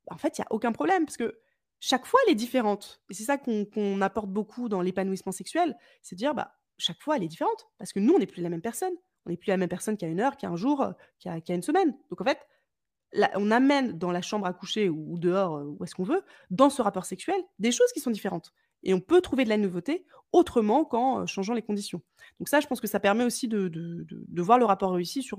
bah, 0.06 0.14
en 0.14 0.18
fait, 0.20 0.38
il 0.38 0.42
n'y 0.42 0.46
a 0.46 0.54
aucun 0.54 0.72
problème 0.72 1.06
parce 1.06 1.18
que 1.18 1.40
chaque 1.80 2.06
fois 2.06 2.20
elle 2.26 2.34
est 2.34 2.36
différente. 2.36 3.02
Et 3.10 3.16
c'est 3.16 3.24
ça 3.24 3.38
qu'on 3.40 4.02
apporte 4.02 4.30
beaucoup 4.30 4.70
dans 4.70 4.82
l'épanouissement 4.82 5.32
sexuel, 5.32 5.76
c'est 6.04 6.16
de 6.16 6.20
dire 6.20 6.36
bah 6.36 6.56
chaque 6.78 7.02
fois, 7.02 7.18
elle 7.18 7.24
est 7.24 7.28
différente. 7.28 7.68
Parce 7.78 7.94
que 7.94 8.00
nous, 8.00 8.14
on 8.14 8.20
n'est 8.20 8.26
plus 8.26 8.42
la 8.42 8.50
même 8.50 8.62
personne. 8.62 8.94
On 9.26 9.32
n'est 9.32 9.38
plus 9.38 9.50
la 9.50 9.58
même 9.58 9.70
personne 9.70 9.98
qu'il 9.98 10.08
a 10.08 10.12
une 10.12 10.20
heure, 10.20 10.38
qu'il 10.38 10.48
a 10.48 10.52
un 10.52 10.56
jour, 10.56 10.82
euh, 10.82 10.92
qu'il 11.20 11.32
a 11.32 11.40
une 11.54 11.62
semaine. 11.62 11.96
Donc, 12.10 12.22
en 12.22 12.24
fait, 12.24 12.40
on 13.36 13.50
amène 13.52 13.98
dans 13.98 14.12
la 14.12 14.22
chambre 14.22 14.46
à 14.46 14.54
coucher 14.54 14.90
ou, 14.90 15.18
dehors, 15.18 15.58
euh, 15.58 15.64
où 15.64 15.84
est-ce 15.84 15.96
qu'on 15.96 16.04
veut, 16.04 16.24
dans 16.50 16.70
ce 16.70 16.82
rapport 16.82 17.06
sexuel, 17.06 17.42
des 17.60 17.72
choses 17.72 17.92
qui 17.94 18.00
sont 18.00 18.12
différentes. 18.12 18.54
Et 18.84 18.94
on 18.94 19.00
peut 19.00 19.22
trouver 19.22 19.44
de 19.46 19.50
la 19.50 19.58
nouveauté 19.58 20.06
autrement 20.32 20.86
qu'en 20.86 21.22
euh, 21.22 21.26
changeant 21.26 21.54
les 21.54 21.62
conditions. 21.62 22.02
Donc 22.40 22.50
ça, 22.50 22.60
je 22.60 22.68
pense 22.68 22.82
que 22.82 22.88
ça 22.88 23.00
permet 23.00 23.24
aussi 23.24 23.48
de, 23.48 23.72
voir 24.42 24.60
le 24.60 24.66
rapport 24.66 24.92
réussi 24.92 25.24
sur, 25.24 25.38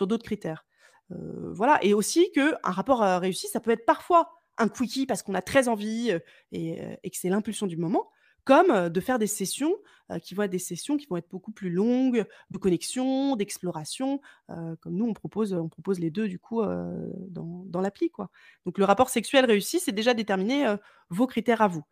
d'autres 0.00 0.24
critères. 0.24 0.66
voilà. 1.10 1.78
Et 1.82 1.94
aussi 1.94 2.30
qu'un 2.32 2.58
rapport 2.62 3.00
réussi, 3.00 3.46
ça 3.48 3.60
peut 3.60 3.70
être 3.70 3.86
parfois 3.86 4.30
un 4.58 4.68
quickie 4.68 5.06
parce 5.06 5.22
qu'on 5.22 5.34
a 5.34 5.42
très 5.42 5.68
envie 5.68 6.12
et 6.52 7.10
que 7.10 7.16
c'est 7.16 7.28
l'impulsion 7.28 7.66
du 7.66 7.76
moment 7.76 8.08
comme 8.44 8.88
de 8.88 9.00
faire 9.00 9.18
des 9.18 9.26
sessions 9.26 9.74
qui 10.22 10.34
vont 10.34 10.42
être 10.42 10.50
des 10.50 10.58
sessions 10.58 10.96
qui 10.96 11.06
vont 11.06 11.16
être 11.16 11.30
beaucoup 11.30 11.52
plus 11.52 11.70
longues, 11.70 12.26
de 12.50 12.58
connexion, 12.58 13.36
d'exploration, 13.36 14.20
comme 14.48 14.94
nous 14.94 15.06
on 15.06 15.14
propose, 15.14 15.54
on 15.54 15.68
propose 15.68 15.98
les 15.98 16.10
deux 16.10 16.28
du 16.28 16.38
coup 16.38 16.62
dans, 16.62 17.80
l'appli 17.80 18.10
quoi. 18.10 18.30
Donc 18.66 18.78
le 18.78 18.84
rapport 18.84 19.08
sexuel 19.08 19.44
réussi, 19.46 19.80
c'est 19.80 19.92
déjà 19.92 20.14
déterminer 20.14 20.74
vos 21.10 21.26
critères 21.26 21.62
à 21.62 21.68
vous. 21.68 21.84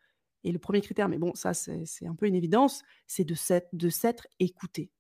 Et 0.45 0.53
le 0.53 0.59
premier 0.59 0.81
critère, 0.81 1.09
mais 1.09 1.19
bon 1.19 1.35
ça 1.35 1.55
c'est 1.55 2.07
un 2.07 2.15
peu 2.15 2.27
une 2.27 2.35
évidence, 2.35 2.83
c'est 3.07 3.25
de 3.25 3.89
s'être 3.89 4.27
écouté. 4.39 4.91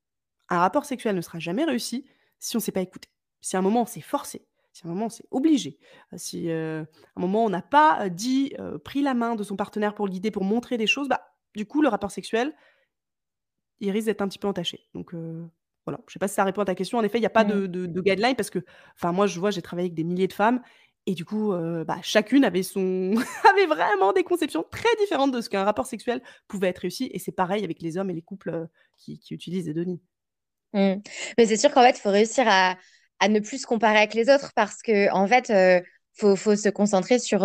Un 0.48 0.58
rapport 0.58 0.84
sexuel 0.84 1.16
ne 1.16 1.20
sera 1.20 1.38
jamais 1.38 1.64
réussi 1.64 2.06
si 2.38 2.56
on 2.56 2.58
ne 2.58 2.62
s'est 2.62 2.72
pas 2.72 2.80
écouté. 2.80 3.08
Si 3.40 3.56
à 3.56 3.58
un 3.58 3.62
moment 3.62 3.82
on 3.82 3.86
s'est 3.86 4.00
forcé, 4.00 4.46
si 4.72 4.86
à 4.86 4.90
un 4.90 4.92
moment 4.92 5.10
c'est 5.10 5.26
obligé, 5.30 5.78
si 6.16 6.50
à 6.50 6.80
un 6.80 6.86
moment 7.16 7.44
on 7.44 7.50
n'a 7.50 7.62
pas 7.62 8.08
dit, 8.08 8.54
pris 8.84 9.02
la 9.02 9.12
main 9.12 9.34
de 9.34 9.42
son 9.42 9.56
partenaire 9.56 9.94
pour 9.94 10.06
le 10.06 10.12
guider, 10.12 10.30
pour 10.30 10.44
montrer 10.44 10.78
des 10.78 10.86
choses, 10.86 11.08
bah 11.08 11.31
du 11.54 11.66
coup, 11.66 11.82
le 11.82 11.88
rapport 11.88 12.10
sexuel, 12.10 12.54
il 13.80 13.90
risque 13.90 14.06
d'être 14.06 14.22
un 14.22 14.28
petit 14.28 14.38
peu 14.38 14.48
entaché. 14.48 14.86
Donc 14.94 15.12
voilà, 15.84 16.00
je 16.06 16.12
sais 16.12 16.18
pas 16.18 16.28
si 16.28 16.34
ça 16.34 16.44
répond 16.44 16.62
à 16.62 16.64
ta 16.64 16.74
question. 16.74 16.98
En 16.98 17.02
effet, 17.02 17.18
il 17.18 17.22
n'y 17.22 17.26
a 17.26 17.30
pas 17.30 17.44
de, 17.44 17.66
de, 17.66 18.00
guideline 18.00 18.36
parce 18.36 18.50
que, 18.50 18.60
enfin, 18.94 19.12
moi, 19.12 19.26
je 19.26 19.38
vois, 19.40 19.50
j'ai 19.50 19.62
travaillé 19.62 19.86
avec 19.86 19.94
des 19.94 20.04
milliers 20.04 20.28
de 20.28 20.32
femmes 20.32 20.62
et 21.06 21.14
du 21.14 21.24
coup, 21.24 21.52
bah, 21.86 21.98
chacune 22.02 22.44
avait 22.44 22.62
son, 22.62 23.14
avait 23.50 23.66
vraiment 23.66 24.12
des 24.12 24.22
conceptions 24.22 24.64
très 24.70 24.94
différentes 25.00 25.32
de 25.32 25.40
ce 25.40 25.50
qu'un 25.50 25.64
rapport 25.64 25.86
sexuel 25.86 26.22
pouvait 26.48 26.68
être 26.68 26.78
réussi. 26.78 27.10
Et 27.12 27.18
c'est 27.18 27.32
pareil 27.32 27.64
avec 27.64 27.82
les 27.82 27.98
hommes 27.98 28.10
et 28.10 28.14
les 28.14 28.22
couples 28.22 28.68
qui, 28.96 29.20
utilisent 29.30 29.66
les 29.66 29.74
données. 29.74 30.00
Mmh. 30.72 31.02
Mais 31.36 31.46
c'est 31.46 31.56
sûr 31.56 31.72
qu'en 31.72 31.82
fait, 31.82 31.98
il 31.98 32.00
faut 32.00 32.10
réussir 32.10 32.44
à, 32.48 32.76
ne 33.28 33.40
plus 33.40 33.62
se 33.62 33.66
comparer 33.66 33.98
avec 33.98 34.14
les 34.14 34.28
autres 34.32 34.52
parce 34.54 34.82
que, 34.82 35.12
en 35.12 35.26
fait, 35.26 35.48
il 35.48 35.82
faut, 36.14 36.36
faut, 36.36 36.54
se 36.54 36.68
concentrer 36.68 37.18
sur 37.18 37.44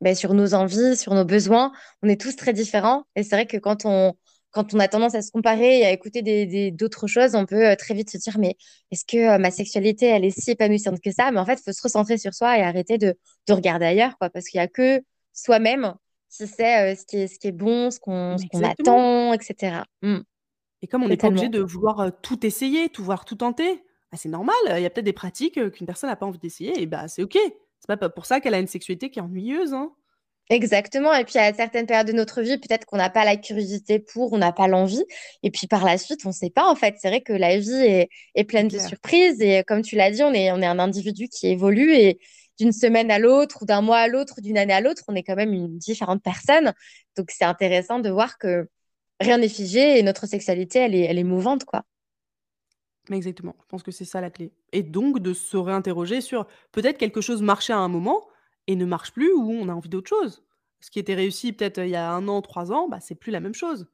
ben, 0.00 0.14
sur 0.14 0.34
nos 0.34 0.54
envies, 0.54 0.96
sur 0.96 1.14
nos 1.14 1.24
besoins. 1.24 1.72
On 2.02 2.08
est 2.08 2.20
tous 2.20 2.36
très 2.36 2.52
différents. 2.52 3.04
Et 3.16 3.22
c'est 3.22 3.34
vrai 3.34 3.46
que 3.46 3.56
quand 3.56 3.84
on, 3.84 4.14
quand 4.50 4.74
on 4.74 4.80
a 4.80 4.88
tendance 4.88 5.14
à 5.14 5.22
se 5.22 5.30
comparer 5.30 5.80
et 5.80 5.86
à 5.86 5.92
écouter 5.92 6.22
des, 6.22 6.70
d'autres 6.70 7.06
choses, 7.06 7.34
on 7.34 7.46
peut 7.46 7.68
euh, 7.68 7.76
très 7.76 7.94
vite 7.94 8.10
se 8.10 8.16
dire, 8.18 8.38
mais 8.38 8.56
est-ce 8.90 9.04
que 9.04 9.34
euh, 9.34 9.38
ma 9.38 9.50
sexualité, 9.50 10.06
elle 10.06 10.24
est 10.24 10.38
si 10.38 10.52
épanouissante 10.52 11.00
que 11.00 11.10
ça? 11.10 11.30
Mais 11.30 11.38
en 11.38 11.44
fait, 11.44 11.60
il 11.60 11.62
faut 11.64 11.72
se 11.72 11.82
recentrer 11.82 12.18
sur 12.18 12.32
soi 12.32 12.58
et 12.58 12.62
arrêter 12.62 12.98
de, 12.98 13.14
de 13.46 13.52
regarder 13.52 13.86
ailleurs, 13.86 14.16
quoi, 14.18 14.30
parce 14.30 14.46
qu'il 14.46 14.58
n'y 14.58 14.64
a 14.64 14.68
que 14.68 15.02
soi-même 15.32 15.94
qui 16.30 16.46
sait 16.46 16.92
euh, 16.92 16.96
ce, 16.96 17.04
qui 17.06 17.18
est, 17.18 17.26
ce 17.26 17.38
qui 17.38 17.48
est 17.48 17.52
bon, 17.52 17.90
ce 17.90 18.00
qu'on, 18.00 18.36
attend, 18.62 19.32
etc. 19.32 19.82
Et 20.82 20.86
comme 20.86 21.02
on 21.02 21.08
n'est 21.08 21.16
pas 21.16 21.28
obligé 21.28 21.48
de 21.48 21.60
vouloir, 21.60 22.12
tout 22.22 22.46
essayer, 22.46 22.88
tout 22.88 23.02
voir, 23.02 23.24
tout 23.24 23.34
tenter, 23.34 23.82
bah, 24.12 24.18
c'est 24.18 24.28
normal, 24.28 24.54
il 24.76 24.80
y 24.82 24.86
a 24.86 24.90
peut-être 24.90 25.04
des 25.04 25.12
pratiques, 25.12 25.60
qu'une 25.72 25.86
personne 25.86 26.08
n'a 26.08 26.16
pas 26.16 26.26
envie 26.26 26.38
d'essayer 26.38 26.80
et 26.80 26.86
bah, 26.86 27.08
c'est 27.08 27.22
OK. 27.22 27.36
C'est 27.80 27.96
pas 27.96 28.08
pour 28.08 28.26
ça 28.26 28.40
qu'elle 28.40 28.54
a 28.54 28.58
une 28.58 28.66
sexualité 28.66 29.10
qui 29.10 29.18
est 29.18 29.22
ennuyeuse, 29.22 29.72
hein. 29.72 29.92
Exactement. 30.50 31.12
Et 31.14 31.24
puis, 31.24 31.38
à 31.38 31.52
certaines 31.52 31.86
périodes 31.86 32.06
de 32.06 32.12
notre 32.12 32.40
vie, 32.40 32.56
peut-être 32.56 32.86
qu'on 32.86 32.96
n'a 32.96 33.10
pas 33.10 33.24
la 33.24 33.36
curiosité 33.36 33.98
pour, 33.98 34.32
on 34.32 34.38
n'a 34.38 34.52
pas 34.52 34.66
l'envie. 34.66 35.04
Et 35.42 35.50
puis, 35.50 35.66
par 35.66 35.84
la 35.84 35.98
suite, 35.98 36.20
on 36.24 36.28
ne 36.28 36.34
sait 36.34 36.48
pas, 36.50 36.66
en 36.66 36.74
fait. 36.74 36.94
C'est 36.98 37.08
vrai 37.08 37.20
que 37.20 37.34
la 37.34 37.58
vie 37.58 37.70
est, 37.70 38.08
est 38.34 38.44
pleine 38.44 38.68
de 38.68 38.78
surprises. 38.78 39.42
Et 39.42 39.62
comme 39.66 39.82
tu 39.82 39.94
l'as 39.96 40.10
dit, 40.10 40.22
on 40.22 40.32
est, 40.32 40.50
on 40.50 40.62
est 40.62 40.66
un 40.66 40.78
individu 40.78 41.28
qui 41.28 41.48
évolue. 41.48 41.94
Et 41.94 42.18
d'une 42.58 42.72
semaine 42.72 43.10
à 43.10 43.18
l'autre, 43.18 43.58
ou 43.62 43.66
d'un 43.66 43.82
mois 43.82 43.98
à 43.98 44.08
l'autre, 44.08 44.40
d'une 44.40 44.56
année 44.58 44.72
à 44.72 44.80
l'autre, 44.80 45.02
on 45.08 45.14
est 45.14 45.22
quand 45.22 45.36
même 45.36 45.52
une 45.52 45.78
différente 45.78 46.22
personne. 46.22 46.72
Donc, 47.16 47.30
c'est 47.30 47.44
intéressant 47.44 47.98
de 47.98 48.08
voir 48.10 48.38
que 48.38 48.68
rien 49.20 49.38
n'est 49.38 49.48
figé 49.48 49.98
et 49.98 50.02
notre 50.02 50.26
sexualité, 50.26 50.78
elle 50.78 50.94
est, 50.94 51.02
elle 51.02 51.18
est 51.18 51.24
mouvante, 51.24 51.64
quoi. 51.64 51.82
Exactement. 53.10 53.56
Je 53.62 53.66
pense 53.68 53.82
que 53.82 53.90
c'est 53.90 54.04
ça 54.04 54.20
la 54.20 54.30
clé. 54.30 54.52
Et 54.72 54.82
donc, 54.82 55.20
de 55.20 55.32
se 55.32 55.56
réinterroger 55.56 56.20
sur 56.20 56.46
peut-être 56.72 56.98
quelque 56.98 57.20
chose 57.20 57.40
marchait 57.42 57.72
à 57.72 57.78
un 57.78 57.88
moment 57.88 58.28
et 58.66 58.76
ne 58.76 58.84
marche 58.84 59.12
plus 59.12 59.32
ou 59.32 59.50
on 59.50 59.68
a 59.68 59.72
envie 59.72 59.88
d'autre 59.88 60.08
chose. 60.08 60.44
Ce 60.80 60.90
qui 60.90 60.98
était 60.98 61.14
réussi 61.14 61.52
peut-être 61.52 61.78
il 61.78 61.88
y 61.90 61.96
a 61.96 62.12
un 62.12 62.28
an, 62.28 62.42
trois 62.42 62.70
ans, 62.70 62.88
bah, 62.88 63.00
c'est 63.00 63.14
plus 63.14 63.32
la 63.32 63.40
même 63.40 63.54
chose. 63.54 63.88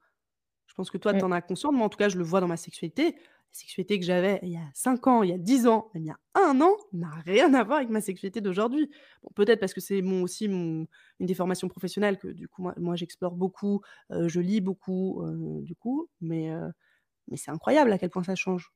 Je 0.67 0.75
pense 0.75 0.91
que 0.91 0.99
toi, 0.99 1.15
tu 1.15 1.25
en 1.25 1.33
as 1.33 1.43
conscience. 1.43 1.75
Moi, 1.75 1.87
en 1.87 1.89
tout 1.91 1.99
cas, 1.99 2.09
je 2.09 2.19
le 2.19 2.25
vois 2.25 2.41
dans 2.41 2.49
ma 2.49 2.57
sexualité. 2.57 3.15
La 3.15 3.59
sexualité 3.61 4.01
que 4.01 4.07
j'avais 4.07 4.41
il 4.43 4.51
y 4.51 4.57
a 4.57 4.63
cinq 4.75 5.07
ans, 5.07 5.23
il 5.23 5.31
y 5.31 5.33
a 5.33 5.39
dix 5.39 5.67
ans, 5.69 5.91
même 5.95 6.05
il 6.05 6.09
y 6.09 6.11
a 6.11 6.19
un 6.35 6.61
an, 6.61 6.73
n'a 6.93 7.11
rien 7.27 7.55
à 7.55 7.65
voir 7.65 7.79
avec 7.79 7.91
ma 7.91 8.01
sexualité 8.01 8.41
d'aujourd'hui. 8.41 8.91
Bon, 9.23 9.31
peut-être 9.37 9.61
parce 9.61 9.75
que 9.75 9.81
c'est 9.81 10.03
mon, 10.03 10.23
aussi 10.25 10.49
mon, 10.49 10.87
une 11.21 11.27
des 11.27 11.35
formations 11.35 11.69
professionnelles 11.69 12.19
que 12.19 12.29
du 12.29 12.49
coup, 12.49 12.63
moi, 12.63 12.75
moi 12.79 12.97
j'explore 12.97 13.35
beaucoup, 13.37 13.83
euh, 14.13 14.29
je 14.29 14.41
lis 14.41 14.61
beaucoup, 14.61 15.23
euh, 15.23 15.63
du 15.63 15.77
coup, 15.77 16.09
mais, 16.21 16.51
euh, 16.53 16.69
mais 17.29 17.37
c'est 17.37 17.51
incroyable 17.51 17.93
à 17.93 17.99
quel 17.99 18.11
point 18.11 18.25
ça 18.25 18.35
change. 18.35 18.73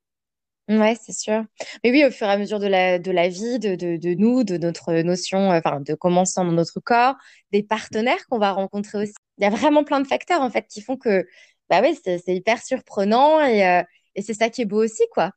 Ouais, 0.69 0.97
c'est 1.01 1.13
sûr. 1.19 1.45
Mais 1.83 1.91
oui, 1.91 2.05
au 2.05 2.11
fur 2.11 2.27
et 2.27 2.31
à 2.31 2.37
mesure 2.37 2.59
de 2.59 2.67
la, 2.67 2.99
de 2.99 3.11
la 3.11 3.29
vie, 3.29 3.59
de, 3.59 3.75
de, 3.75 4.15
nous, 4.15 4.45
de 4.45 4.59
notre 4.59 4.93
notion, 5.01 5.51
euh, 5.51 5.59
enfin, 5.59 5.81
de 5.81 5.95
comment 5.95 6.27
se 6.27 6.35
sent 6.35 6.41
dans 6.45 6.53
notre 6.53 6.79
corps, 6.81 7.15
des 7.53 7.63
partenaires 7.63 8.27
qu'on 8.29 8.39
va 8.39 8.53
rencontrer 8.53 8.99
aussi. 9.05 9.15
Il 9.39 9.45
y 9.45 9.47
a 9.47 9.51
vraiment 9.51 9.83
plein 9.83 10.01
de 10.01 10.07
facteurs, 10.07 10.43
en 10.43 10.51
fait, 10.51 10.67
qui 10.69 10.83
font 10.83 10.99
que, 10.99 11.27
bah 11.71 11.81
oui, 11.83 11.99
c'est 12.05 12.21
hyper 12.29 12.63
surprenant 12.63 13.41
et, 13.41 13.67
euh, 13.67 13.83
et 14.15 14.21
c'est 14.21 14.35
ça 14.35 14.51
qui 14.51 14.61
est 14.63 14.65
beau 14.67 14.85
aussi, 14.85 15.03
quoi. 15.13 15.31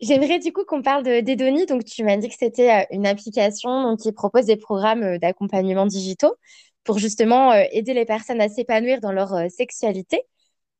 J'aimerais 0.00 0.38
du 0.40 0.52
coup 0.52 0.64
qu'on 0.66 0.82
parle 0.82 1.04
d'Edonie. 1.04 1.66
Donc, 1.66 1.84
tu 1.84 2.04
m'as 2.04 2.16
dit 2.18 2.28
que 2.28 2.36
c'était 2.38 2.72
euh, 2.82 2.84
une 2.92 3.06
application 3.06 3.82
donc, 3.84 4.00
qui 4.00 4.12
propose 4.12 4.46
des 4.46 4.56
programmes 4.56 5.18
d'accompagnement 5.18 5.86
digitaux 5.86 6.34
pour 6.84 6.98
justement 6.98 7.54
aider 7.54 7.94
les 7.94 8.06
personnes 8.06 8.40
à 8.40 8.48
s'épanouir 8.48 9.00
dans 9.00 9.12
leur 9.12 9.34
sexualité. 9.50 10.22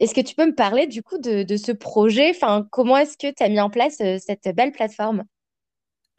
Est-ce 0.02 0.14
que 0.16 0.20
tu 0.20 0.34
peux 0.34 0.46
me 0.46 0.54
parler 0.54 0.88
du 0.88 1.00
coup 1.00 1.16
de, 1.18 1.56
ce 1.56 1.70
projet? 1.70 2.30
Enfin, 2.30 2.66
comment 2.72 2.96
est-ce 2.96 3.16
que 3.16 3.32
tu 3.32 3.40
as 3.40 3.48
mis 3.48 3.60
en 3.60 3.70
place 3.70 4.00
euh, 4.00 4.18
cette 4.18 4.48
belle 4.52 4.72
plateforme? 4.72 5.22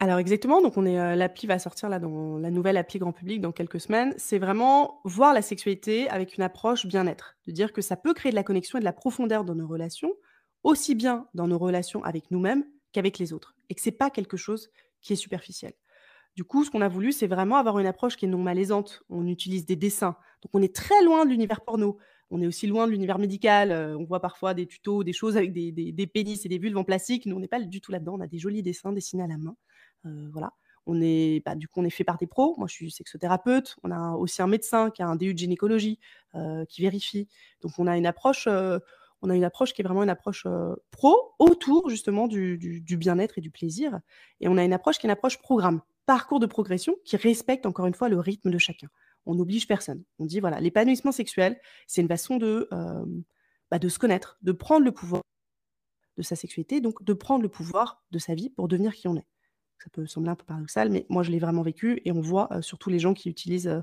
Alors 0.00 0.18
exactement, 0.18 0.62
donc 0.62 0.78
on 0.78 0.86
est 0.86 0.98
euh, 0.98 1.14
l'appli 1.14 1.46
va 1.46 1.58
sortir 1.58 1.90
là 1.90 1.98
dans 1.98 2.38
la 2.38 2.50
nouvelle 2.50 2.78
appli 2.78 2.98
grand 2.98 3.12
public 3.12 3.42
dans 3.42 3.52
quelques 3.52 3.82
semaines. 3.82 4.14
C'est 4.16 4.38
vraiment 4.38 5.02
voir 5.04 5.34
la 5.34 5.42
sexualité 5.42 6.08
avec 6.08 6.38
une 6.38 6.42
approche 6.42 6.86
bien-être, 6.86 7.36
de 7.46 7.52
dire 7.52 7.74
que 7.74 7.82
ça 7.82 7.94
peut 7.94 8.14
créer 8.14 8.30
de 8.30 8.36
la 8.36 8.42
connexion 8.42 8.78
et 8.78 8.80
de 8.80 8.86
la 8.86 8.94
profondeur 8.94 9.44
dans 9.44 9.54
nos 9.54 9.68
relations, 9.68 10.14
aussi 10.62 10.94
bien 10.94 11.28
dans 11.34 11.46
nos 11.46 11.58
relations 11.58 12.02
avec 12.04 12.30
nous-mêmes 12.30 12.64
qu'avec 12.94 13.18
les 13.18 13.34
autres, 13.34 13.54
et 13.68 13.74
que 13.74 13.82
c'est 13.82 13.92
pas 13.92 14.08
quelque 14.08 14.38
chose 14.38 14.70
qui 15.02 15.12
est 15.12 15.16
superficiel. 15.16 15.74
Du 16.36 16.44
coup, 16.44 16.64
ce 16.64 16.70
qu'on 16.70 16.80
a 16.80 16.88
voulu, 16.88 17.12
c'est 17.12 17.26
vraiment 17.26 17.58
avoir 17.58 17.78
une 17.78 17.86
approche 17.86 18.16
qui 18.16 18.24
est 18.24 18.28
non 18.28 18.42
malaisante. 18.42 19.02
On 19.10 19.26
utilise 19.26 19.66
des 19.66 19.76
dessins, 19.76 20.16
donc 20.42 20.50
on 20.54 20.62
est 20.62 20.74
très 20.74 21.02
loin 21.04 21.26
de 21.26 21.30
l'univers 21.30 21.60
porno 21.60 21.98
on 22.30 22.40
est 22.40 22.46
aussi 22.46 22.66
loin 22.66 22.86
de 22.86 22.92
l'univers 22.92 23.18
médical. 23.18 23.70
Euh, 23.70 23.96
on 23.96 24.04
voit 24.04 24.20
parfois 24.20 24.54
des 24.54 24.66
tutos, 24.66 25.04
des 25.04 25.12
choses 25.12 25.36
avec 25.36 25.52
des, 25.52 25.72
des, 25.72 26.06
pénis 26.06 26.44
et 26.44 26.48
des 26.48 26.58
vulves 26.58 26.76
en 26.76 26.84
plastique. 26.84 27.26
Nous, 27.26 27.36
on 27.36 27.40
n'est 27.40 27.48
pas 27.48 27.60
du 27.60 27.80
tout 27.80 27.92
là-dedans. 27.92 28.14
On 28.16 28.20
a 28.20 28.26
des 28.26 28.38
jolis 28.38 28.62
dessins 28.62 28.92
dessinés 28.92 29.22
à 29.22 29.26
la 29.26 29.38
main. 29.38 29.56
Euh, 30.06 30.28
voilà. 30.32 30.52
On 30.86 31.00
est, 31.00 31.42
bah, 31.44 31.54
du 31.54 31.66
coup, 31.66 31.80
on 31.80 31.84
est 31.84 31.90
fait 31.90 32.04
par 32.04 32.18
des 32.18 32.26
pros. 32.26 32.54
Moi, 32.58 32.66
je 32.68 32.74
suis 32.74 32.90
sexothérapeute. 32.90 33.76
On 33.84 33.90
a 33.90 34.12
aussi 34.12 34.42
un 34.42 34.46
médecin 34.46 34.90
qui 34.90 35.02
a 35.02 35.06
un 35.06 35.16
DU 35.16 35.32
de 35.32 35.38
gynécologie 35.38 35.98
euh, 36.34 36.64
qui 36.66 36.82
vérifie. 36.82 37.28
Donc, 37.62 37.72
on 37.78 37.86
a 37.86 37.96
une 37.96 38.06
approche, 38.06 38.46
on 38.46 39.30
a 39.30 39.34
une 39.34 39.44
approche 39.44 39.72
qui 39.72 39.80
est 39.80 39.84
vraiment 39.84 40.02
une 40.02 40.10
approche 40.10 40.46
pro 40.90 41.34
autour 41.38 41.88
justement 41.88 42.28
du, 42.28 42.58
du 42.58 42.96
bien-être 42.96 43.38
et 43.38 43.40
du 43.40 43.50
plaisir. 43.50 44.00
Et 44.40 44.48
on 44.48 44.58
a 44.58 44.64
une 44.64 44.74
approche 44.74 44.98
qui 44.98 45.06
est 45.06 45.08
une 45.08 45.12
approche 45.12 45.38
programme, 45.38 45.80
parcours 46.04 46.40
de 46.40 46.46
progression 46.46 46.96
qui 47.06 47.16
respecte 47.16 47.64
encore 47.64 47.86
une 47.86 47.94
fois 47.94 48.10
le 48.10 48.18
rythme 48.18 48.50
de 48.50 48.58
chacun 48.58 48.88
on 49.26 49.34
n'oblige 49.34 49.66
personne. 49.66 50.02
On 50.18 50.26
dit 50.26 50.40
voilà, 50.40 50.60
l'épanouissement 50.60 51.12
sexuel, 51.12 51.60
c'est 51.86 52.02
une 52.02 52.08
façon 52.08 52.36
de, 52.36 52.68
euh, 52.72 53.04
bah, 53.70 53.78
de 53.78 53.88
se 53.88 53.98
connaître, 53.98 54.38
de 54.42 54.52
prendre 54.52 54.84
le 54.84 54.92
pouvoir 54.92 55.22
de 56.16 56.22
sa 56.22 56.36
sexualité, 56.36 56.80
donc 56.80 57.02
de 57.02 57.12
prendre 57.12 57.42
le 57.42 57.48
pouvoir 57.48 58.02
de 58.10 58.18
sa 58.18 58.34
vie 58.34 58.50
pour 58.50 58.68
devenir 58.68 58.94
qui 58.94 59.08
on 59.08 59.16
est. 59.16 59.26
Ça 59.82 59.90
peut 59.90 60.06
sembler 60.06 60.30
un 60.30 60.36
peu 60.36 60.44
paradoxal, 60.44 60.88
mais 60.90 61.06
moi 61.08 61.22
je 61.22 61.30
l'ai 61.30 61.38
vraiment 61.38 61.62
vécu 61.62 62.00
et 62.04 62.12
on 62.12 62.20
voit 62.20 62.48
euh, 62.52 62.62
surtout 62.62 62.88
les 62.88 62.98
gens 62.98 63.14
qui 63.14 63.28
utilisent 63.28 63.68
euh, 63.68 63.82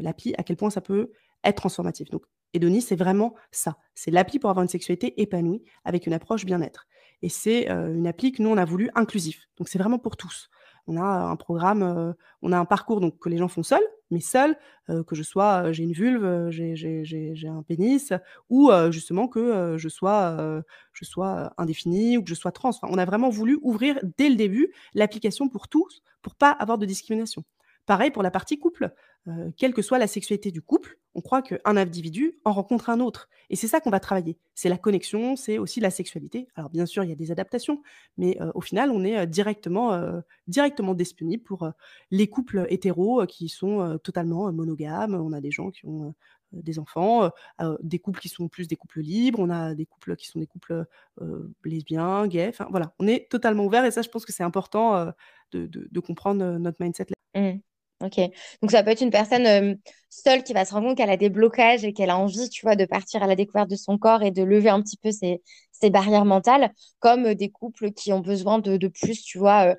l'appli 0.00 0.34
à 0.36 0.42
quel 0.42 0.56
point 0.56 0.70
ça 0.70 0.80
peut 0.80 1.10
être 1.42 1.56
transformatif. 1.56 2.10
Donc 2.10 2.24
Edonie, 2.52 2.82
c'est 2.82 2.96
vraiment 2.96 3.34
ça. 3.50 3.78
C'est 3.94 4.10
l'appli 4.10 4.38
pour 4.38 4.50
avoir 4.50 4.62
une 4.62 4.68
sexualité 4.68 5.20
épanouie 5.20 5.64
avec 5.84 6.06
une 6.06 6.12
approche 6.12 6.44
bien-être. 6.44 6.86
Et 7.22 7.28
c'est 7.28 7.68
une 7.68 8.06
appli 8.06 8.30
que 8.30 8.42
nous, 8.42 8.50
on 8.50 8.56
a 8.56 8.64
voulu 8.64 8.90
inclusif. 8.94 9.48
Donc 9.56 9.68
c'est 9.68 9.78
vraiment 9.78 9.98
pour 9.98 10.16
tous 10.16 10.50
on 10.86 10.96
a 10.96 11.02
un 11.02 11.36
programme, 11.36 12.14
on 12.42 12.52
a 12.52 12.58
un 12.58 12.64
parcours 12.64 13.00
que 13.18 13.28
les 13.28 13.38
gens 13.38 13.48
font 13.48 13.62
seuls, 13.62 13.82
mais 14.14 14.20
seuls, 14.20 14.56
que 14.88 15.14
je 15.14 15.22
sois, 15.22 15.72
j'ai 15.72 15.82
une 15.82 15.92
vulve, 15.92 16.48
j'ai 16.50 17.48
un 17.48 17.62
pénis, 17.62 18.12
ou 18.48 18.70
justement 18.90 19.28
que 19.28 19.76
je 19.76 19.88
sois, 19.88 20.62
je 20.92 21.04
sois 21.04 21.52
indéfini 21.58 22.16
ou 22.16 22.22
que 22.22 22.30
je 22.30 22.34
sois 22.34 22.52
trans. 22.52 22.70
on 22.82 22.96
a 22.98 23.04
vraiment 23.04 23.28
voulu 23.30 23.58
ouvrir 23.62 23.98
dès 24.16 24.30
le 24.30 24.36
début 24.36 24.72
l'application 24.94 25.48
pour 25.48 25.68
tous, 25.68 26.02
pour 26.22 26.34
pas 26.34 26.50
avoir 26.50 26.78
de 26.78 26.86
discrimination. 26.86 27.44
Pareil 27.86 28.10
pour 28.10 28.22
la 28.22 28.30
partie 28.30 28.58
couple. 28.58 28.92
Euh, 29.26 29.50
quelle 29.56 29.72
que 29.72 29.80
soit 29.80 29.98
la 29.98 30.06
sexualité 30.06 30.50
du 30.50 30.60
couple, 30.60 30.98
on 31.14 31.22
croit 31.22 31.40
qu'un 31.40 31.76
individu 31.76 32.38
en 32.44 32.52
rencontre 32.52 32.90
un 32.90 33.00
autre. 33.00 33.28
Et 33.48 33.56
c'est 33.56 33.68
ça 33.68 33.80
qu'on 33.80 33.90
va 33.90 34.00
travailler. 34.00 34.38
C'est 34.54 34.68
la 34.68 34.76
connexion, 34.76 35.36
c'est 35.36 35.58
aussi 35.58 35.80
la 35.80 35.90
sexualité. 35.90 36.48
Alors 36.56 36.68
bien 36.70 36.84
sûr, 36.84 37.04
il 37.04 37.08
y 37.08 37.12
a 37.12 37.16
des 37.16 37.30
adaptations, 37.30 37.82
mais 38.18 38.40
euh, 38.42 38.50
au 38.54 38.60
final, 38.60 38.90
on 38.90 39.02
est 39.04 39.18
euh, 39.18 39.26
directement, 39.26 40.22
directement 40.46 40.94
disponible 40.94 41.42
pour 41.42 41.70
les 42.10 42.28
couples 42.28 42.66
hétéros 42.68 43.24
qui 43.26 43.48
sont 43.48 43.98
totalement 44.02 44.52
monogames. 44.52 45.14
On 45.14 45.32
a 45.32 45.40
des 45.40 45.50
gens 45.50 45.70
qui 45.70 45.86
ont 45.86 46.14
des 46.52 46.78
enfants, 46.78 47.30
des 47.82 47.98
couples 47.98 48.20
qui 48.20 48.28
sont 48.28 48.48
plus 48.48 48.68
des 48.68 48.76
couples 48.76 49.00
libres, 49.00 49.40
on 49.40 49.50
a 49.50 49.74
des 49.74 49.86
couples 49.86 50.16
qui 50.16 50.28
sont 50.28 50.38
des 50.38 50.46
couples 50.46 50.84
lesbiens, 51.64 52.26
gays. 52.26 52.48
Enfin 52.48 52.66
voilà, 52.70 52.94
on 52.98 53.06
est 53.06 53.28
totalement 53.30 53.64
ouvert 53.64 53.84
et 53.84 53.90
ça, 53.90 54.02
je 54.02 54.08
pense 54.08 54.24
que 54.24 54.32
c'est 54.32 54.44
important 54.44 55.12
de, 55.52 56.00
comprendre 56.00 56.58
notre 56.58 56.82
mindset. 56.82 57.06
Mmh. 57.34 57.58
Donc 58.62 58.70
ça 58.70 58.82
peut 58.82 58.90
être 58.90 59.00
une 59.00 59.10
personne 59.10 59.78
seule 60.10 60.42
qui 60.42 60.52
va 60.52 60.64
se 60.64 60.72
rendre 60.72 60.88
compte 60.88 60.96
qu'elle 60.96 61.10
a 61.10 61.16
des 61.16 61.30
blocages 61.30 61.84
et 61.84 61.92
qu'elle 61.92 62.10
a 62.10 62.18
envie, 62.18 62.48
tu 62.48 62.64
vois, 62.64 62.76
de 62.76 62.84
partir 62.84 63.22
à 63.22 63.26
la 63.26 63.36
découverte 63.36 63.70
de 63.70 63.76
son 63.76 63.98
corps 63.98 64.22
et 64.22 64.30
de 64.30 64.42
lever 64.42 64.68
un 64.68 64.80
petit 64.80 64.96
peu 64.96 65.10
ses, 65.10 65.40
barrières 65.90 66.24
mentales, 66.24 66.72
comme 66.98 67.34
des 67.34 67.50
couples 67.50 67.92
qui 67.92 68.10
ont 68.12 68.20
besoin 68.20 68.58
de, 68.58 68.88
plus, 68.88 69.22
tu 69.22 69.38
vois, 69.38 69.74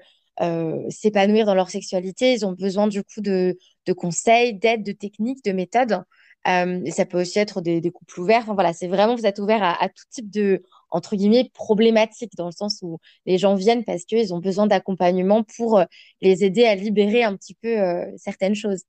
s'épanouir 0.90 1.46
dans 1.46 1.56
leur 1.56 1.70
sexualité. 1.70 2.34
Ils 2.34 2.46
ont 2.46 2.52
besoin 2.52 2.88
du 2.88 3.04
coup 3.04 3.22
de, 3.22 3.58
conseils, 3.96 4.54
d'aide, 4.54 4.84
de 4.84 4.92
techniques, 4.92 5.44
de 5.44 5.52
méthodes. 5.52 6.04
et 6.46 6.92
ça 6.92 7.06
peut 7.06 7.22
aussi 7.22 7.40
être 7.40 7.62
des, 7.62 7.92
couples 7.92 8.20
ouverts. 8.20 8.44
Enfin 8.44 8.54
voilà, 8.54 8.74
c'est 8.74 8.88
vraiment, 8.88 9.16
vous 9.16 9.26
êtes 9.26 9.40
ouvert 9.40 9.64
à 9.64 9.90
tout 9.90 10.06
type 10.12 10.30
de, 10.30 10.62
entre 10.92 11.16
guillemets, 11.16 11.50
problématiques, 11.54 12.36
dans 12.38 12.46
le 12.46 12.52
sens 12.52 12.80
où 12.82 13.00
les 13.26 13.38
gens 13.38 13.56
viennent 13.56 13.84
parce 13.84 14.06
qu'ils 14.06 14.34
ont 14.34 14.40
besoin 14.40 14.68
d'accompagnement 14.68 15.44
pour 15.58 15.80
euh, 15.80 15.86
les 16.22 16.44
aider 16.44 16.66
à 16.66 16.76
libérer 16.76 17.24
un 17.24 17.36
petit 17.36 17.56
peu 17.56 17.80
euh, 17.80 18.06
certaines 18.18 18.56
choses. 18.56 18.84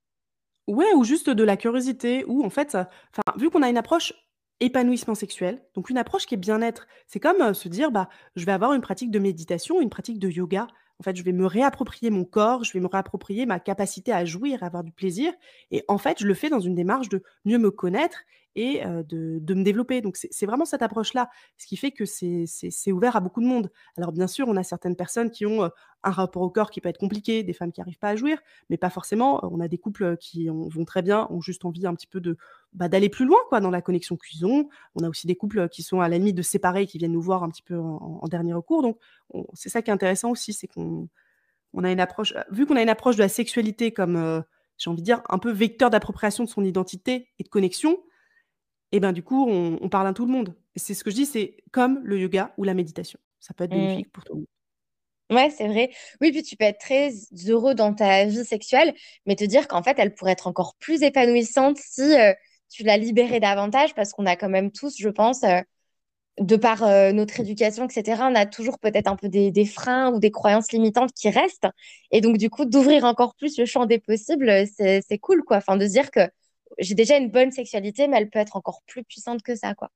Ouais, 0.66 0.92
ou 0.96 1.04
juste 1.04 1.30
de 1.30 1.44
la 1.44 1.56
curiosité, 1.56 2.24
ou 2.26 2.44
en 2.44 2.50
fait, 2.50 2.76
vu 3.37 3.50
qu'on 3.50 3.62
a 3.62 3.68
une 3.68 3.76
approche 3.76 4.12
épanouissement 4.61 5.14
sexuel, 5.14 5.62
donc 5.74 5.90
une 5.90 5.98
approche 5.98 6.26
qui 6.26 6.35
est 6.35 6.38
bien-être, 6.38 6.87
c'est 7.06 7.20
comme 7.20 7.40
euh, 7.40 7.54
se 7.54 7.68
dire, 7.68 7.90
bah, 7.90 8.09
je 8.37 8.44
vais 8.44 8.52
avoir 8.52 8.72
une 8.72 8.80
pratique 8.80 9.11
de 9.11 9.18
méditation, 9.18 9.80
une 9.80 9.90
pratique 9.90 10.18
de 10.18 10.28
yoga. 10.28 10.66
En 10.98 11.02
fait, 11.02 11.14
je 11.14 11.22
vais 11.22 11.32
me 11.32 11.44
réapproprier 11.46 12.11
mon 12.11 12.24
corps, 12.24 12.64
je 12.64 12.72
vais 12.72 12.80
me 12.80 12.88
réapproprier 12.88 13.44
ma 13.44 13.61
capacité 13.61 14.12
à 14.12 14.24
jouir, 14.24 14.62
à 14.62 14.66
avoir 14.66 14.83
du 14.83 14.92
plaisir. 14.92 15.33
Et 15.71 15.85
en 15.88 15.98
fait, 15.98 16.18
je 16.21 16.27
le 16.27 16.33
fais 16.33 16.48
dans 16.48 16.60
une 16.60 16.75
démarche 16.75 17.10
de 17.10 17.23
mieux 17.44 17.58
me 17.58 17.71
connaître 17.71 18.21
et 18.57 18.83
de, 18.85 19.54
me 19.54 19.63
développer. 19.63 20.00
Donc 20.00 20.17
c'est 20.17 20.46
vraiment 20.46 20.65
cette 20.65 20.83
approche-là, 20.83 21.29
ce 21.59 21.67
qui 21.67 21.77
fait 21.77 21.92
que 21.92 22.04
c'est 22.04 22.92
ouvert 22.92 23.15
à 23.15 23.21
beaucoup 23.21 23.40
de 23.40 23.46
monde. 23.46 23.71
Alors 23.96 24.13
bien 24.13 24.27
sûr, 24.27 24.48
on 24.48 24.57
a 24.57 24.63
certaines 24.63 24.96
personnes 24.96 25.31
qui 25.31 25.46
ont 25.46 25.71
un 26.02 26.11
rapport 26.11 26.42
au 26.42 26.50
corps 26.50 26.71
qui 26.71 26.81
peut 26.81 26.88
être 26.88 26.98
compliqué, 26.98 27.42
des 27.42 27.52
femmes 27.52 27.73
qui 27.73 27.81
n'arrivent 27.81 27.98
pas 27.98 28.09
à 28.09 28.17
jouir, 28.17 28.38
mais 28.71 28.77
pas 28.77 28.90
forcément. 28.90 29.40
On 29.42 29.61
a 29.61 29.69
des 29.69 29.79
couples 29.79 30.17
qui 30.17 30.48
vont 30.48 30.85
très 30.85 31.02
bien, 31.02 31.27
ont 31.31 31.40
juste 31.40 31.65
envie 31.65 31.87
un 31.87 31.94
petit 31.94 32.07
peu 32.07 32.21
de 32.21 32.37
bah, 32.73 32.88
d'aller 32.88 33.09
plus 33.09 33.27
loin 33.27 33.38
quoi 33.48 33.61
dans 33.61 33.71
la 33.71 33.83
connexion 33.83 34.17
cuisson. 34.17 34.69
On 34.94 35.04
a 35.04 35.09
aussi 35.09 35.27
des 35.27 35.37
couples 35.37 35.69
qui 35.69 35.83
sont 35.83 36.00
à 36.00 36.09
la 36.09 36.19
limite 36.19 36.37
de 36.37 36.42
séparer, 36.42 36.87
qui 36.87 36.98
viennent 36.98 37.13
nous 37.13 37.23
voir 37.23 37.42
un 37.42 37.50
petit 37.50 37.63
peu 37.63 37.79
en, 37.79 38.27
dernier 38.29 38.54
recours. 38.54 38.83
Donc 38.83 38.98
c'est 39.52 39.69
ça 39.69 39.83
qui 39.83 39.90
est 39.90 39.94
intéressant 39.94 40.31
aussi, 40.31 40.52
c'est 40.52 40.67
qu'on 40.67 41.09
on 41.75 41.85
a 41.85 41.92
une 41.92 42.00
approche, 42.00 42.35
vu 42.50 42.65
qu'on 42.65 42.77
a 42.77 42.83
une 42.83 42.88
approche 42.88 43.17
de 43.17 43.23
la 43.23 43.29
sexualité 43.29 43.92
comme 43.92 44.42
j'ai 44.79 44.90
envie 44.90 45.02
de 45.02 45.04
dire, 45.04 45.23
un 45.29 45.38
peu 45.38 45.50
vecteur 45.50 45.90
d'appropriation 45.90 46.44
de 46.44 46.48
son 46.48 46.65
identité 46.65 47.29
et 47.38 47.44
de 47.44 47.48
connexion, 47.48 47.98
et 48.92 49.00
ben, 49.00 49.12
du 49.12 49.22
coup, 49.22 49.46
on 49.48 49.78
on 49.80 49.88
parle 49.88 50.06
à 50.06 50.12
tout 50.12 50.26
le 50.26 50.32
monde. 50.32 50.54
C'est 50.76 50.94
ce 50.94 51.04
que 51.04 51.10
je 51.10 51.16
dis, 51.16 51.26
c'est 51.26 51.56
comme 51.72 52.00
le 52.04 52.18
yoga 52.18 52.52
ou 52.58 52.64
la 52.64 52.74
méditation. 52.74 53.18
Ça 53.40 53.54
peut 53.54 53.64
être 53.64 53.72
Mmh. 53.72 53.74
bénéfique 53.74 54.12
pour 54.12 54.24
tout 54.24 54.34
le 54.34 54.38
monde. 54.40 54.46
Ouais, 55.30 55.50
c'est 55.50 55.66
vrai. 55.66 55.90
Oui, 56.20 56.30
puis 56.30 56.42
tu 56.44 56.56
peux 56.56 56.64
être 56.66 56.78
très 56.78 57.10
heureux 57.48 57.74
dans 57.74 57.92
ta 57.94 58.24
vie 58.26 58.44
sexuelle, 58.44 58.94
mais 59.26 59.34
te 59.34 59.42
dire 59.44 59.66
qu'en 59.66 59.82
fait, 59.82 59.98
elle 59.98 60.14
pourrait 60.14 60.32
être 60.32 60.46
encore 60.46 60.76
plus 60.78 61.02
épanouissante 61.02 61.78
si 61.78 62.02
euh, 62.02 62.32
tu 62.70 62.84
la 62.84 62.96
libérais 62.96 63.40
davantage, 63.40 63.92
parce 63.94 64.12
qu'on 64.12 64.24
a 64.26 64.37
quand 64.37 64.48
même 64.48 64.70
tous, 64.70 64.96
je 64.98 65.08
pense, 65.08 65.42
euh, 65.42 65.60
de 66.40 66.56
par 66.56 66.82
euh, 66.84 67.12
notre 67.12 67.40
éducation, 67.40 67.87
etc., 67.87 68.22
on 68.30 68.34
a 68.34 68.46
toujours 68.46 68.78
peut-être 68.78 69.08
un 69.08 69.16
peu 69.16 69.28
des, 69.28 69.50
des 69.50 69.66
freins 69.66 70.12
ou 70.12 70.20
des 70.20 70.30
croyances 70.30 70.70
limitantes 70.72 71.12
qui 71.12 71.30
restent. 71.30 71.66
Et 72.12 72.20
donc, 72.20 72.38
du 72.38 72.50
coup, 72.50 72.64
d'ouvrir 72.66 73.04
encore 73.04 73.34
plus 73.37 73.58
le 73.58 73.66
champ 73.66 73.87
des 73.87 73.98
possibles, 73.98 74.66
c'est, 74.76 75.18
cool, 75.20 75.42
quoi. 75.44 75.58
Enfin, 75.58 75.76
de 75.76 75.87
dire 75.87 76.10
que 76.10 76.20
j'ai 76.79 76.94
déjà 76.94 77.16
une 77.18 77.31
bonne 77.31 77.52
sexualité, 77.52 78.08
mais 78.08 78.18
elle 78.18 78.31
peut 78.31 78.38
être 78.38 78.56
encore 78.56 78.83
plus 78.87 79.04
puissante 79.04 79.42
que 79.42 79.54
ça, 79.56 79.74
quoi. 79.74 79.90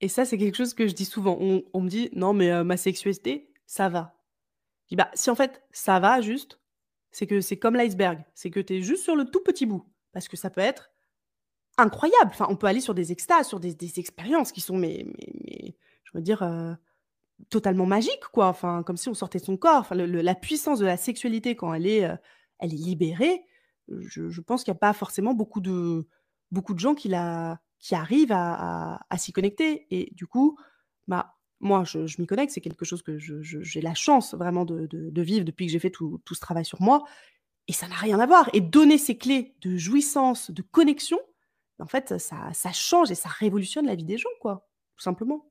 Et 0.00 0.08
ça, 0.08 0.24
c'est 0.24 0.38
quelque 0.38 0.56
chose 0.56 0.74
que 0.74 0.88
je 0.88 0.94
dis 0.94 1.04
souvent. 1.04 1.36
On 1.40 1.80
me 1.80 1.88
dit: 1.88 2.10
«Non, 2.14 2.32
mais 2.32 2.50
heu, 2.50 2.64
ma 2.64 2.76
sexualité, 2.76 3.52
ça 3.66 3.88
va». 3.88 4.14
Je 4.86 4.90
dis: 4.90 4.96
«Bah, 4.96 5.10
si 5.14 5.30
en 5.30 5.34
fait 5.34 5.62
ça 5.72 6.00
va 6.00 6.20
juste, 6.20 6.60
c'est 7.12 7.26
que 7.26 7.40
c'est 7.40 7.58
comme 7.58 7.76
l'iceberg, 7.76 8.24
c'est 8.34 8.50
que 8.50 8.60
tu 8.60 8.76
es 8.78 8.82
juste 8.82 9.04
sur 9.04 9.16
le 9.16 9.26
tout 9.26 9.42
petit 9.42 9.66
bout». 9.66 9.84
Parce 10.12 10.28
que 10.28 10.36
ça 10.38 10.50
peut 10.50 10.60
être 10.62 10.90
incroyable. 11.78 12.30
Enfin, 12.32 12.46
on 12.50 12.56
peut 12.56 12.66
aller 12.68 12.80
sur 12.80 12.94
des 12.94 13.12
extases, 13.12 13.48
sur 13.48 13.60
des 13.60 13.76
expériences 14.00 14.52
qui 14.52 14.60
sont 14.62 14.76
mais 14.76 15.06
je 16.04 16.10
veux 16.14 16.22
dire, 16.22 16.42
heu, 16.42 16.76
totalement 17.50 17.86
magiques, 17.86 18.24
quoi. 18.32 18.48
Enfin, 18.48 18.82
comme 18.84 18.96
si 18.98 19.08
on 19.10 19.14
sortait 19.14 19.40
de 19.40 19.44
son 19.44 19.56
corps. 19.58 19.80
Enfin, 19.80 19.96
la 19.96 20.34
puissance 20.36 20.78
de 20.80 20.86
la 20.86 20.96
sexualité 20.98 21.56
quand 21.56 21.74
elle 21.74 21.86
est, 21.86 22.06
heu, 22.06 22.18
elle 22.60 22.74
est 22.74 22.76
libérée, 22.76 23.44
je 23.98 24.40
pense 24.40 24.64
qu'il 24.64 24.72
y 24.72 24.76
a 24.76 24.78
pas 24.78 24.92
forcément 24.92 25.34
beaucoup 25.34 25.60
de 25.60 26.06
beaucoup 26.50 26.74
de 26.74 26.78
gens 26.78 26.94
qui 26.94 27.08
la 27.08 27.60
qui 27.78 27.94
arrivent 27.94 28.32
à 28.32 29.00
s'y 29.16 29.32
connecter 29.32 29.86
et 29.90 30.12
du 30.14 30.26
coup, 30.26 30.58
bah, 31.08 31.36
moi, 31.60 31.84
je 31.84 32.20
m'y 32.20 32.26
connecte. 32.26 32.52
C'est 32.52 32.60
quelque 32.60 32.84
chose 32.84 33.02
que 33.02 33.18
j'ai 33.18 33.80
la 33.80 33.94
chance 33.94 34.34
vraiment 34.34 34.64
de 34.64 35.22
vivre 35.22 35.44
depuis 35.44 35.66
que 35.66 35.72
j'ai 35.72 35.78
fait 35.78 35.90
tout 35.90 36.20
tout 36.24 36.34
ce 36.34 36.40
travail 36.40 36.64
sur 36.64 36.80
moi 36.82 37.04
et 37.68 37.72
ça 37.72 37.86
n'a 37.88 37.94
rien 37.94 38.18
à 38.18 38.26
voir 38.26 38.50
et 38.52 38.60
donner 38.60 38.98
ces 38.98 39.16
clés 39.16 39.54
de 39.60 39.76
jouissance, 39.76 40.50
de 40.50 40.62
connexion, 40.62 41.18
en 41.78 41.86
fait, 41.86 42.18
ça 42.18 42.52
ça 42.52 42.72
change 42.72 43.10
et 43.10 43.14
ça 43.14 43.28
révolutionne 43.28 43.86
la 43.86 43.94
vie 43.94 44.04
des 44.04 44.18
gens, 44.18 44.28
quoi, 44.40 44.66
tout 44.96 45.02
simplement. 45.04 45.50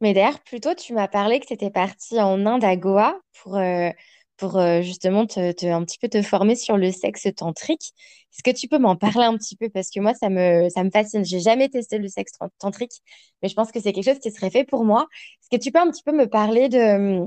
Mais 0.00 0.12
d'ailleurs, 0.12 0.40
plus 0.40 0.60
tôt, 0.60 0.74
tu 0.74 0.92
m'as 0.94 1.08
parlé 1.08 1.40
que 1.40 1.46
tu 1.46 1.54
étais 1.54 1.70
partie 1.70 2.20
en 2.20 2.44
Inde, 2.44 2.64
à 2.64 2.76
Goa, 2.76 3.18
pour, 3.40 3.56
euh, 3.56 3.90
pour 4.36 4.58
euh, 4.58 4.82
justement 4.82 5.26
te, 5.26 5.66
un 5.66 5.84
petit 5.84 5.98
peu 5.98 6.08
te 6.08 6.22
former 6.22 6.54
sur 6.56 6.76
le 6.76 6.90
sexe 6.92 7.26
tantrique. 7.36 7.92
Est-ce 8.32 8.42
que 8.42 8.56
tu 8.56 8.68
peux 8.68 8.78
m'en 8.78 8.96
parler 8.96 9.24
un 9.24 9.36
petit 9.36 9.56
peu? 9.56 9.68
Parce 9.70 9.90
que 9.90 10.00
moi, 10.00 10.14
ça 10.14 10.28
me, 10.28 10.68
ça 10.70 10.84
me 10.84 10.90
fascine. 10.90 11.24
J'ai 11.24 11.40
jamais 11.40 11.68
testé 11.68 11.98
le 11.98 12.08
sexe 12.08 12.32
tan- 12.38 12.50
tantrique, 12.58 13.02
mais 13.42 13.48
je 13.48 13.54
pense 13.54 13.72
que 13.72 13.80
c'est 13.80 13.92
quelque 13.92 14.04
chose 14.10 14.18
qui 14.20 14.30
serait 14.30 14.50
fait 14.50 14.64
pour 14.64 14.84
moi. 14.84 15.06
Est-ce 15.42 15.56
que 15.58 15.62
tu 15.62 15.72
peux 15.72 15.78
un 15.80 15.90
petit 15.90 16.02
peu 16.02 16.12
me 16.12 16.26
parler 16.28 16.68
de, 16.68 17.24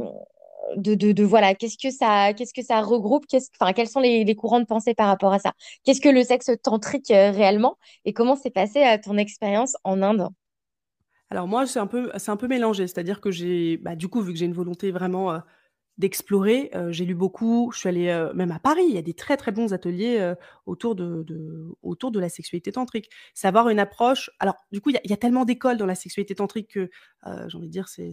de, 0.78 0.96
de, 0.96 1.12
de, 1.12 1.24
voilà, 1.24 1.56
qu'est-ce 1.56 1.78
que 1.78 1.92
ça, 1.92 2.34
qu'est-ce 2.34 2.54
que 2.54 2.62
ça 2.64 2.82
regroupe? 2.82 3.26
Enfin, 3.60 3.74
quels 3.74 3.90
sont 3.90 4.00
les, 4.00 4.36
courants 4.36 4.60
de 4.60 4.66
pensée 4.66 4.94
par 4.94 5.08
rapport 5.08 5.34
à 5.34 5.40
ça? 5.40 5.54
Qu'est-ce 5.84 6.02
que 6.02 6.10
le 6.10 6.24
sexe 6.24 6.52
tantrique 6.64 7.12
euh, 7.12 7.32
réellement? 7.32 7.78
Et 8.06 8.14
comment 8.14 8.36
s'est 8.36 8.52
passée 8.52 8.84
euh, 8.86 8.98
ton 9.04 9.18
expérience 9.18 9.76
en 9.84 10.02
Inde? 10.02 10.30
Alors 11.30 11.48
moi, 11.48 11.68
c'est 11.68 11.80
un 11.80 11.88
peu 11.88 12.12
c'est 12.18 12.32
un 12.32 12.38
peu 12.38 12.48
mélangé, 12.48 12.88
c'est-à-dire 12.88 13.22
que 13.22 13.30
j'ai 13.32 13.78
bah, 13.78 13.96
du 13.96 14.08
coup, 14.08 14.22
vu 14.22 14.34
que 14.34 14.40
j'ai 14.40 14.46
une 14.46 14.54
volonté 14.54 14.92
vraiment, 14.92 15.32
d'explorer, 16.00 16.72
j'ai 16.90 17.06
lu 17.06 17.14
beaucoup, 17.14 17.72
je 17.74 17.80
suis 17.80 17.90
allée, 17.90 18.30
même 18.34 18.52
à 18.52 18.60
Paris, 18.60 18.86
il 18.88 18.96
y 18.96 18.98
a 18.98 19.02
des 19.04 19.14
très, 19.14 19.38
très 19.38 19.52
bons 19.52 19.74
ateliers, 19.74 20.34
autour 20.66 20.96
de 20.96 21.76
autour 21.84 22.12
de 22.12 22.20
la 22.20 22.30
sexualité 22.30 22.72
tantrique. 22.72 23.10
Savoir 23.34 23.70
une 23.70 23.80
approche 23.80 24.32
alors 24.40 24.56
du 24.72 24.82
coup, 24.82 24.90
il 24.90 25.00
y 25.04 25.14
a 25.14 25.18
tellement 25.18 25.46
d'écoles 25.46 25.78
dans 25.78 25.86
la 25.86 25.96
sexualité 25.96 26.36
tantrique 26.36 26.72
que, 26.74 26.90
j'ai 27.48 27.58
envie 27.58 27.68
de 27.68 27.72
dire, 27.72 27.88
c'est 27.90 28.12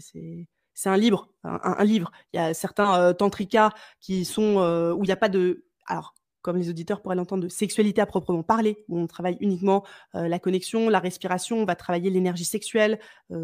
c'est 0.74 0.88
un 0.90 0.96
libre 0.96 1.30
un 1.44 1.84
livre. 1.84 2.10
Il 2.34 2.36
y 2.36 2.40
a 2.40 2.52
certains, 2.52 3.10
heu, 3.10 3.14
tantrikas 3.14 3.70
qui 4.00 4.24
sont, 4.26 4.56
où 4.98 5.04
il 5.04 5.08
y 5.08 5.12
a 5.12 5.16
pas 5.16 5.28
de 5.30 5.64
alors, 5.86 6.14
comme 6.42 6.56
les 6.58 6.68
auditeurs 6.70 7.02
pourraient 7.02 7.16
l'entendre, 7.16 7.44
de 7.44 7.48
sexualité 7.48 8.00
à 8.00 8.06
proprement 8.06 8.42
parler, 8.42 8.84
où 8.88 8.98
on 8.98 9.06
travaille 9.06 9.36
uniquement, 9.40 9.84
la 10.14 10.38
connexion, 10.40 10.88
la 10.88 10.98
respiration, 10.98 11.58
on 11.58 11.64
va 11.64 11.76
travailler 11.76 12.10
l'énergie 12.10 12.44
sexuelle, 12.44 12.98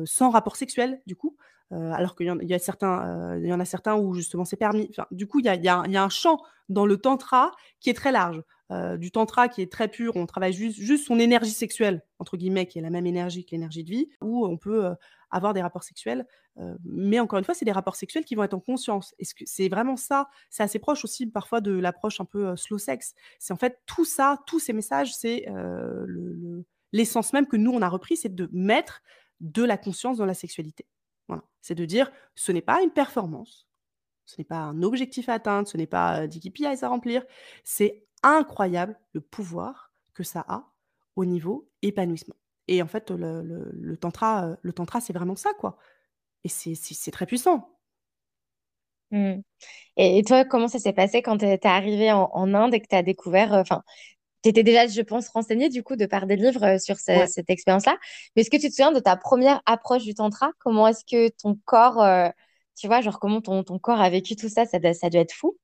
sans 0.05 0.30
rapport 0.30 0.57
sexuel 0.57 1.01
du 1.07 1.14
coup. 1.16 1.36
Heu, 1.72 1.92
alors 1.92 2.16
qu'il 2.16 2.26
y 2.42 2.46
y 2.46 2.54
a 2.54 2.58
certains, 2.58 3.34
heu, 3.36 3.40
il 3.42 3.48
y 3.48 3.52
en 3.52 3.60
a 3.60 3.64
certains 3.64 3.94
où 3.96 4.14
justement 4.14 4.44
c'est 4.44 4.56
permis. 4.56 4.90
Du 5.10 5.26
coup, 5.26 5.40
il 5.40 5.46
y 5.46 5.48
a 5.48 5.54
y 5.56 5.68
a 5.68 6.02
un 6.04 6.08
champ 6.08 6.38
dans 6.68 6.86
le 6.86 6.96
tantra 6.98 7.50
qui 7.80 7.90
est 7.90 7.94
très 7.94 8.12
large. 8.12 8.42
Heu, 8.70 8.98
du 8.98 9.10
tantra 9.10 9.48
qui 9.48 9.62
est 9.62 9.70
très 9.70 9.88
pur, 9.88 10.16
on 10.16 10.26
travaille 10.26 10.52
juste 10.52 11.04
son 11.06 11.18
«énergie 11.18 11.50
sexuelle» 11.50 12.02
entre 12.18 12.36
guillemets, 12.36 12.66
qui 12.66 12.78
est 12.78 12.82
la 12.82 12.90
même 12.90 13.06
énergie 13.06 13.44
que 13.44 13.50
l'énergie 13.52 13.84
de 13.84 13.90
vie, 13.90 14.08
où 14.22 14.46
on 14.46 14.56
peut, 14.56 14.90
avoir 15.30 15.54
des 15.54 15.62
rapports 15.62 15.82
sexuels, 15.82 16.26
mais 16.84 17.18
encore 17.20 17.38
une 17.38 17.44
fois, 17.44 17.54
c'est 17.54 17.64
des 17.64 17.72
rapports 17.72 17.96
sexuels 17.96 18.24
qui 18.24 18.34
vont 18.34 18.42
être 18.44 18.54
en 18.54 18.60
conscience. 18.60 19.14
C'est 19.46 19.68
vraiment 19.68 19.96
ça? 19.96 20.28
C'est 20.50 20.62
assez 20.62 20.78
proche 20.78 21.04
aussi 21.04 21.26
parfois 21.26 21.60
de 21.60 21.72
l'approche 21.72 22.20
un 22.20 22.24
peu, 22.26 22.54
slow 22.56 22.78
sex. 22.78 23.14
C'est 23.38 23.52
en 23.52 23.56
fait 23.56 23.80
tout 23.86 24.04
ça, 24.04 24.38
tous 24.46 24.60
ces 24.60 24.72
messages, 24.74 25.14
c'est, 25.16 25.46
l'essence 26.92 27.32
même 27.32 27.46
que 27.46 27.56
nous 27.56 27.72
on 27.72 27.82
a 27.82 27.88
repris, 27.88 28.16
c'est 28.16 28.34
de 28.34 28.48
mettre 28.52 29.02
de 29.40 29.64
la 29.64 29.76
conscience 29.76 30.18
dans 30.18 30.26
la 30.26 30.34
sexualité. 30.34 30.86
C'est 31.61 31.75
de 31.77 31.85
dire: 31.85 32.11
«Ce 32.35 32.51
n'est 32.53 32.62
pas 32.62 32.83
une 32.83 32.91
performance, 32.91 33.68
ce 34.27 34.37
n'est 34.39 34.45
pas 34.45 34.59
un 34.59 34.83
objectif 34.83 35.29
à 35.29 35.35
atteindre, 35.35 35.68
ce 35.68 35.77
n'est 35.77 35.87
pas, 35.87 36.25
heu, 36.25 36.29
10 36.29 36.41
KPIs 36.41 36.85
à 36.85 36.89
remplir. 36.89 37.25
C'est 37.64 38.05
incroyable 38.23 38.99
le 39.12 39.20
pouvoir 39.20 39.93
que 40.14 40.25
ça 40.25 40.45
a 40.49 40.73
au 41.16 41.25
niveau 41.25 41.70
épanouissement» 41.83 42.37
et 42.68 42.83
en 42.83 42.87
fait, 42.87 43.11
le 43.11 43.43
le 43.73 43.97
tantra, 43.97 44.49
heu, 44.51 44.57
le 44.62 44.73
tantra, 44.73 45.01
c'est 45.01 45.12
vraiment 45.12 45.37
ça, 45.37 45.51
quoi 45.59 45.79
et 46.45 46.49
c'est 46.49 47.11
très 47.11 47.27
puissant. 47.27 47.79
Hmm. 49.11 49.41
Et, 49.97 50.23
toi, 50.25 50.45
comment 50.45 50.68
ça 50.68 50.79
s'est 50.79 50.93
passé 50.95 51.23
quand 51.23 51.39
tu 51.39 51.47
es 51.47 52.12
en, 52.12 52.31
en 52.33 52.55
Inde 52.55 52.75
et 52.75 52.81
que 52.81 52.89
tu 52.89 52.97
as 52.97 53.03
découvert, 53.03 53.55
euh, 53.55 53.61
enfin, 53.62 53.83
tu 54.43 54.49
étais 54.51 54.62
déjà, 54.62 54.86
je 54.86 55.01
pense, 55.03 55.28
renseignée 55.28 55.68
du 55.68 55.82
coup 55.82 55.97
de 55.97 56.07
par 56.07 56.26
des 56.26 56.36
livres 56.36 56.64
euh, 56.64 56.78
sur 56.78 56.99
ce- 56.99 57.12
Ouais. 57.12 57.26
cette 57.26 57.51
expérience-là. 57.51 57.97
Mais 58.36 58.43
est-ce 58.43 58.51
que 58.51 58.57
tu 58.57 58.68
te 58.68 58.72
souviens 58.74 58.93
de 58.93 59.01
ta 59.01 59.16
première 59.16 59.62
approche 59.66 60.05
du 60.05 60.14
tantra? 60.14 60.53
Comment 60.61 60.88
est-ce 60.88 61.05
que 61.05 61.28
ton 61.43 61.59
corps, 61.64 62.03
euh, 62.03 62.28
tu 62.76 62.86
vois, 62.86 63.01
genre 63.01 63.18
comment 63.20 63.40
ton, 63.40 63.62
ton 63.64 63.78
corps 63.78 64.01
a 64.01 64.11
vécu 64.11 64.36
tout 64.36 64.49
ça? 64.49 64.64
Ça, 64.66 64.78
ça 64.95 65.11
doit 65.11 65.20
être 65.22 65.32
fou. 65.32 65.57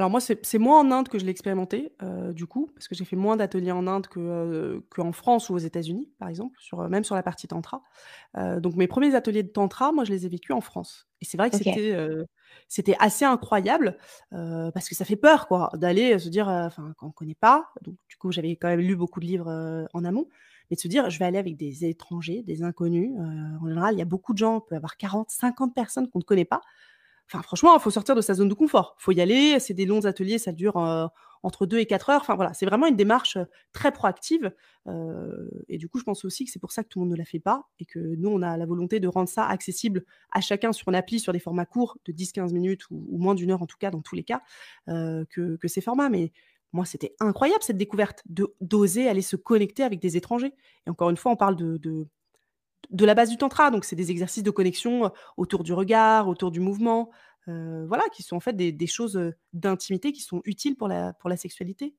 Alors 0.00 0.08
moi, 0.08 0.20
c'est 0.22 0.58
moins 0.58 0.80
en 0.80 0.90
Inde 0.92 1.10
que 1.10 1.18
je 1.18 1.26
l'ai 1.26 1.30
expérimenté, 1.30 1.92
heu, 2.02 2.32
du 2.32 2.46
coup, 2.46 2.70
parce 2.74 2.88
que 2.88 2.94
j'ai 2.94 3.04
fait 3.04 3.16
moins 3.16 3.36
d'ateliers 3.36 3.70
en 3.72 3.86
Inde 3.86 4.06
que, 4.06 4.82
qu'en 4.88 5.12
France 5.12 5.50
ou 5.50 5.54
aux 5.54 5.58
États-Unis, 5.58 6.10
par 6.18 6.30
exemple, 6.30 6.56
sur, 6.58 6.80
heu, 6.80 6.88
même 6.88 7.04
sur 7.04 7.14
la 7.14 7.22
partie 7.22 7.46
tantra. 7.48 7.82
Donc 8.34 8.76
mes 8.76 8.86
premiers 8.88 9.14
ateliers 9.14 9.42
de 9.42 9.48
tantra, 9.50 9.92
moi, 9.92 10.04
je 10.04 10.10
les 10.12 10.24
ai 10.24 10.30
vécus 10.30 10.56
en 10.56 10.62
France 10.62 11.06
et 11.20 11.26
c'est 11.26 11.36
vrai 11.36 11.50
que 11.50 11.58
c'était, 11.58 12.96
assez 12.98 13.26
incroyable, 13.26 13.98
parce 14.30 14.88
que 14.88 14.94
ça 14.94 15.04
fait 15.04 15.16
peur, 15.16 15.48
quoi, 15.48 15.70
d'aller, 15.74 16.18
se 16.18 16.30
dire, 16.30 16.48
enfin, 16.48 16.94
quand 16.96 17.08
on 17.08 17.12
connaît 17.12 17.34
pas, 17.34 17.68
donc 17.82 17.96
du 18.08 18.16
coup, 18.16 18.32
j'avais 18.32 18.56
quand 18.56 18.68
même 18.68 18.80
lu 18.80 18.96
beaucoup 18.96 19.20
de 19.20 19.26
livres, 19.26 19.86
en 19.92 20.04
amont, 20.06 20.28
mais 20.70 20.76
de 20.76 20.80
se 20.80 20.88
dire: 20.88 21.10
«Je 21.10 21.18
vais 21.18 21.26
aller 21.26 21.36
avec 21.38 21.58
des 21.58 21.84
étrangers, 21.84 22.42
des 22.42 22.62
inconnus», 22.62 23.10
en 23.60 23.68
général, 23.68 23.94
il 23.94 23.98
y 23.98 24.02
a 24.02 24.06
beaucoup 24.06 24.32
de 24.32 24.38
gens, 24.38 24.56
on 24.56 24.60
peut 24.62 24.76
avoir 24.76 24.96
40-50 24.96 25.74
personnes 25.74 26.08
qu'on 26.08 26.20
ne 26.20 26.24
connaît 26.24 26.46
pas. 26.46 26.62
Franchement, 27.42 27.76
il 27.76 27.80
faut 27.80 27.90
sortir 27.90 28.14
de 28.16 28.20
sa 28.20 28.34
zone 28.34 28.48
de 28.48 28.54
confort. 28.54 28.96
Il 28.98 29.02
Faut 29.04 29.12
y 29.12 29.20
aller, 29.20 29.60
c'est 29.60 29.74
des 29.74 29.86
longs 29.86 30.04
ateliers, 30.04 30.38
ça 30.38 30.50
dure, 30.52 30.76
heu, 30.78 31.06
entre 31.44 31.64
2 31.64 31.78
et 31.78 31.86
4 31.86 32.10
heures. 32.10 32.20
Enfin 32.22 32.34
voilà, 32.34 32.52
c'est 32.54 32.66
vraiment 32.66 32.86
une 32.88 32.96
démarche, 32.96 33.36
heu, 33.36 33.46
très 33.72 33.92
proactive, 33.92 34.52
heu 34.88 35.50
et 35.68 35.78
du 35.78 35.88
coup, 35.88 35.98
je 36.00 36.04
pense 36.04 36.24
aussi 36.24 36.44
que 36.44 36.50
c'est 36.50 36.58
pour 36.58 36.72
ça 36.72 36.82
que 36.82 36.88
tout 36.88 36.98
le 36.98 37.04
monde 37.04 37.12
ne 37.12 37.16
la 37.18 37.24
fait 37.24 37.38
pas 37.38 37.68
et 37.78 37.84
que 37.86 37.98
nous, 38.00 38.28
on 38.30 38.42
a 38.42 38.56
la 38.56 38.66
volonté 38.66 38.98
de 38.98 39.06
rendre 39.06 39.28
ça 39.28 39.46
accessible 39.46 40.04
à 40.32 40.40
chacun 40.40 40.72
sur 40.72 40.88
une 40.88 40.96
appli, 40.96 41.20
sur 41.20 41.32
des 41.32 41.38
formats 41.38 41.66
courts 41.66 41.98
de 42.04 42.12
10-15 42.12 42.52
minutes 42.52 42.82
ou 42.90 43.18
moins 43.18 43.34
d'une 43.36 43.52
heure 43.52 43.62
en 43.62 43.66
tout 43.66 43.78
cas, 43.78 43.90
dans 43.90 44.02
tous 44.02 44.16
les 44.16 44.24
cas, 44.24 44.42
que 44.88 45.68
ces 45.68 45.80
formats. 45.80 46.08
Mais 46.08 46.32
moi, 46.72 46.84
c'était 46.84 47.14
incroyable 47.20 47.62
cette 47.62 47.76
découverte 47.78 48.22
d'oser 48.60 49.08
aller 49.08 49.22
se 49.22 49.36
connecter 49.36 49.82
avec 49.84 50.00
des 50.00 50.16
étrangers 50.16 50.54
et 50.86 50.90
encore 50.90 51.10
une 51.10 51.16
fois, 51.16 51.32
on 51.32 51.36
parle 51.36 51.56
de 51.56 52.08
de 52.90 53.04
la 53.04 53.14
base 53.14 53.30
du 53.30 53.36
tantra, 53.36 53.70
donc 53.70 53.84
c'est 53.84 53.96
des 53.96 54.10
exercices 54.10 54.42
de 54.42 54.50
connexion, 54.50 55.06
heu, 55.06 55.10
autour 55.36 55.64
du 55.64 55.72
regard, 55.72 56.28
autour 56.28 56.50
du 56.50 56.60
mouvement, 56.60 57.10
heu, 57.48 57.84
voilà, 57.88 58.04
qui 58.14 58.22
sont 58.22 58.36
en 58.36 58.40
fait 58.40 58.54
des 58.54 58.86
choses, 58.86 59.16
heu, 59.16 59.34
d'intimité 59.52 60.12
qui 60.12 60.22
sont 60.22 60.42
utiles 60.44 60.76
pour 60.76 60.88
la 60.88 61.12
pour 61.14 61.30
la 61.30 61.36
sexualité. 61.36 61.94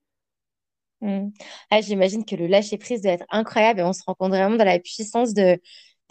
Hmm. 1.02 1.30
Ah, 1.72 1.82
j'imagine 1.82 2.26
que 2.26 2.36
le 2.36 2.46
lâcher-prise 2.46 3.02
doit 3.02 3.14
être 3.14 3.26
incroyable 3.32 3.80
et 3.80 3.84
on 3.84 3.92
se 3.94 4.04
rend 4.06 4.14
compte 4.14 4.30
vraiment 4.32 4.56
de 4.58 4.64
la 4.64 4.78
puissance 4.80 5.34
de, 5.34 5.60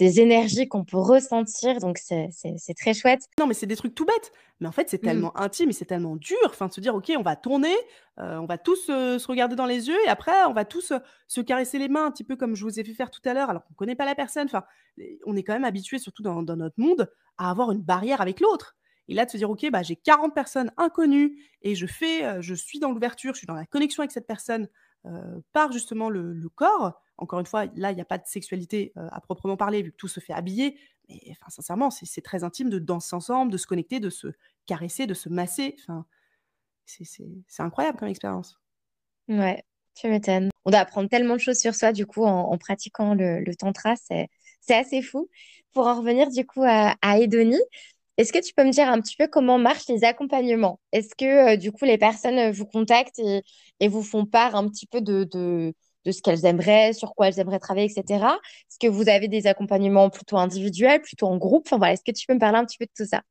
des 0.01 0.20
énergies 0.20 0.68
qu'on 0.68 0.84
peut 0.84 0.98
ressentir. 0.98 1.78
Donc, 1.80 1.98
c'est 1.98 2.74
très 2.76 2.94
chouette. 2.94 3.28
Non, 3.38 3.46
mais 3.46 3.55
c'est 3.55 3.66
des 3.66 3.76
trucs 3.76 3.94
tout 3.94 4.05
bêtes, 4.05 4.32
mais 4.59 4.68
en 4.68 4.72
fait, 4.72 4.90
c'est 4.90 4.98
Hmm. 5.03 5.03
tellement 5.03 5.34
intime 5.38 5.70
et 5.70 5.72
c'est 5.72 5.86
tellement 5.86 6.16
dur, 6.16 6.36
enfin, 6.46 6.66
de 6.68 6.72
se 6.74 6.80
dire: 6.80 6.94
«OK, 6.94 7.11
on 7.16 7.22
va 7.22 7.36
tourner, 7.36 7.72
heu, 8.18 8.38
on 8.38 8.44
va 8.44 8.59
tous, 8.59 8.90
heu, 8.90 9.18
se 9.18 9.26
regarder 9.28 9.57
dans 9.57 9.64
les 9.66 9.88
yeux 9.88 9.96
et 10.05 10.09
après 10.09 10.32
on 10.44 10.53
va 10.53 10.66
tous, 10.66 10.90
heu, 10.92 11.01
se 11.26 11.40
caresser 11.40 11.78
les 11.78 11.88
mains», 11.88 12.05
un 12.07 12.11
petit 12.11 12.24
peu 12.24 12.36
comme 12.36 12.55
je 12.55 12.64
vous 12.64 12.78
ai 12.78 12.84
fait 12.84 12.92
faire 12.92 13.11
tout 13.11 13.22
à 13.24 13.32
l'heure, 13.32 13.48
alors 13.48 13.64
qu'on 13.64 13.72
connaît 13.74 13.94
pas 13.94 14.05
la 14.05 14.14
personne. 14.14 14.44
Enfin, 14.46 14.64
on 15.24 15.36
est 15.36 15.42
quand 15.42 15.55
même 15.55 15.64
habitué, 15.64 15.98
surtout 15.98 16.22
dans 16.22 16.42
dans 16.42 16.57
notre 16.57 16.78
monde, 16.78 17.11
à 17.38 17.51
avoir 17.51 17.70
une 17.72 17.80
barrière 17.82 18.20
avec 18.20 18.40
l'autre 18.40 18.76
et 19.09 19.14
là, 19.14 19.24
de 19.24 19.30
se 19.30 19.36
dire: 19.38 19.48
«OK, 19.51 19.66
bah, 19.70 19.82
j'ai 19.82 19.96
40 19.96 20.34
personnes 20.34 20.70
inconnues 20.76 21.38
et 21.62 21.74
je 21.74 21.86
fais, 21.86 22.42
je 22.42 22.55
suis 22.55 22.78
dans 22.78 22.92
l'ouverture, 22.92 23.32
je 23.34 23.38
suis 23.38 23.46
dans 23.46 23.55
la 23.55 23.64
connexion 23.66 24.03
avec 24.03 24.12
cette 24.12 24.26
personne, 24.26 24.68
par 25.53 25.72
justement 25.72 26.11
le 26.11 26.32
le 26.34 26.48
corps». 26.51 27.01
Encore 27.21 27.41
une 27.41 27.47
fois, 27.47 27.66
là, 27.77 27.93
il 27.93 27.95
n'y 27.95 28.01
a 28.01 28.07
pas 28.07 28.18
de 28.18 28.27
sexualité 28.27 28.93
à 28.97 29.21
proprement 29.21 29.57
parler, 29.57 29.83
vu 29.83 29.93
que 29.93 29.97
tout 29.97 30.09
se 30.09 30.21
fait 30.21 30.33
habiller. 30.33 30.79
Mais 31.09 31.21
enfin, 31.31 31.51
sincèrement, 31.51 31.91
c'est 31.91 32.23
très 32.23 32.45
intime 32.45 32.71
de 32.71 32.79
danser 32.79 33.14
ensemble, 33.14 33.53
de 33.53 33.57
se 33.57 33.66
connecter, 33.66 34.01
de 34.01 34.11
se 34.11 34.29
caresser, 34.66 35.07
de 35.07 35.14
se 35.14 35.29
masser. 35.29 35.77
Enfin, 35.81 36.07
c'est 36.87 37.62
incroyable 37.62 37.99
comme 37.99 38.09
expérience. 38.09 38.59
Ouais, 39.29 39.62
tu 39.95 40.09
m'étonnes. 40.09 40.51
On 40.64 40.71
doit 40.71 40.81
apprendre 40.81 41.09
tellement 41.09 41.35
de 41.35 41.41
choses 41.41 41.59
sur 41.59 41.75
soi, 41.75 41.93
du 41.93 42.07
coup, 42.07 42.25
en, 42.25 42.57
pratiquant 42.59 43.14
le, 43.14 43.55
tantra. 43.57 43.95
C'est 43.97 44.29
assez 44.75 45.03
fou. 45.03 45.29
Pour 45.73 45.87
en 45.87 45.97
revenir, 45.97 46.31
du 46.31 46.45
coup, 46.47 46.62
à, 46.64 46.97
à 47.01 47.18
Edonie, 47.18 47.62
est-ce 48.21 48.35
que 48.35 48.39
tu 48.39 48.53
peux 48.53 48.64
me 48.64 48.71
dire 48.71 48.87
un 48.87 49.01
petit 49.01 49.16
peu 49.16 49.29
comment 49.29 49.57
marchent 49.59 49.89
les 49.89 50.05
accompagnements? 50.05 50.79
Est-ce 50.93 51.14
que, 51.14 51.55
euh, 51.55 51.57
du 51.57 51.73
coup, 51.73 51.87
les 51.87 51.97
personnes 51.97 52.39
euh, 52.39 52.53
vous 52.53 52.66
contactent 52.66 53.18
et, 53.18 53.89
vous 53.89 54.03
font 54.03 54.27
part 54.27 54.57
un 54.57 54.68
petit 54.68 54.85
peu 54.87 55.01
de, 55.01 55.73
de 56.05 56.12
ce 56.12 56.22
qu'elles 56.22 56.46
aimeraient, 56.46 56.92
sur 56.92 57.14
quoi 57.14 57.28
elles 57.28 57.38
aimeraient 57.38 57.59
travailler, 57.59 57.90
etc. 57.90 58.24
Est-ce 58.68 58.78
que 58.78 58.86
vous 58.86 59.09
avez 59.09 59.28
des 59.28 59.46
accompagnements 59.46 60.11
plutôt 60.11 60.38
individuels, 60.38 61.03
plutôt 61.03 61.26
en 61.26 61.36
groupe? 61.36 61.64
Enfin 61.66 61.78
voilà, 61.78 61.94
est-ce 61.94 62.05
que 62.05 62.16
tu 62.16 62.26
peux 62.26 62.34
me 62.34 62.40
parler 62.40 62.59
un 62.59 62.64
petit 62.64 62.78
peu 62.78 62.86
de 62.86 62.92
tout 62.96 63.07
ça? 63.07 63.22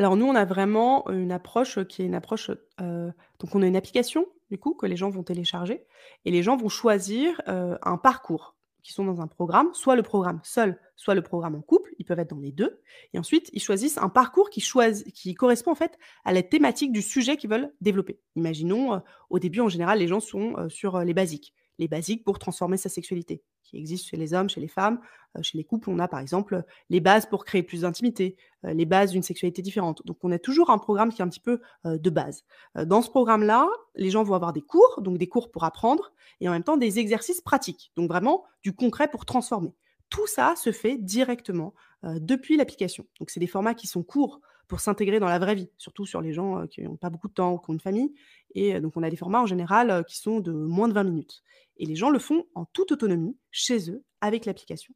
Alors 0.00 0.16
nous, 0.16 0.24
on 0.24 0.34
a 0.34 0.46
vraiment 0.46 1.06
une 1.10 1.30
approche 1.30 1.84
qui 1.84 2.00
est 2.00 2.06
une 2.06 2.14
approche, 2.14 2.50
euh, 2.80 3.10
donc 3.38 3.54
on 3.54 3.60
a 3.60 3.66
une 3.66 3.76
application 3.76 4.24
du 4.50 4.56
coup 4.56 4.72
que 4.72 4.86
les 4.86 4.96
gens 4.96 5.10
vont 5.10 5.22
télécharger 5.22 5.84
et 6.24 6.30
les 6.30 6.42
gens 6.42 6.56
vont 6.56 6.70
choisir, 6.70 7.38
euh, 7.48 7.76
un 7.82 7.98
parcours 7.98 8.56
qui 8.82 8.94
sont 8.94 9.04
dans 9.04 9.20
un 9.20 9.26
programme, 9.26 9.68
soit 9.74 9.96
le 9.96 10.02
programme 10.02 10.40
seul, 10.42 10.80
soit 10.96 11.14
le 11.14 11.20
programme 11.20 11.54
en 11.54 11.60
couple, 11.60 11.94
ils 11.98 12.06
peuvent 12.06 12.18
être 12.18 12.30
dans 12.30 12.40
les 12.40 12.50
deux. 12.50 12.80
et 13.12 13.18
ensuite 13.18 13.50
ils 13.52 13.60
choisissent 13.60 13.98
un 13.98 14.08
parcours 14.08 14.48
qui 14.48 14.64
qui 15.12 15.34
correspond 15.34 15.72
en 15.72 15.74
fait 15.74 15.98
à 16.24 16.32
la 16.32 16.42
thématique 16.42 16.92
du 16.92 17.02
sujet 17.02 17.36
qu'ils 17.36 17.50
veulent 17.50 17.70
développer. 17.82 18.20
Imaginons, 18.36 18.94
euh, 18.94 18.98
au 19.28 19.38
début 19.38 19.60
en 19.60 19.68
général 19.68 19.98
les 19.98 20.08
gens 20.08 20.20
sont, 20.20 20.56
sur, 20.70 20.98
les 21.00 21.12
basiques 21.12 21.52
les 21.80 21.88
basiques 21.88 22.24
pour 22.24 22.38
transformer 22.38 22.76
sa 22.76 22.90
sexualité, 22.90 23.42
qui 23.64 23.78
existent 23.78 24.08
chez 24.10 24.18
les 24.18 24.34
hommes, 24.34 24.50
chez 24.50 24.60
les 24.60 24.68
femmes. 24.68 25.00
Euh, 25.36 25.42
chez 25.42 25.56
les 25.56 25.64
couples, 25.64 25.90
on 25.90 25.98
a 25.98 26.08
par 26.08 26.20
exemple 26.20 26.62
les 26.90 27.00
bases 27.00 27.26
pour 27.26 27.44
créer 27.44 27.62
plus 27.62 27.80
d'intimité, 27.80 28.36
euh, 28.64 28.74
les 28.74 28.84
bases 28.84 29.12
d'une 29.12 29.22
sexualité 29.22 29.62
différente. 29.62 30.02
Donc 30.04 30.18
on 30.22 30.30
a 30.30 30.38
toujours 30.38 30.70
un 30.70 30.78
programme 30.78 31.10
qui 31.10 31.22
est 31.22 31.24
un 31.24 31.28
petit 31.28 31.40
peu 31.40 31.60
euh, 31.86 31.98
de 31.98 32.10
base. 32.10 32.44
dans 32.84 33.02
ce 33.02 33.08
programme-là, 33.08 33.68
les 33.94 34.10
gens 34.10 34.22
vont 34.22 34.34
avoir 34.34 34.52
des 34.52 34.60
cours, 34.60 35.00
donc 35.00 35.16
des 35.18 35.28
cours 35.28 35.50
pour 35.50 35.64
apprendre, 35.64 36.12
et 36.40 36.48
en 36.48 36.52
même 36.52 36.62
temps 36.62 36.76
des 36.76 36.98
exercices 36.98 37.40
pratiques, 37.40 37.92
donc 37.96 38.08
vraiment 38.08 38.44
du 38.62 38.74
concret 38.74 39.08
pour 39.08 39.24
transformer. 39.24 39.74
Tout 40.10 40.26
ça 40.26 40.54
se 40.56 40.72
fait 40.72 40.98
directement 40.98 41.72
depuis 42.02 42.56
l'application. 42.56 43.06
Donc 43.18 43.30
c'est 43.30 43.40
des 43.40 43.46
formats 43.46 43.74
qui 43.74 43.86
sont 43.86 44.02
courts 44.02 44.40
pour 44.70 44.78
s'intégrer 44.78 45.18
dans 45.18 45.26
la 45.26 45.40
vraie 45.40 45.56
vie, 45.56 45.68
surtout 45.76 46.06
sur 46.06 46.20
les 46.20 46.32
gens 46.32 46.64
qui 46.68 46.80
n'ont 46.80 46.96
pas 46.96 47.10
beaucoup 47.10 47.26
de 47.26 47.32
temps 47.34 47.54
ou 47.54 47.58
qui 47.58 47.70
ont 47.70 47.74
une 47.74 47.80
famille. 47.80 48.14
Et 48.54 48.80
donc 48.80 48.96
on 48.96 49.02
a 49.02 49.10
des 49.10 49.16
formats 49.16 49.42
en 49.42 49.46
général 49.46 50.04
qui 50.06 50.16
sont 50.16 50.38
de 50.38 50.52
moins 50.52 50.86
de 50.86 50.92
20 50.92 51.02
minutes. 51.02 51.42
Et 51.76 51.86
les 51.86 51.96
gens 51.96 52.08
le 52.08 52.20
font 52.20 52.44
en 52.54 52.66
toute 52.66 52.92
autonomie, 52.92 53.36
chez 53.50 53.90
eux, 53.90 54.04
avec 54.20 54.46
l'application. 54.46 54.94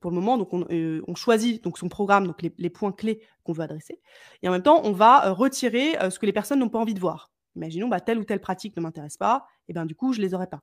pour 0.00 0.10
le 0.10 0.16
moment, 0.16 0.36
on, 0.50 1.14
choisit 1.14 1.62
donc 1.62 1.78
son 1.78 1.88
programme, 1.88 2.26
donc 2.26 2.42
les, 2.42 2.70
points 2.70 2.90
clés 2.90 3.22
qu'on 3.44 3.52
veut 3.52 3.62
adresser, 3.62 4.00
et 4.42 4.48
en 4.48 4.52
même 4.52 4.64
temps, 4.64 4.82
on 4.84 4.92
va 4.92 5.32
retirer 5.32 5.96
ce 6.10 6.18
que 6.18 6.26
les 6.26 6.32
personnes 6.32 6.58
n'ont 6.58 6.68
pas 6.68 6.80
envie 6.80 6.94
de 6.94 7.00
voir. 7.00 7.30
Imaginons, 7.54 7.88
bah, 7.88 8.00
telle 8.00 8.18
ou 8.18 8.24
telle 8.24 8.40
pratique 8.40 8.76
ne 8.76 8.82
m'intéresse 8.82 9.16
pas, 9.16 9.46
et 9.68 9.72
bien 9.72 9.86
du 9.86 9.94
coup, 9.94 10.12
je 10.12 10.20
les 10.20 10.34
aurai 10.34 10.48
pas. 10.48 10.60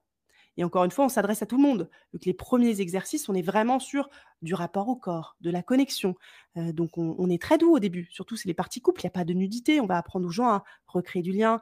Et 0.60 0.64
encore 0.66 0.84
une 0.84 0.92
fois, 0.92 1.06
on 1.06 1.10
s'adresse 1.10 1.42
à 1.42 1.46
tout 1.46 1.56
le 1.56 1.62
monde. 1.62 1.90
Les 2.26 2.34
premiers 2.34 2.82
exercices, 2.82 3.30
on 3.30 3.34
est 3.34 3.42
vraiment 3.42 3.80
sur 3.80 4.10
du 4.42 4.54
rapport 4.54 4.90
au 4.90 4.98
corps, 4.98 5.38
de 5.40 5.50
la 5.50 5.64
connexion. 5.64 6.16
donc 6.58 6.98
on, 6.98 7.30
est 7.30 7.42
très 7.42 7.58
doux 7.58 7.72
au 7.74 7.80
début, 7.80 8.10
surtout 8.12 8.36
c'est 8.36 8.50
les 8.50 8.54
parties 8.54 8.82
couples, 8.82 9.00
il 9.00 9.06
n'y 9.06 9.08
a 9.08 9.12
pas 9.12 9.24
de 9.24 9.34
nudité. 9.34 9.80
On 9.80 9.86
va 9.86 9.98
apprendre 9.98 10.28
aux 10.28 10.32
gens 10.32 10.50
à 10.50 10.66
recréer 10.86 11.22
du 11.22 11.32
lien, 11.32 11.62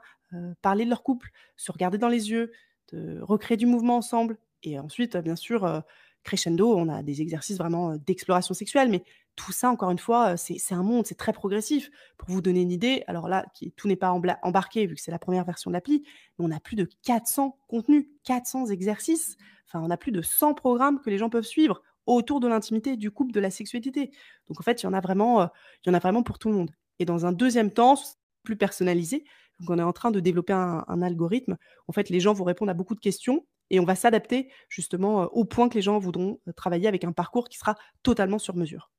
parler 0.63 0.83
de 0.83 0.89
leur 0.89 1.03
couple, 1.03 1.29
se 1.57 1.71
regarder 1.71 1.99
dans 1.99 2.07
les 2.07 2.31
yeux, 2.31 2.51
recréer 2.91 3.55
du 3.55 3.67
mouvement 3.67 3.97
ensemble. 3.97 4.39
Et 4.63 4.79
ensuite, 4.79 5.15
bien 5.17 5.35
sûr, 5.35 5.83
crescendo, 6.23 6.75
on 6.75 6.89
a 6.89 7.03
des 7.03 7.21
exercices 7.21 7.59
vraiment 7.59 7.97
d'exploration 7.97 8.55
sexuelle, 8.55 8.89
mais 8.89 9.03
tout 9.37 9.53
ça, 9.53 9.69
encore 9.69 9.91
une 9.91 9.99
fois, 9.99 10.35
c'est 10.35 10.73
un 10.73 10.83
monde, 10.83 11.05
c'est 11.05 11.15
très 11.15 11.31
progressif. 11.31 11.89
Pour 12.17 12.29
vous 12.29 12.41
donner 12.41 12.61
une 12.61 12.71
idée, 12.71 13.03
alors 13.07 13.29
là, 13.29 13.45
tout 13.77 13.87
n'est 13.87 13.95
pas 13.95 14.11
embarqué 14.11 14.85
vu 14.85 14.95
que 14.95 15.01
c'est 15.01 15.11
la 15.11 15.19
première 15.19 15.45
version 15.45 15.69
de 15.69 15.73
l'appli, 15.73 16.03
mais 16.37 16.45
on 16.45 16.51
a 16.51 16.59
plus 16.59 16.75
de 16.75 16.89
400 17.03 17.57
contenus, 17.67 18.07
400 18.25 18.65
exercices. 18.67 19.37
Enfin, 19.67 19.81
on 19.85 19.89
a 19.89 19.97
plus 19.97 20.11
de 20.11 20.21
100 20.21 20.55
programmes 20.55 20.99
que 20.99 21.09
les 21.09 21.17
gens 21.17 21.29
peuvent 21.29 21.45
suivre 21.45 21.81
autour 22.07 22.39
de 22.39 22.47
l'intimité, 22.47 22.97
du 22.97 23.11
couple, 23.11 23.31
de 23.31 23.39
la 23.39 23.51
sexualité. 23.51 24.11
Donc 24.47 24.59
en 24.59 24.63
fait, 24.63 24.81
il 24.81 24.85
y 24.85 24.89
en 24.89 24.93
a 24.93 25.01
vraiment, 25.01 25.43
il 25.85 25.87
y 25.87 25.91
en 25.91 25.93
a 25.93 25.99
vraiment 25.99 26.23
pour 26.23 26.39
tout 26.39 26.49
le 26.49 26.55
monde. 26.55 26.71
Et 26.99 27.05
dans 27.05 27.25
un 27.25 27.31
deuxième 27.31 27.71
temps, 27.71 27.95
plus 28.43 28.55
personnalisé, 28.55 29.23
donc 29.59 29.69
on 29.69 29.77
est 29.77 29.83
en 29.83 29.93
train 29.93 30.09
de 30.09 30.19
développer 30.19 30.53
un, 30.53 31.01
algorithme. 31.01 31.57
En 31.87 31.93
fait, 31.93 32.09
les 32.09 32.19
gens 32.19 32.33
vont 32.33 32.45
répondre 32.45 32.71
à 32.71 32.73
beaucoup 32.73 32.95
de 32.95 32.99
questions 32.99 33.45
et 33.69 33.79
on 33.79 33.85
va 33.85 33.95
s'adapter 33.95 34.49
justement 34.69 35.25
au 35.25 35.45
point 35.45 35.69
que 35.69 35.75
les 35.75 35.81
gens 35.81 35.99
voudront 35.99 36.39
travailler 36.55 36.87
avec 36.87 37.03
un 37.03 37.11
parcours 37.11 37.49
qui 37.49 37.57
sera 37.57 37.75
totalement 38.03 38.39
sur 38.39 38.55
mesure. 38.55 38.89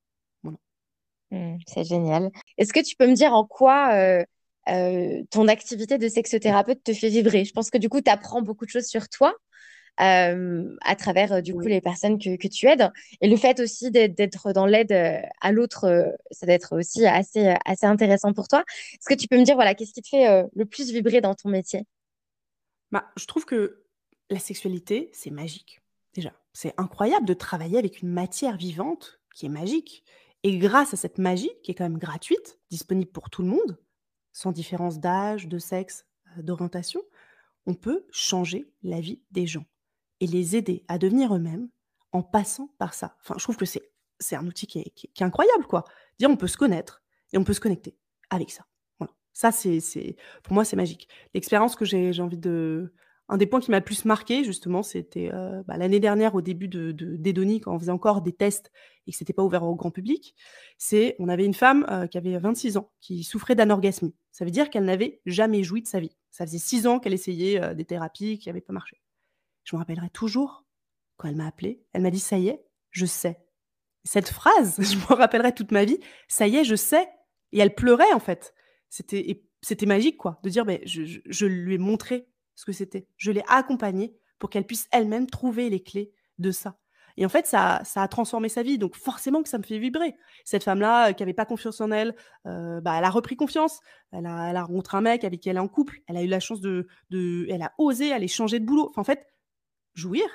Mmh, 1.30 1.56
c'est 1.66 1.84
génial. 1.84 2.30
Est-ce 2.56 2.72
que 2.72 2.80
tu 2.80 2.96
peux 2.96 3.06
me 3.06 3.14
dire 3.14 3.32
en 3.34 3.44
quoi 3.44 4.24
ton 5.30 5.48
activité 5.48 5.98
de 5.98 6.08
sexothérapeute 6.08 6.82
te 6.84 6.92
fait 6.92 7.08
vibrer? 7.08 7.44
Je 7.44 7.52
pense 7.52 7.70
que 7.70 7.78
du 7.78 7.88
coup, 7.88 8.00
tu 8.00 8.10
apprends 8.10 8.42
beaucoup 8.42 8.64
de 8.64 8.70
choses 8.70 8.86
sur 8.86 9.08
toi 9.08 9.34
à 9.96 10.96
travers 10.96 11.42
du 11.42 11.54
coup 11.54 11.66
les 11.66 11.80
personnes 11.80 12.18
que, 12.18 12.36
que, 12.36 12.48
tu 12.48 12.66
aides. 12.66 12.90
Et 13.20 13.28
le 13.28 13.36
fait 13.36 13.60
aussi 13.60 13.90
d'être 13.90 14.52
dans 14.52 14.66
l'aide 14.66 14.92
à 15.40 15.52
l'autre, 15.52 16.14
ça 16.30 16.46
doit 16.46 16.54
être 16.54 16.76
aussi 16.76 17.06
assez, 17.06 17.54
assez 17.64 17.86
intéressant 17.86 18.32
pour 18.32 18.48
toi. 18.48 18.64
Est-ce 18.92 19.08
que 19.08 19.18
tu 19.18 19.26
peux 19.28 19.38
me 19.38 19.44
dire, 19.44 19.54
voilà, 19.56 19.74
qu'est-ce 19.74 19.92
qui 19.92 20.02
te 20.02 20.08
fait 20.08 20.44
le 20.54 20.64
plus 20.64 20.92
vibrer 20.92 21.20
dans 21.20 21.34
ton 21.34 21.48
métier? 21.48 21.84
Bah, 22.90 23.06
Je 23.16 23.26
trouve 23.26 23.44
que 23.44 23.84
la 24.30 24.38
sexualité, 24.38 25.10
c'est 25.12 25.30
magique. 25.30 25.80
Déjà, 26.14 26.32
c'est 26.52 26.74
incroyable 26.76 27.26
de 27.26 27.34
travailler 27.34 27.78
avec 27.78 28.02
une 28.02 28.08
matière 28.08 28.56
vivante 28.56 29.20
qui 29.34 29.46
est 29.46 29.50
magique. 29.50 30.04
Et 30.48 30.56
grâce 30.56 30.94
à 30.94 30.96
cette 30.96 31.18
magie, 31.18 31.50
qui 31.62 31.72
est 31.72 31.74
quand 31.74 31.84
même 31.84 31.98
gratuite, 31.98 32.58
disponible 32.70 33.10
pour 33.10 33.28
tout 33.28 33.42
le 33.42 33.48
monde, 33.48 33.78
sans 34.32 34.50
différence 34.50 34.98
d'âge, 34.98 35.46
de 35.46 35.58
sexe, 35.58 36.06
d'orientation, 36.38 37.02
on 37.66 37.74
peut 37.74 38.06
changer 38.12 38.72
la 38.82 38.98
vie 38.98 39.22
des 39.30 39.46
gens 39.46 39.66
et 40.20 40.26
les 40.26 40.56
aider 40.56 40.86
à 40.88 40.96
devenir 40.96 41.36
eux-mêmes 41.36 41.68
en 42.12 42.22
passant 42.22 42.74
par 42.78 42.94
ça. 42.94 43.14
Enfin, 43.20 43.34
je 43.36 43.42
trouve 43.42 43.58
que 43.58 43.66
c'est, 43.66 43.92
c'est 44.20 44.36
un 44.36 44.46
outil 44.46 44.66
qui 44.66 44.78
est, 44.78 45.22
incroyable, 45.22 45.66
quoi. 45.66 45.84
Dire 46.18 46.30
on 46.30 46.36
peut 46.38 46.46
se 46.46 46.56
connaître 46.56 47.02
et 47.34 47.36
on 47.36 47.44
peut 47.44 47.52
se 47.52 47.60
connecter 47.60 47.98
avec 48.30 48.50
ça. 48.50 48.64
Voilà. 48.98 49.12
Ça, 49.34 49.52
c'est, 49.52 49.80
c'est, 49.80 50.16
pour 50.44 50.54
moi, 50.54 50.64
c'est 50.64 50.76
magique. 50.76 51.10
L'expérience 51.34 51.76
que 51.76 51.84
j'ai, 51.84 52.14
j'ai 52.14 52.22
envie 52.22 52.38
de, 52.38 52.94
un 53.28 53.36
des 53.36 53.46
points 53.46 53.60
qui 53.60 53.70
m'a 53.70 53.78
le 53.78 53.84
plus 53.84 54.06
marqué, 54.06 54.42
justement, 54.42 54.82
c'était 54.82 55.30
euh, 55.34 55.62
bah, 55.66 55.76
l'année 55.76 56.00
dernière, 56.00 56.34
au 56.34 56.40
début 56.40 56.68
de, 56.68 56.92
d'Edonie, 56.92 57.60
quand 57.60 57.74
on 57.74 57.78
faisait 57.78 57.92
encore 57.92 58.22
des 58.22 58.32
tests 58.32 58.70
et 59.06 59.12
que 59.12 59.18
c'était 59.18 59.34
pas 59.34 59.42
ouvert 59.42 59.64
au 59.64 59.74
grand 59.74 59.90
public. 59.90 60.34
C'est, 60.78 61.14
on 61.18 61.28
avait 61.28 61.44
une 61.44 61.54
femme 61.54 61.84
euh, 61.90 62.06
qui 62.06 62.16
avait 62.16 62.38
26 62.38 62.78
ans, 62.78 62.90
qui 63.00 63.24
souffrait 63.24 63.54
d'anorgasmie. 63.54 64.14
Ça 64.32 64.46
veut 64.46 64.50
dire 64.50 64.70
qu'elle 64.70 64.86
n'avait 64.86 65.20
jamais 65.26 65.62
joui 65.62 65.82
de 65.82 65.86
sa 65.86 66.00
vie. 66.00 66.16
Ça 66.30 66.46
faisait 66.46 66.58
6 66.58 66.86
ans 66.86 66.98
qu'elle 67.00 67.12
essayait 67.12 67.62
euh, 67.62 67.74
des 67.74 67.84
thérapies 67.84 68.38
qui 68.38 68.48
n'avaient 68.48 68.62
pas 68.62 68.72
marché. 68.72 69.02
Je 69.64 69.76
me 69.76 69.78
rappellerai 69.78 70.08
toujours 70.08 70.64
quand 71.18 71.28
elle 71.28 71.36
m'a 71.36 71.46
appelée. 71.46 71.84
Elle 71.92 72.02
m'a 72.02 72.10
dit 72.10 72.20
Ça 72.20 72.38
y 72.38 72.48
est, 72.48 72.64
je 72.90 73.04
sais. 73.04 73.38
Cette 74.04 74.28
phrase, 74.28 74.76
je 74.78 74.96
me 74.96 75.14
rappellerai 75.14 75.54
toute 75.54 75.72
ma 75.72 75.84
vie. 75.84 75.98
Ça 76.28 76.46
y 76.46 76.56
est, 76.56 76.64
je 76.64 76.76
sais. 76.76 77.06
Et 77.52 77.58
elle 77.58 77.74
pleurait 77.74 78.12
en 78.14 78.20
fait. 78.20 78.54
C'était, 78.88 79.44
c'était 79.60 79.86
magique 79.86 80.16
quoi, 80.16 80.40
de 80.42 80.48
dire 80.48 80.64
je, 80.86 81.20
je 81.26 81.46
lui 81.46 81.74
ai 81.74 81.78
montré 81.78 82.27
ce 82.58 82.64
que 82.64 82.72
c'était. 82.72 83.06
Je 83.16 83.30
l'ai 83.30 83.44
accompagnée 83.46 84.16
pour 84.40 84.50
qu'elle 84.50 84.66
puisse 84.66 84.88
elle-même 84.90 85.28
trouver 85.28 85.70
les 85.70 85.80
clés 85.80 86.10
de 86.38 86.50
ça. 86.50 86.76
Et 87.16 87.24
en 87.24 87.28
fait, 87.28 87.46
ça, 87.46 87.80
ça 87.84 88.02
a 88.02 88.08
transformé 88.08 88.48
sa 88.48 88.64
vie. 88.64 88.78
Donc 88.78 88.96
forcément 88.96 89.44
que 89.44 89.48
ça 89.48 89.58
me 89.58 89.62
fait 89.62 89.78
vibrer. 89.78 90.16
Cette 90.44 90.64
femme-là, 90.64 91.10
euh, 91.10 91.12
qui 91.12 91.22
n'avait 91.22 91.34
pas 91.34 91.46
confiance 91.46 91.80
en 91.80 91.92
elle, 91.92 92.16
euh, 92.46 92.80
bah, 92.80 92.96
elle 92.98 93.04
a 93.04 93.10
repris 93.10 93.36
confiance. 93.36 93.78
Elle 94.10 94.26
a, 94.26 94.50
elle 94.50 94.56
a, 94.56 94.64
rencontré 94.64 94.96
un 94.96 95.02
mec 95.02 95.22
avec 95.22 95.38
qui 95.38 95.48
elle 95.48 95.56
est 95.56 95.60
en 95.60 95.68
couple. 95.68 96.00
Elle 96.08 96.16
a 96.16 96.22
eu 96.22 96.26
la 96.26 96.40
chance 96.40 96.60
de... 96.60 96.88
de 97.10 97.46
elle 97.48 97.62
a 97.62 97.72
osé 97.78 98.12
aller 98.12 98.28
changer 98.28 98.58
de 98.58 98.64
boulot. 98.64 98.88
Enfin, 98.90 99.02
en 99.02 99.04
fait, 99.04 99.24
jouir, 99.94 100.26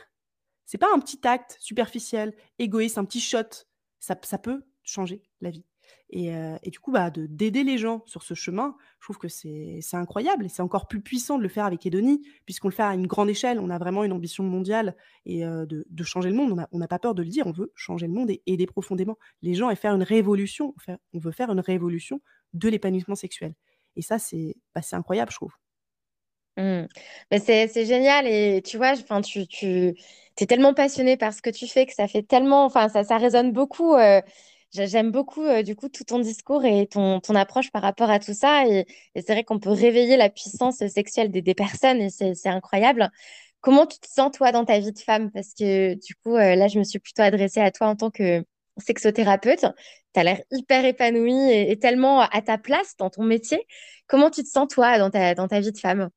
c'est 0.65 0.77
pas 0.77 0.93
un 0.93 0.99
petit 0.99 1.27
acte 1.27 1.57
superficiel, 1.59 2.33
égoïste, 2.57 2.97
un 2.97 3.05
petit 3.05 3.21
shot. 3.21 3.65
Ça, 3.99 4.15
ça 4.23 4.37
peut 4.37 4.63
changer 4.83 5.23
la 5.41 5.49
vie. 5.49 5.65
Et, 6.15 6.69
du 6.69 6.79
coup, 6.79 6.91
bah, 6.91 7.09
d'aider 7.11 7.63
les 7.63 7.79
gens 7.79 8.03
sur 8.05 8.21
ce 8.21 8.35
chemin, 8.35 8.75
je 8.99 9.05
trouve 9.05 9.17
que 9.17 9.27
c'est 9.27 9.81
incroyable. 9.93 10.45
Et 10.45 10.49
c'est 10.49 10.61
encore 10.61 10.87
plus 10.87 11.01
puissant 11.01 11.39
de 11.39 11.43
le 11.43 11.49
faire 11.49 11.65
avec 11.65 11.85
Edonie, 11.87 12.21
puisqu'on 12.45 12.67
le 12.67 12.73
fait 12.73 12.83
à 12.83 12.93
une 12.93 13.07
grande 13.07 13.31
échelle. 13.31 13.59
On 13.59 13.71
a 13.71 13.79
vraiment 13.79 14.03
une 14.03 14.11
ambition 14.11 14.43
mondiale 14.43 14.95
et 15.25 15.43
de, 15.43 15.87
de, 15.89 16.03
changer 16.03 16.29
le 16.29 16.35
monde. 16.35 16.67
On 16.71 16.77
n'a 16.77 16.87
pas 16.87 16.99
peur 16.99 17.15
de 17.15 17.23
le 17.23 17.29
dire. 17.29 17.47
On 17.47 17.51
veut 17.51 17.71
changer 17.73 18.05
le 18.05 18.13
monde 18.13 18.29
et 18.29 18.43
aider 18.45 18.67
profondément 18.67 19.17
les 19.41 19.55
gens 19.55 19.71
et 19.71 19.75
faire 19.75 19.95
une 19.95 20.03
révolution. 20.03 20.75
On, 21.13 21.19
veut 21.19 21.31
faire 21.31 21.49
une 21.49 21.59
révolution 21.59 22.21
de 22.53 22.69
l'épanouissement 22.69 23.15
sexuel. 23.15 23.55
Et 23.95 24.03
ça, 24.03 24.19
c'est 24.19 24.55
bah, 24.75 24.81
incroyable, 24.91 25.31
je 25.31 25.37
trouve. 25.37 25.53
Mmh. 26.57 26.85
C'est 27.39 27.85
génial. 27.85 28.27
Et 28.27 28.61
tu 28.61 28.77
vois, 28.77 28.93
tu, 29.23 29.47
tu 29.47 29.95
es 30.39 30.45
tellement 30.45 30.75
passionné 30.75 31.17
par 31.17 31.33
ce 31.33 31.41
que 31.41 31.49
tu 31.49 31.67
fais 31.67 31.87
que 31.87 31.93
ça 31.93 32.07
fait 32.07 32.21
tellement. 32.21 32.65
Enfin, 32.65 32.89
ça, 32.89 33.03
ça 33.03 33.17
résonne 33.17 33.51
beaucoup. 33.51 33.95
J'aime 34.73 35.11
beaucoup 35.11 35.43
euh, 35.43 35.61
du 35.61 35.75
coup 35.75 35.87
tout 35.87 36.03
ton 36.03 36.19
discours 36.19 36.65
et 36.65 36.87
ton, 36.87 37.19
ton 37.19 37.35
approche 37.35 37.71
par 37.71 37.83
rapport 37.83 38.09
à 38.09 38.19
tout 38.19 38.33
ça. 38.33 38.67
Et, 38.67 38.85
c'est 39.15 39.31
vrai 39.33 39.43
qu'on 39.43 39.59
peut 39.59 39.69
réveiller 39.69 40.17
la 40.17 40.29
puissance 40.29 40.85
sexuelle 40.87 41.29
des, 41.31 41.41
des 41.43 41.53
personnes 41.53 42.01
et 42.01 42.09
c'est 42.09 42.49
incroyable. 42.49 43.11
Comment 43.61 43.85
tu 43.87 43.97
te 43.99 44.07
sens, 44.07 44.31
toi, 44.33 44.51
dans 44.51 44.65
ta 44.65 44.79
vie 44.79 44.91
de 44.91 44.99
femme? 44.99 45.31
Parce 45.31 45.53
que, 45.53 45.93
du 45.93 46.15
coup, 46.15 46.35
euh, 46.35 46.55
là, 46.55 46.67
je 46.67 46.79
me 46.79 46.83
suis 46.83 46.99
plutôt 46.99 47.21
adressée 47.21 47.61
à 47.61 47.71
toi 47.71 47.87
en 47.87 47.95
tant 47.95 48.11
que 48.11 48.43
sexothérapeute. 48.77 49.65
Tu 50.13 50.19
as 50.19 50.23
l'air 50.23 50.41
hyper 50.51 50.83
épanouie 50.83 51.51
et, 51.51 51.79
tellement 51.79 52.19
à 52.21 52.41
ta 52.41 52.57
place 52.57 52.97
dans 52.97 53.09
ton 53.09 53.23
métier. 53.23 53.65
Comment 54.07 54.29
tu 54.31 54.43
te 54.43 54.49
sens, 54.49 54.67
toi, 54.67 54.97
dans 54.97 55.09
ta, 55.09 55.33
dans 55.33 55.47
ta 55.47 55.61
vie 55.61 55.71
de 55.71 55.77
femme? 55.77 56.09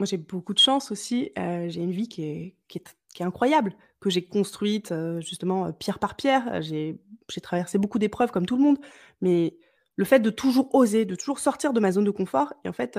Moi, 0.00 0.06
j'ai 0.06 0.16
beaucoup 0.16 0.54
de 0.54 0.58
chance 0.58 0.90
aussi. 0.90 1.30
Euh, 1.38 1.68
j'ai 1.68 1.82
une 1.82 1.92
vie 1.92 2.08
qui 2.08 2.24
est, 2.24 2.56
qui 2.66 2.78
est, 2.78 2.96
qui 3.14 3.22
est 3.22 3.26
incroyable, 3.26 3.74
que 4.00 4.10
j'ai 4.10 4.24
construite, 4.24 4.92
euh, 4.92 5.20
justement, 5.20 5.72
pierre 5.72 5.98
par 5.98 6.16
pierre. 6.16 6.62
J'ai 6.62 6.98
traversé 7.42 7.78
beaucoup 7.78 7.98
d'épreuves, 7.98 8.30
comme 8.30 8.46
tout 8.46 8.56
le 8.56 8.62
monde. 8.62 8.78
Mais 9.20 9.56
le 9.96 10.04
fait 10.04 10.20
de 10.20 10.30
toujours 10.30 10.74
oser, 10.74 11.04
de 11.04 11.14
toujours 11.14 11.38
sortir 11.38 11.72
de 11.72 11.80
ma 11.80 11.92
zone 11.92 12.04
de 12.04 12.10
confort, 12.10 12.54
et 12.64 12.68
en 12.68 12.72
fait 12.72 12.98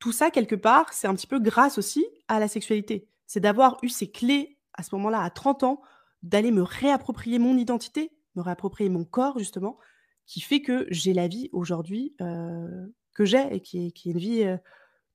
tout 0.00 0.12
ça, 0.12 0.30
quelque 0.30 0.56
part, 0.56 0.92
c'est 0.92 1.06
un 1.06 1.14
petit 1.14 1.26
peu 1.26 1.38
grâce 1.38 1.78
aussi 1.78 2.04
à 2.26 2.40
la 2.40 2.48
sexualité. 2.48 3.06
C'est 3.26 3.40
d'avoir 3.40 3.78
eu 3.82 3.88
ces 3.88 4.10
clés 4.10 4.58
à 4.72 4.82
ce 4.82 4.94
moment-là, 4.94 5.22
à 5.22 5.30
30 5.30 5.62
ans, 5.62 5.82
d'aller 6.22 6.50
me 6.50 6.62
réapproprier 6.62 7.38
mon 7.38 7.56
identité, 7.56 8.10
me 8.34 8.42
réapproprier 8.42 8.88
mon 8.88 9.04
corps, 9.04 9.38
justement, 9.38 9.78
qui 10.26 10.40
fait 10.40 10.62
que 10.62 10.86
j'ai 10.90 11.12
la 11.12 11.28
vie 11.28 11.50
aujourd'hui 11.52 12.14
euh, 12.22 12.86
que 13.14 13.24
j'ai 13.24 13.54
et 13.54 13.60
qui 13.60 13.86
est, 13.86 13.90
qui 13.90 14.08
est, 14.08 14.12
une 14.12 14.18
vie 14.18 14.56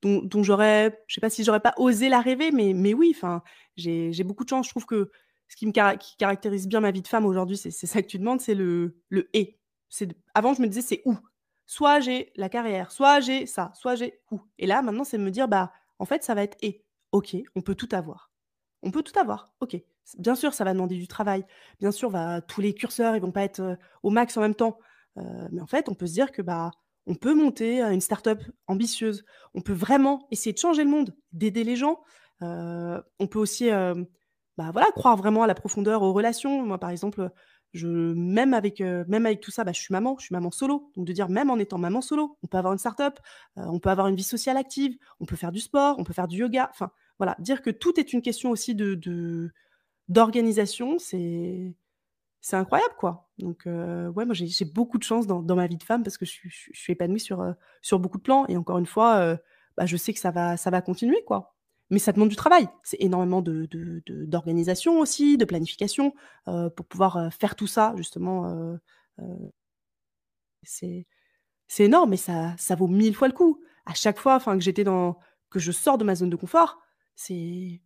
dont, 0.06 0.44
j'aurais, 0.44 1.04
je 1.08 1.16
sais 1.16 1.22
pas 1.22 1.30
si 1.30 1.44
j'aurais 1.44 1.60
pas 1.60 1.74
osé 1.78 2.10
la 2.10 2.22
rêver, 2.22 2.52
mais, 2.52 2.74
mais 2.74 2.94
oui, 2.94 3.14
enfin, 3.16 3.42
j'ai 3.76 4.24
beaucoup 4.24 4.44
de 4.44 4.50
chance. 4.50 4.66
Je 4.68 4.72
trouve 4.72 4.86
que 4.86 5.12
ce 5.48 5.56
qui 5.56 5.68
me 5.68 5.72
caractérise 5.72 6.68
bien 6.68 6.80
ma 6.80 6.92
vie 6.92 7.02
de 7.02 7.08
femme 7.08 7.26
aujourd'hui, 7.26 7.58
c'est 7.58 7.72
ça 7.72 8.02
que 8.02 8.08
tu 8.08 8.20
demandes, 8.20 8.42
c'est 8.42 8.56
le, 8.56 8.98
le 9.10 9.30
et. 9.34 9.60
Avant, 10.34 10.54
je 10.54 10.62
me 10.62 10.68
disais, 10.68 10.82
c'est 10.82 11.02
où 11.06 11.18
soit 11.66 12.00
j'ai 12.00 12.32
la 12.36 12.50
carrière, 12.50 12.92
soit 12.92 13.20
j'ai 13.20 13.46
ça, 13.46 13.72
soit 13.74 13.96
j'ai 13.96 14.20
où. 14.32 14.40
Et 14.60 14.68
là, 14.68 14.82
maintenant, 14.82 15.04
c'est 15.04 15.18
me 15.18 15.32
dire, 15.32 15.48
bah, 15.48 15.72
en 16.00 16.06
fait, 16.06 16.24
ça 16.24 16.36
va 16.36 16.44
être 16.44 16.58
et. 16.62 16.84
Ok, 17.12 17.36
on 17.56 17.62
peut 17.62 17.76
tout 17.76 17.90
avoir. 17.92 18.32
On 18.84 18.92
peut 18.92 19.04
tout 19.04 19.18
avoir. 19.18 19.54
Ok. 19.62 19.78
Bien 20.18 20.36
sûr, 20.36 20.54
ça 20.54 20.64
va 20.64 20.74
demander 20.74 20.98
du 20.98 21.08
travail. 21.08 21.46
Bien 21.80 21.92
sûr, 21.92 22.10
va, 22.10 22.42
tous 22.42 22.62
les 22.62 22.74
curseurs, 22.74 23.16
ils 23.16 23.22
vont 23.22 23.32
pas 23.32 23.44
être 23.44 23.62
euh, 23.62 23.76
au 24.04 24.10
max 24.12 24.38
en 24.38 24.42
même 24.42 24.54
temps. 24.54 24.78
Euh, 25.18 25.48
mais 25.52 25.62
en 25.62 25.66
fait, 25.68 25.90
on 25.90 25.96
peut 25.96 26.08
se 26.08 26.14
dire 26.14 26.32
que 26.32 26.42
bah, 26.42 26.72
on 27.08 27.16
peut 27.16 27.34
monter 27.34 27.82
une 27.82 28.02
start-up 28.02 28.42
ambitieuse. 28.68 29.24
On 29.54 29.62
peut 29.62 29.74
vraiment 29.74 30.28
essayer 30.32 30.54
de 30.54 30.58
changer 30.58 30.84
le 30.84 30.90
monde, 30.90 31.16
d'aider 31.32 31.64
les 31.64 31.76
gens. 31.76 32.02
Euh, 32.42 33.02
on 33.20 33.28
peut 33.28 33.40
aussi, 33.40 33.70
bah, 33.70 34.72
voilà, 34.72 34.88
croire 34.96 35.16
vraiment 35.18 35.44
à 35.44 35.48
la 35.48 35.56
profondeur, 35.56 36.02
aux 36.02 36.14
relations. 36.14 36.64
Moi, 36.66 36.80
par 36.80 36.90
exemple, 36.90 37.30
je, 37.76 37.88
même, 37.88 38.54
avec, 38.54 38.80
euh, 38.82 39.04
même 39.08 39.26
avec 39.26 39.42
tout 39.42 39.52
ça, 39.52 39.64
bah, 39.64 39.74
je 39.74 39.82
suis 39.82 39.92
maman, 39.92 40.16
je 40.18 40.26
suis 40.26 40.34
maman 40.34 40.50
solo. 40.50 40.92
Donc 40.96 41.06
de 41.06 41.14
dire, 41.14 41.30
même 41.30 41.50
en 41.50 41.58
étant 41.58 41.78
maman 41.78 42.02
solo, 42.02 42.38
on 42.42 42.48
peut 42.48 42.58
avoir 42.58 42.74
une 42.74 42.80
start-up, 42.80 43.20
euh, 43.58 43.64
on 43.66 43.80
peut 43.80 43.90
avoir 43.90 44.08
une 44.08 44.16
vie 44.16 44.24
sociale 44.24 44.58
active, 44.58 44.98
on 45.20 45.26
peut 45.26 45.36
faire 45.36 45.52
du 45.52 45.60
sport, 45.60 45.98
on 46.00 46.04
peut 46.04 46.14
faire 46.14 46.28
du 46.28 46.38
yoga. 46.38 46.70
Enfin, 46.72 46.92
voilà, 47.20 47.36
dire 47.40 47.62
que 47.62 47.70
tout 47.70 48.00
est 48.00 48.14
une 48.14 48.22
question 48.22 48.50
aussi 48.50 48.76
de 48.76 49.52
d'organisation, 50.08 51.00
c'est 51.00 51.74
c'est 52.46 52.56
incroyable, 52.58 52.94
quoi. 53.00 53.28
Donc, 53.40 53.66
euh, 53.66 54.08
ouais, 54.10 54.26
moi, 54.26 54.36
j'ai 54.36 54.66
beaucoup 54.66 55.00
de 55.00 55.04
chance 55.04 55.26
dans, 55.26 55.42
dans, 55.42 55.56
ma 55.56 55.66
vie 55.66 55.78
de 55.78 55.84
femme 55.84 56.04
parce 56.04 56.18
que 56.18 56.26
je, 56.26 56.32
suis 56.50 56.94
épanouie 56.94 57.20
sur, 57.20 57.44
sur 57.82 58.00
beaucoup 58.00 58.18
de 58.20 58.24
plans. 58.24 58.46
Et 58.48 58.56
encore 58.56 58.78
une 58.78 58.86
fois, 58.86 59.38
bah, 59.78 59.86
je 59.86 59.98
sais 59.98 60.14
que 60.14 60.20
ça 60.20 60.32
va, 60.32 60.56
ça 60.56 60.70
va 60.70 60.82
continuer, 60.82 61.24
quoi. 61.26 61.56
Mais 61.90 62.00
ça 62.00 62.12
demande 62.12 62.30
du 62.30 62.36
travail. 62.36 62.68
C'est 62.84 63.02
énormément 63.02 63.42
de, 63.42 63.68
d'organisation 64.26 65.00
aussi, 65.00 65.38
de 65.38 65.46
planification, 65.46 66.14
euh, 66.48 66.70
pour 66.70 66.86
pouvoir 66.86 67.18
euh, 67.18 67.30
faire 67.30 67.56
tout 67.56 67.68
ça, 67.68 67.94
justement. 67.98 68.80
Euh, 69.20 69.52
c'est, 70.64 71.06
énorme, 71.80 72.12
mais 72.12 72.18
ça, 72.18 72.56
ça 72.58 72.76
vaut 72.76 72.88
mille 72.88 73.16
fois 73.16 73.28
le 73.28 73.34
coup. 73.34 73.62
À 73.86 73.94
chaque 73.94 74.20
fois 74.20 74.40
que 74.40 74.60
j'étais 74.60 74.84
dans, 74.84 75.18
que 75.50 75.60
je 75.60 75.72
sors 75.72 75.98
de 75.98 76.04
ma 76.04 76.16
zone 76.16 76.30
de 76.30 76.36
confort, 76.36 76.80
c'est, 77.16 77.82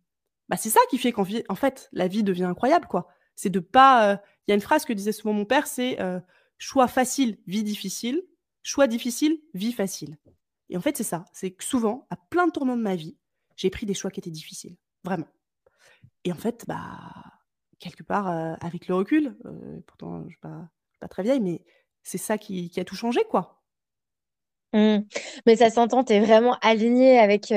bah, 0.48 0.56
ça 0.56 0.80
qui 0.90 0.98
fait 0.98 1.12
qu'en 1.12 1.26
en 1.48 1.54
fait, 1.54 1.88
la 1.92 2.08
vie 2.08 2.22
devient 2.22 2.44
incroyable, 2.44 2.86
quoi. 2.86 3.08
C'est 3.36 3.50
de 3.50 3.60
pas. 3.60 4.20
Il 4.46 4.50
y 4.50 4.52
a 4.52 4.54
une 4.54 4.60
phrase 4.60 4.84
que 4.84 4.92
disait 4.92 5.12
souvent 5.12 5.32
mon 5.32 5.44
père, 5.44 5.66
c'est 5.66 5.98
choix 6.58 6.88
facile, 6.88 7.38
vie 7.46 7.64
difficile. 7.64 8.22
Choix 8.62 8.86
difficile, 8.86 9.40
vie 9.54 9.72
facile. 9.72 10.18
Et 10.68 10.76
en 10.76 10.80
fait, 10.80 10.96
c'est 10.96 11.04
ça. 11.04 11.24
C'est 11.32 11.50
que 11.50 11.64
souvent, 11.64 12.06
à 12.10 12.16
plein 12.16 12.46
de 12.46 12.52
tournants 12.52 12.76
de 12.76 12.82
ma 12.82 12.94
vie, 12.94 13.16
j'ai 13.56 13.70
pris 13.70 13.86
des 13.86 13.94
choix 13.94 14.10
qui 14.10 14.20
étaient 14.20 14.30
difficiles, 14.30 14.76
vraiment. 15.04 15.26
Et 16.24 16.32
en 16.32 16.36
fait, 16.36 16.64
bah, 16.68 17.10
quelque 17.78 18.02
part, 18.02 18.28
avec 18.62 18.86
le 18.86 18.94
recul, 18.94 19.36
pourtant, 19.86 20.20
je 20.20 20.24
ne 20.24 20.30
suis 20.30 20.38
pas, 20.40 21.08
très 21.08 21.22
vieille, 21.22 21.40
mais 21.40 21.62
c'est 22.02 22.18
ça 22.18 22.38
qui, 22.38 22.70
a 22.76 22.84
tout 22.84 22.94
changé, 22.94 23.20
quoi. 23.28 23.62
Mmh. 24.72 24.98
Mais 25.46 25.56
ça 25.56 25.70
s'entend, 25.70 26.04
tu 26.04 26.12
es 26.12 26.20
vraiment 26.20 26.56
alignée 26.60 27.18
avec, 27.18 27.52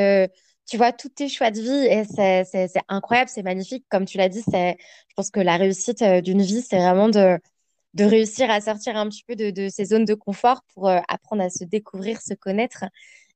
tu 0.66 0.78
vois, 0.78 0.92
tous 0.94 1.10
tes 1.10 1.30
choix 1.30 1.52
de 1.52 1.62
vie 1.62 1.70
et 1.70 2.04
c'est 2.06 2.70
incroyable, 2.88 3.30
c'est 3.30 3.44
magnifique. 3.44 3.86
Comme 3.90 4.06
tu 4.06 4.18
l'as 4.18 4.30
dit, 4.30 4.44
je 4.48 4.76
pense 5.16 5.30
que 5.30 5.40
la 5.40 5.58
réussite 5.58 6.04
d'une 6.04 6.42
vie, 6.42 6.62
c'est 6.62 6.78
vraiment 6.78 7.10
de, 7.10 7.40
réussir 8.00 8.50
à 8.50 8.62
sortir 8.62 8.98
un 8.98 9.10
petit 9.10 9.24
peu 9.24 9.36
de, 9.36 9.52
de 9.52 9.70
ces 9.70 9.86
zones 9.86 10.06
de 10.06 10.14
confort 10.14 10.62
pour 10.74 10.90
apprendre 10.90 11.44
à 11.44 11.50
se 11.50 11.64
découvrir, 11.64 12.22
se 12.22 12.34
connaître 12.34 12.86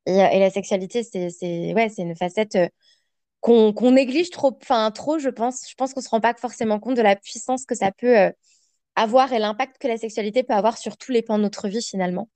euh, 0.07 0.27
et, 0.29 0.39
la 0.39 0.49
sexualité, 0.49 1.03
c'est 1.03 1.73
ouais, 1.73 1.87
une 1.97 2.15
facette 2.15 2.55
euh, 2.55 2.67
qu'on 3.41 3.91
néglige 3.91 4.29
trop, 4.29 4.57
enfin 4.61 4.91
trop, 4.91 5.19
je 5.19 5.29
pense. 5.29 5.69
Je 5.69 5.75
pense 5.75 5.93
qu'on 5.93 6.01
se 6.01 6.09
rend 6.09 6.21
pas 6.21 6.33
forcément 6.35 6.79
compte 6.79 6.95
de 6.97 7.01
la 7.01 7.15
puissance 7.15 7.65
que 7.65 7.75
ça 7.75 7.91
peut 7.91 8.17
euh, 8.17 8.31
avoir 8.95 9.33
et 9.33 9.39
l'impact 9.39 9.77
que 9.79 9.87
la 9.87 9.97
sexualité 9.97 10.43
peut 10.43 10.53
avoir 10.53 10.77
sur 10.77 10.97
tous 10.97 11.11
les 11.11 11.21
pans 11.21 11.37
de 11.37 11.43
notre 11.43 11.67
vie 11.67 11.83
finalement. 11.83 12.29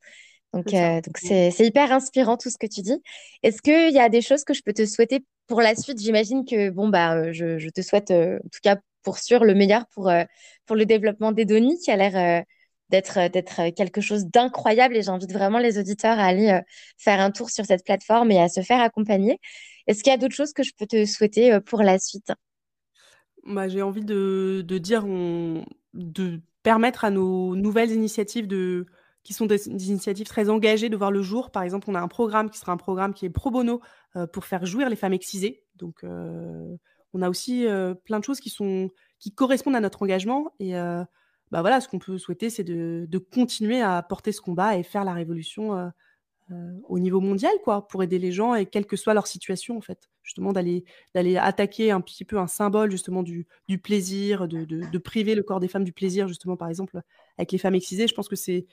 Donc, 0.54 0.72
donc 0.72 1.18
c'est 1.18 1.54
hyper 1.60 1.92
inspirant 1.94 2.38
tout 2.38 2.50
ce 2.50 2.58
que 2.58 2.68
tu 2.68 2.82
dis. 2.82 3.02
Est-ce 3.44 3.62
qu'il 3.62 3.94
y 3.94 4.00
a 4.00 4.10
des 4.10 4.22
choses 4.22 4.44
que 4.44 4.54
je 4.54 4.62
peux 4.64 4.74
te 4.74 4.86
souhaiter 4.86 5.24
pour 5.48 5.62
la 5.62 5.76
suite? 5.76 6.00
J'imagine 6.02 6.46
que 6.46 6.70
bon 6.70 6.90
bah 6.90 7.32
je, 7.32 7.58
je 7.58 7.70
te 7.70 7.82
souhaite 7.82 8.12
en 8.12 8.40
tout 8.52 8.60
cas 8.62 8.78
pour 9.04 9.18
sûr 9.18 9.44
le 9.46 9.56
meilleur 9.56 9.86
pour 9.94 10.12
pour 10.66 10.76
le 10.76 10.86
développement 10.86 11.32
d'Edonie 11.32 11.80
qui 11.80 11.92
a 11.92 11.96
l'air 11.98 12.44
d'être 12.90 13.18
euh, 13.20 13.30
d'être 13.30 13.60
euh, 13.62 13.72
quelque 13.72 14.02
chose 14.02 14.26
d'incroyable 14.28 14.96
et 14.98 15.02
j'invite 15.04 15.32
vraiment 15.34 15.60
les 15.60 15.80
auditeurs 15.80 16.20
à 16.20 16.26
aller 16.26 16.50
euh, 16.52 16.62
faire 16.98 17.20
un 17.20 17.32
tour 17.32 17.50
sur 17.50 17.66
cette 17.66 17.84
plateforme 17.86 18.32
et 18.32 18.40
à 18.42 18.50
se 18.50 18.62
faire 18.62 18.82
accompagner. 18.82 19.40
Est-ce 19.88 20.04
qu'il 20.04 20.12
y 20.12 20.14
a 20.14 20.18
d'autres 20.18 20.36
choses 20.36 20.54
que 20.54 20.64
je 20.64 20.72
peux 20.78 20.86
te 20.88 21.06
souhaiter 21.06 21.60
pour 21.62 21.82
la 21.84 21.98
suite? 22.00 22.32
Bah, 23.46 23.68
J'ai 23.68 23.82
envie 23.82 24.06
de, 24.06 24.64
de 24.66 24.78
dire 24.78 25.06
on, 25.06 25.66
de 25.94 26.42
permettre 26.64 27.06
à 27.06 27.10
nos 27.12 27.56
nouvelles 27.56 27.92
initiatives 27.92 28.48
de, 28.48 28.86
qui 29.24 29.34
sont 29.34 29.46
des, 29.46 29.68
initiatives 29.68 30.28
très 30.28 30.50
engagées 30.50 30.90
de 30.90 30.98
voir 30.98 31.12
le 31.12 31.22
jour. 31.22 31.52
Par 31.52 31.64
exemple, 31.64 31.90
on 31.90 31.96
a 31.96 32.02
un 32.02 32.08
programme 32.08 32.50
qui 32.50 32.58
sera 32.58 32.72
un 32.72 32.78
programme 32.78 33.14
qui 33.14 33.26
est 33.26 33.30
pro 33.30 33.52
bono 33.52 33.82
pour 34.34 34.46
faire 34.46 34.66
jouir 34.66 34.90
les 34.90 34.96
femmes 34.96 35.14
excisées. 35.14 35.64
Donc, 35.76 36.04
on 36.04 37.22
a 37.22 37.30
aussi 37.30 37.66
plein 38.06 38.20
de 38.20 38.24
choses 38.24 38.40
qui, 38.40 38.50
sont, 38.50 38.90
qui 39.20 39.34
correspondent 39.34 39.76
à 39.76 39.80
notre 39.80 40.02
engagement 40.02 40.52
et 40.60 40.76
bah 41.52 41.60
voilà, 41.60 41.82
ce 41.82 41.90
qu'on 41.90 42.00
peut 42.00 42.18
souhaiter, 42.18 42.50
c'est 42.50 42.64
de, 42.64 43.18
continuer 43.34 43.82
à 43.82 44.02
porter 44.02 44.32
ce 44.32 44.42
combat 44.42 44.78
et 44.78 44.84
faire 44.84 45.04
la 45.04 45.14
révolution 45.14 45.78
euh, 45.78 45.90
euh, 46.52 46.72
au 46.88 46.98
niveau 46.98 47.20
mondial, 47.20 47.52
quoi, 47.64 47.88
pour 47.88 48.04
aider 48.04 48.20
les 48.20 48.32
gens 48.32 48.56
et 48.56 48.66
quelle 48.66 48.86
que 48.86 48.96
soit 48.96 49.14
leur 49.14 49.28
situation, 49.28 49.78
en 49.78 49.82
fait. 49.82 50.10
Justement, 50.24 50.54
d'aller 50.54 50.86
attaquer 51.38 51.92
un 51.92 52.00
petit 52.00 52.24
peu 52.24 52.38
un 52.38 52.48
symbole, 52.48 52.90
justement, 52.90 53.22
du, 53.22 53.46
plaisir, 53.84 54.48
de, 54.48 54.98
priver 54.98 55.36
le 55.36 55.44
corps 55.44 55.60
des 55.60 55.68
femmes 55.68 55.84
du 55.84 55.92
plaisir, 55.92 56.28
justement, 56.28 56.56
par 56.56 56.70
exemple, 56.70 57.02
avec 57.38 57.52
les 57.52 57.58
femmes 57.58 57.76
excisées. 57.76 58.08
Je 58.08 58.14
pense 58.14 58.30
que 58.30 58.36
c'est 58.38 58.66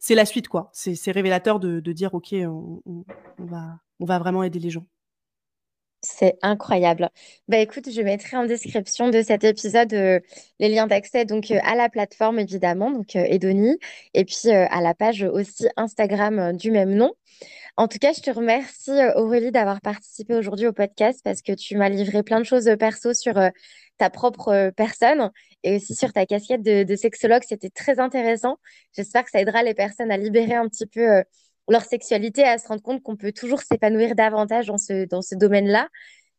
c'est 0.00 0.14
la 0.14 0.24
suite, 0.24 0.48
quoi. 0.48 0.70
C'est 0.72 1.12
révélateur 1.12 1.60
de, 1.60 1.92
dire, 1.92 2.14
OK, 2.14 2.32
on, 2.32 3.04
va, 3.38 3.78
on 4.00 4.06
va 4.06 4.18
vraiment 4.18 4.42
aider 4.42 4.58
les 4.58 4.70
gens. 4.70 4.86
C'est 6.02 6.38
incroyable. 6.40 7.10
Bah 7.48 7.58
écoute, 7.58 7.90
je 7.90 8.00
mettrai 8.00 8.38
en 8.38 8.46
description 8.46 9.10
de 9.10 9.20
cet 9.20 9.44
épisode 9.44 9.92
euh, 9.92 10.18
les 10.58 10.70
liens 10.70 10.86
d'accès 10.86 11.26
donc 11.26 11.50
euh, 11.50 11.58
à 11.62 11.74
la 11.74 11.90
plateforme 11.90 12.38
évidemment, 12.38 12.90
donc 12.90 13.16
euh, 13.16 13.24
Edoni, 13.28 13.76
et 14.14 14.24
puis 14.24 14.50
à 14.50 14.80
la 14.80 14.94
page 14.94 15.22
aussi 15.22 15.68
Instagram 15.76 16.56
du 16.56 16.70
même 16.70 16.94
nom. 16.94 17.12
En 17.76 17.86
tout 17.86 17.98
cas, 17.98 18.14
je 18.14 18.22
te 18.22 18.30
remercie 18.30 18.92
Aurélie 19.14 19.50
d'avoir 19.52 19.82
participé 19.82 20.34
aujourd'hui 20.34 20.66
au 20.66 20.72
podcast 20.72 21.20
parce 21.22 21.42
que 21.42 21.52
tu 21.52 21.76
m'as 21.76 21.90
livré 21.90 22.22
plein 22.22 22.40
de 22.40 22.46
choses 22.46 22.70
perso 22.78 23.12
sur 23.12 23.34
ta 23.98 24.10
propre 24.10 24.70
personne 24.76 25.30
et 25.64 25.76
aussi 25.76 25.94
sur 25.94 26.12
ta 26.14 26.24
casquette 26.24 26.62
de, 26.62 26.82
de 26.82 26.96
sexologue. 26.96 27.42
C'était 27.46 27.70
très 27.70 28.00
intéressant. 28.00 28.56
J'espère 28.96 29.24
que 29.24 29.30
ça 29.30 29.40
aidera 29.40 29.62
les 29.62 29.74
personnes 29.74 30.10
à 30.10 30.16
libérer 30.16 30.54
un 30.54 30.68
petit 30.68 30.86
peu 30.86 31.22
leur 31.70 31.84
sexualité, 31.84 32.44
à 32.44 32.58
se 32.58 32.68
rendre 32.68 32.82
compte 32.82 33.02
qu'on 33.02 33.16
peut 33.16 33.32
toujours 33.32 33.60
s'épanouir 33.60 34.14
davantage 34.14 34.66
dans 34.66 34.78
ce, 34.78 35.06
dans 35.06 35.22
ce 35.22 35.34
domaine-là. 35.34 35.88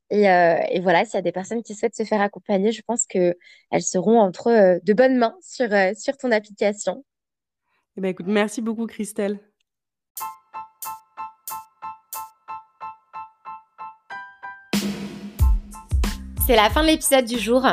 Et, 0.10 0.30
euh, 0.30 0.58
et, 0.70 0.82
voilà, 0.82 1.06
s'il 1.06 1.16
y 1.16 1.18
a 1.18 1.22
des 1.22 1.32
personnes 1.32 1.64
qui 1.64 1.74
souhaitent 1.74 1.96
se 1.96 2.04
faire 2.04 2.20
accompagner, 2.20 2.74
je 2.74 2.82
pense 2.86 3.06
qu'elles 3.06 3.36
seront 3.80 4.20
entre 4.20 4.48
euh, 4.48 4.80
de 4.84 4.94
bonnes 4.94 5.16
mains 5.16 5.36
sur, 5.42 5.72
euh, 5.72 5.94
sur 5.98 6.18
ton 6.18 6.32
application. 6.32 7.06
Eh 7.96 8.02
ben, 8.02 8.10
écoute, 8.10 8.28
merci 8.28 8.62
beaucoup, 8.62 8.88
Christelle. 8.88 9.40
C'est 16.46 16.56
la 16.58 16.70
fin 16.70 16.82
de 16.82 16.88
l'épisode 16.88 17.24
du 17.24 17.40
jour. 17.40 17.66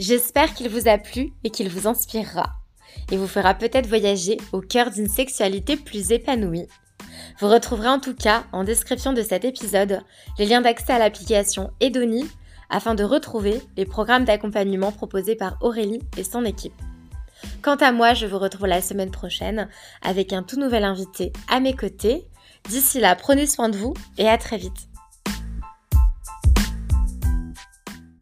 J'espère 0.00 0.52
qu'il 0.54 0.68
vous 0.68 0.88
a 0.88 0.98
plu 0.98 1.32
et 1.44 1.50
qu'il 1.50 1.68
vous 1.68 1.86
inspirera 1.86 2.54
et 3.12 3.16
vous 3.16 3.28
fera 3.28 3.54
peut-être 3.54 3.86
voyager 3.86 4.38
au 4.52 4.60
cœur 4.60 4.90
d'une 4.90 5.08
sexualité 5.08 5.76
plus 5.76 6.10
épanouie. 6.10 6.66
Vous 7.40 7.48
retrouverez 7.48 7.88
en 7.88 7.98
tout 7.98 8.14
cas 8.14 8.44
en 8.52 8.64
description 8.64 9.12
de 9.12 9.22
cet 9.22 9.44
épisode 9.44 10.00
les 10.38 10.46
liens 10.46 10.60
d'accès 10.60 10.92
à 10.92 10.98
l'application 10.98 11.72
Edoni 11.80 12.26
afin 12.70 12.94
de 12.94 13.04
retrouver 13.04 13.60
les 13.76 13.84
programmes 13.84 14.24
d'accompagnement 14.24 14.92
proposés 14.92 15.36
par 15.36 15.56
Aurélie 15.60 16.02
et 16.16 16.24
son 16.24 16.44
équipe. 16.44 16.74
Quant 17.62 17.76
à 17.76 17.92
moi, 17.92 18.14
je 18.14 18.26
vous 18.26 18.38
retrouve 18.38 18.66
la 18.66 18.80
semaine 18.80 19.10
prochaine 19.10 19.68
avec 20.02 20.32
un 20.32 20.42
tout 20.42 20.58
nouvel 20.58 20.84
invité 20.84 21.32
à 21.48 21.60
mes 21.60 21.74
côtés. 21.74 22.26
D'ici 22.68 23.00
là, 23.00 23.14
prenez 23.16 23.46
soin 23.46 23.68
de 23.68 23.76
vous 23.76 23.94
et 24.18 24.28
à 24.28 24.38
très 24.38 24.56
vite. 24.56 24.88